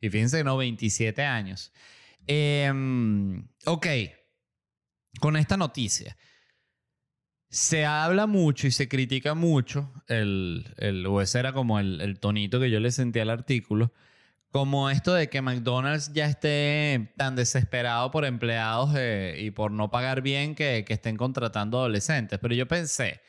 Y 0.00 0.08
fíjense, 0.08 0.44
no, 0.44 0.56
27 0.56 1.24
años. 1.24 1.72
Em, 2.26 3.48
ok, 3.66 3.86
con 5.20 5.36
esta 5.36 5.56
noticia. 5.56 6.16
Se 7.48 7.86
habla 7.86 8.26
mucho 8.26 8.66
y 8.66 8.70
se 8.72 8.88
critica 8.88 9.34
mucho, 9.34 9.92
el, 10.08 10.74
el, 10.78 11.06
o 11.06 11.20
ese 11.20 11.38
era 11.38 11.52
como 11.52 11.78
el, 11.78 12.00
el 12.00 12.18
tonito 12.18 12.58
que 12.60 12.70
yo 12.70 12.80
le 12.80 12.90
sentí 12.90 13.20
al 13.20 13.30
artículo, 13.30 13.92
como 14.50 14.90
esto 14.90 15.14
de 15.14 15.28
que 15.28 15.42
McDonald's 15.42 16.12
ya 16.12 16.26
esté 16.26 17.12
tan 17.16 17.36
desesperado 17.36 18.10
por 18.10 18.24
empleados 18.24 18.90
eh, 18.96 19.36
y 19.38 19.50
por 19.52 19.70
no 19.70 19.90
pagar 19.90 20.22
bien 20.22 20.54
que, 20.54 20.84
que 20.86 20.94
estén 20.94 21.16
contratando 21.16 21.78
adolescentes. 21.78 22.38
Pero 22.40 22.54
yo 22.54 22.66
pensé, 22.66 23.20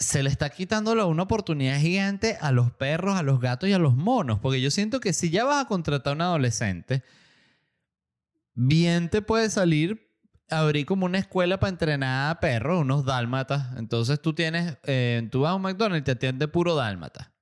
se 0.00 0.22
le 0.22 0.30
está 0.30 0.50
quitando 0.50 1.06
una 1.06 1.22
oportunidad 1.22 1.78
gigante 1.78 2.36
a 2.40 2.50
los 2.50 2.72
perros, 2.72 3.16
a 3.16 3.22
los 3.22 3.38
gatos 3.38 3.68
y 3.68 3.72
a 3.72 3.78
los 3.78 3.94
monos. 3.94 4.40
Porque 4.40 4.60
yo 4.60 4.70
siento 4.70 4.98
que 4.98 5.12
si 5.12 5.30
ya 5.30 5.44
vas 5.44 5.64
a 5.64 5.68
contratar 5.68 6.12
a 6.12 6.16
un 6.16 6.22
adolescente, 6.22 7.04
bien 8.54 9.08
te 9.10 9.22
puede 9.22 9.50
salir 9.50 10.10
abrir 10.50 10.84
como 10.84 11.06
una 11.06 11.18
escuela 11.18 11.60
para 11.60 11.70
entrenar 11.70 12.30
a 12.30 12.40
perros, 12.40 12.80
unos 12.80 13.04
dálmatas. 13.04 13.76
Entonces 13.76 14.20
tú 14.20 14.32
tienes, 14.32 14.78
eh, 14.84 15.28
tú 15.30 15.42
vas 15.42 15.52
a 15.52 15.54
un 15.54 15.62
McDonald's 15.62 16.00
y 16.00 16.04
te 16.04 16.10
atiende 16.12 16.48
puro 16.48 16.74
dálmata. 16.74 17.32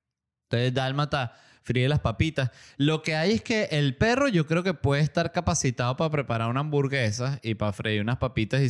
Entonces 0.43 0.73
dálmata 0.73 1.33
fríe 1.63 1.87
las 1.89 1.99
papitas. 1.99 2.51
Lo 2.77 3.01
que 3.01 3.15
hay 3.15 3.31
es 3.31 3.41
que 3.41 3.65
el 3.71 3.95
perro 3.95 4.27
yo 4.27 4.47
creo 4.47 4.63
que 4.63 4.73
puede 4.73 5.01
estar 5.01 5.31
capacitado 5.31 5.95
para 5.97 6.09
preparar 6.09 6.49
una 6.49 6.61
hamburguesa 6.61 7.39
y 7.43 7.55
para 7.55 7.73
freír 7.73 8.01
unas 8.01 8.17
papitas 8.17 8.61
y 8.61 8.65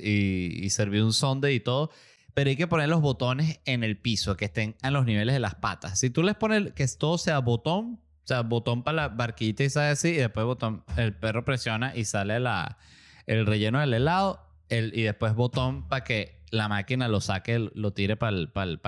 y, 0.00 0.70
servir 0.70 1.02
un 1.02 1.12
sundae 1.12 1.54
y 1.54 1.60
todo. 1.60 1.90
Pero 2.34 2.50
hay 2.50 2.56
que 2.56 2.66
poner 2.66 2.88
los 2.88 3.00
botones 3.00 3.60
en 3.64 3.84
el 3.84 3.96
piso, 3.96 4.36
que 4.36 4.46
estén 4.46 4.76
a 4.82 4.90
los 4.90 5.06
niveles 5.06 5.34
de 5.34 5.40
las 5.40 5.54
patas. 5.54 5.98
Si 5.98 6.10
tú 6.10 6.22
les 6.22 6.34
pones 6.34 6.72
que 6.72 6.86
todo 6.98 7.16
sea 7.16 7.38
botón, 7.38 8.00
o 8.24 8.26
sea, 8.26 8.40
botón 8.42 8.82
para 8.82 8.96
la 8.96 9.08
barquita 9.08 9.62
y 9.62 9.70
sale 9.70 9.90
así, 9.90 10.08
y 10.08 10.16
después 10.16 10.44
botón, 10.44 10.84
el 10.96 11.14
perro 11.14 11.44
presiona 11.44 11.94
y 11.94 12.04
sale 12.04 12.40
la, 12.40 12.78
el 13.26 13.46
relleno 13.46 13.78
del 13.80 13.94
helado, 13.94 14.40
el, 14.68 14.92
y 14.98 15.02
después 15.02 15.34
botón 15.34 15.88
para 15.88 16.04
que 16.04 16.42
la 16.50 16.68
máquina 16.68 17.08
lo 17.08 17.20
saque, 17.20 17.70
lo 17.74 17.92
tire 17.92 18.16
para 18.16 18.32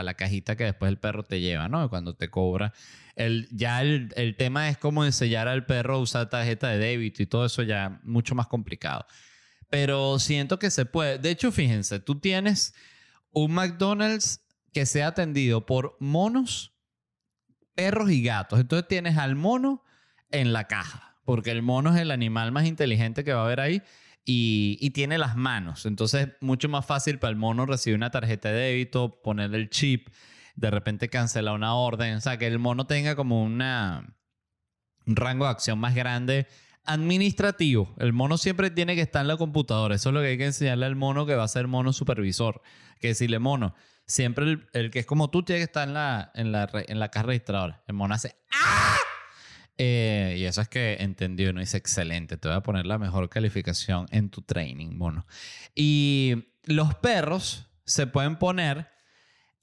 la 0.02 0.14
cajita 0.14 0.56
que 0.56 0.64
después 0.64 0.88
el 0.88 0.98
perro 0.98 1.22
te 1.22 1.40
lleva, 1.40 1.68
¿no? 1.68 1.88
Cuando 1.90 2.14
te 2.14 2.30
cobra. 2.30 2.72
El, 3.14 3.48
ya 3.50 3.82
el, 3.82 4.12
el 4.16 4.36
tema 4.36 4.68
es 4.68 4.78
cómo 4.78 5.04
enseñar 5.04 5.48
al 5.48 5.66
perro 5.66 5.96
a 5.96 5.98
usar 5.98 6.30
tarjeta 6.30 6.68
de 6.68 6.78
débito 6.78 7.22
y 7.22 7.26
todo 7.26 7.44
eso 7.46 7.62
ya 7.62 8.00
mucho 8.04 8.34
más 8.34 8.46
complicado. 8.46 9.06
Pero 9.68 10.18
siento 10.18 10.58
que 10.58 10.70
se 10.70 10.86
puede. 10.86 11.18
De 11.18 11.30
hecho, 11.30 11.50
fíjense, 11.50 11.98
tú 11.98 12.20
tienes 12.20 12.74
un 13.36 13.52
McDonald's 13.52 14.40
que 14.72 14.86
sea 14.86 15.08
atendido 15.08 15.66
por 15.66 15.98
monos, 16.00 16.74
perros 17.74 18.10
y 18.10 18.22
gatos. 18.22 18.58
Entonces 18.58 18.88
tienes 18.88 19.18
al 19.18 19.36
mono 19.36 19.84
en 20.30 20.54
la 20.54 20.64
caja, 20.64 21.18
porque 21.26 21.50
el 21.50 21.60
mono 21.60 21.94
es 21.94 22.00
el 22.00 22.12
animal 22.12 22.50
más 22.50 22.64
inteligente 22.64 23.24
que 23.24 23.34
va 23.34 23.42
a 23.42 23.44
haber 23.44 23.60
ahí 23.60 23.82
y, 24.24 24.90
tiene 24.92 25.18
las 25.18 25.36
manos. 25.36 25.84
Entonces 25.84 26.30
mucho 26.40 26.70
más 26.70 26.86
fácil 26.86 27.18
para 27.18 27.30
el 27.30 27.36
mono 27.36 27.66
recibir 27.66 27.98
una 27.98 28.10
tarjeta 28.10 28.48
de 28.48 28.58
débito, 28.58 29.20
poner 29.20 29.54
el 29.54 29.68
chip, 29.68 30.08
de 30.54 30.70
repente 30.70 31.10
cancelar 31.10 31.54
una 31.54 31.74
orden. 31.74 32.16
O 32.16 32.20
sea, 32.22 32.38
que 32.38 32.46
el 32.46 32.58
mono 32.58 32.86
tenga 32.86 33.16
como 33.16 33.42
una, 33.42 34.16
un 35.06 35.14
rango 35.14 35.44
de 35.44 35.50
acción 35.50 35.78
más 35.78 35.94
grande 35.94 36.46
administrativo. 36.86 37.94
El 37.98 38.12
mono 38.12 38.38
siempre 38.38 38.70
tiene 38.70 38.94
que 38.94 39.02
estar 39.02 39.22
en 39.22 39.28
la 39.28 39.36
computadora. 39.36 39.94
Eso 39.94 40.10
es 40.10 40.14
lo 40.14 40.20
que 40.20 40.28
hay 40.28 40.38
que 40.38 40.46
enseñarle 40.46 40.86
al 40.86 40.96
mono 40.96 41.26
que 41.26 41.34
va 41.34 41.44
a 41.44 41.48
ser 41.48 41.66
mono 41.66 41.92
supervisor. 41.92 42.62
Que 43.00 43.08
decirle, 43.08 43.38
mono, 43.38 43.74
siempre 44.06 44.58
el, 44.72 44.90
que 44.90 45.00
es 45.00 45.06
como 45.06 45.30
tú 45.30 45.42
tiene 45.42 45.60
que 45.60 45.64
estar 45.64 45.86
en 45.86 45.94
la, 45.94 46.30
en 46.34 46.52
la, 46.52 46.68
en 46.72 46.98
la 46.98 47.10
caja 47.10 47.26
registradora. 47.26 47.82
El 47.86 47.94
mono 47.94 48.14
hace 48.14 48.36
¡Ah! 48.52 48.96
Eh, 49.78 50.36
y 50.38 50.44
eso 50.44 50.62
es 50.62 50.68
que 50.68 50.96
entendió, 51.00 51.52
¿no? 51.52 51.60
Dice, 51.60 51.76
excelente, 51.76 52.36
te 52.36 52.48
voy 52.48 52.56
a 52.56 52.62
poner 52.62 52.86
la 52.86 52.98
mejor 52.98 53.28
calificación 53.28 54.06
en 54.10 54.30
tu 54.30 54.40
training, 54.42 54.96
mono. 54.96 55.26
Y 55.74 56.52
los 56.64 56.94
perros 56.94 57.68
se 57.84 58.06
pueden 58.06 58.36
poner 58.36 58.88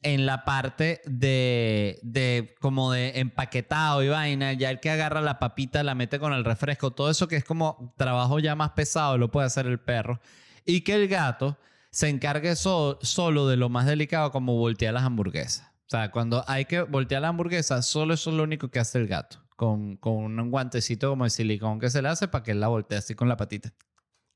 en 0.04 0.26
la 0.26 0.46
parte 0.46 1.02
de, 1.06 2.00
de 2.04 2.56
como 2.62 2.92
de 2.92 3.20
empaquetado 3.20 4.04
y 4.04 4.10
vaina, 4.10 4.54
ya 4.54 4.70
el 4.70 4.80
que 4.80 4.90
agarra 4.90 5.22
la 5.22 5.40
papita, 5.40 5.84
la 5.84 5.96
mete 5.96 6.20
con 6.20 6.34
el 6.34 6.44
refresco, 6.46 6.92
todo 6.92 7.10
eso 7.10 7.28
que 7.28 7.38
es 7.38 7.44
como 7.44 7.94
trabajo 7.98 8.40
ya 8.40 8.56
más 8.56 8.72
pesado 8.72 9.18
lo 9.18 9.32
puede 9.32 9.48
hacer 9.48 9.66
el 9.66 9.80
perro. 9.80 10.20
Y 10.66 10.82
que 10.82 10.96
el 10.96 11.08
gato 11.08 11.58
se 11.92 12.10
encargue 12.10 12.56
so- 12.56 13.00
solo 13.02 13.48
de 13.48 13.58
lo 13.58 13.70
más 13.70 13.86
delicado 13.86 14.32
como 14.32 14.56
voltear 14.58 14.94
las 14.94 15.04
hamburguesas. 15.04 15.68
O 15.86 15.90
sea, 15.90 16.12
cuando 16.12 16.44
hay 16.48 16.66
que 16.66 16.82
voltear 16.82 17.22
la 17.22 17.28
hamburguesa, 17.30 17.82
solo 17.82 18.14
eso 18.14 18.30
es 18.32 18.36
lo 18.36 18.44
único 18.44 18.70
que 18.70 18.80
hace 18.80 18.98
el 19.00 19.08
gato. 19.08 19.38
Con, 19.56 19.98
con 19.98 20.40
un 20.40 20.50
guantecito 20.50 21.10
como 21.10 21.26
de 21.26 21.30
silicón 21.30 21.80
que 21.80 21.90
se 21.92 22.02
le 22.02 22.10
hace 22.10 22.28
para 22.28 22.44
que 22.44 22.52
él 22.52 22.60
la 22.60 22.68
voltee 22.68 22.98
así 22.98 23.14
con 23.14 23.30
la 23.30 23.38
patita. 23.38 23.72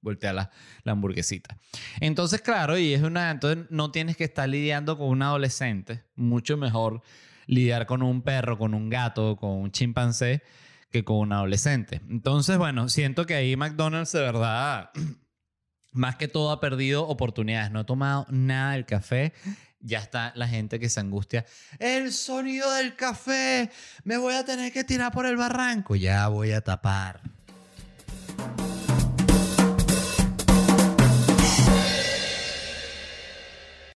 Voltea 0.01 0.33
la, 0.33 0.51
la 0.83 0.91
hamburguesita. 0.91 1.57
Entonces, 1.99 2.41
claro, 2.41 2.77
y 2.77 2.93
es 2.93 3.01
una. 3.01 3.31
Entonces, 3.31 3.65
no 3.69 3.91
tienes 3.91 4.17
que 4.17 4.23
estar 4.23 4.47
lidiando 4.47 4.97
con 4.97 5.09
un 5.09 5.21
adolescente. 5.21 6.03
Mucho 6.15 6.57
mejor 6.57 7.01
lidiar 7.47 7.85
con 7.85 8.03
un 8.03 8.21
perro, 8.21 8.57
con 8.57 8.73
un 8.73 8.89
gato, 8.89 9.37
con 9.37 9.51
un 9.51 9.71
chimpancé 9.71 10.43
que 10.91 11.03
con 11.03 11.17
un 11.17 11.33
adolescente. 11.33 12.01
Entonces, 12.09 12.57
bueno, 12.57 12.89
siento 12.89 13.25
que 13.25 13.35
ahí 13.35 13.55
McDonald's 13.55 14.11
de 14.11 14.21
verdad, 14.21 14.91
más 15.91 16.15
que 16.15 16.27
todo, 16.27 16.51
ha 16.51 16.59
perdido 16.59 17.07
oportunidades. 17.07 17.71
No 17.71 17.81
he 17.81 17.85
tomado 17.85 18.25
nada 18.29 18.73
del 18.73 18.85
café. 18.85 19.33
Ya 19.79 19.99
está 19.99 20.33
la 20.35 20.47
gente 20.47 20.79
que 20.79 20.89
se 20.89 20.99
angustia. 20.99 21.45
El 21.79 22.11
sonido 22.11 22.71
del 22.73 22.95
café. 22.95 23.69
Me 24.03 24.17
voy 24.17 24.33
a 24.33 24.43
tener 24.43 24.73
que 24.73 24.83
tirar 24.83 25.11
por 25.11 25.25
el 25.25 25.37
barranco. 25.37 25.95
Ya 25.95 26.27
voy 26.27 26.51
a 26.51 26.61
tapar. 26.61 27.21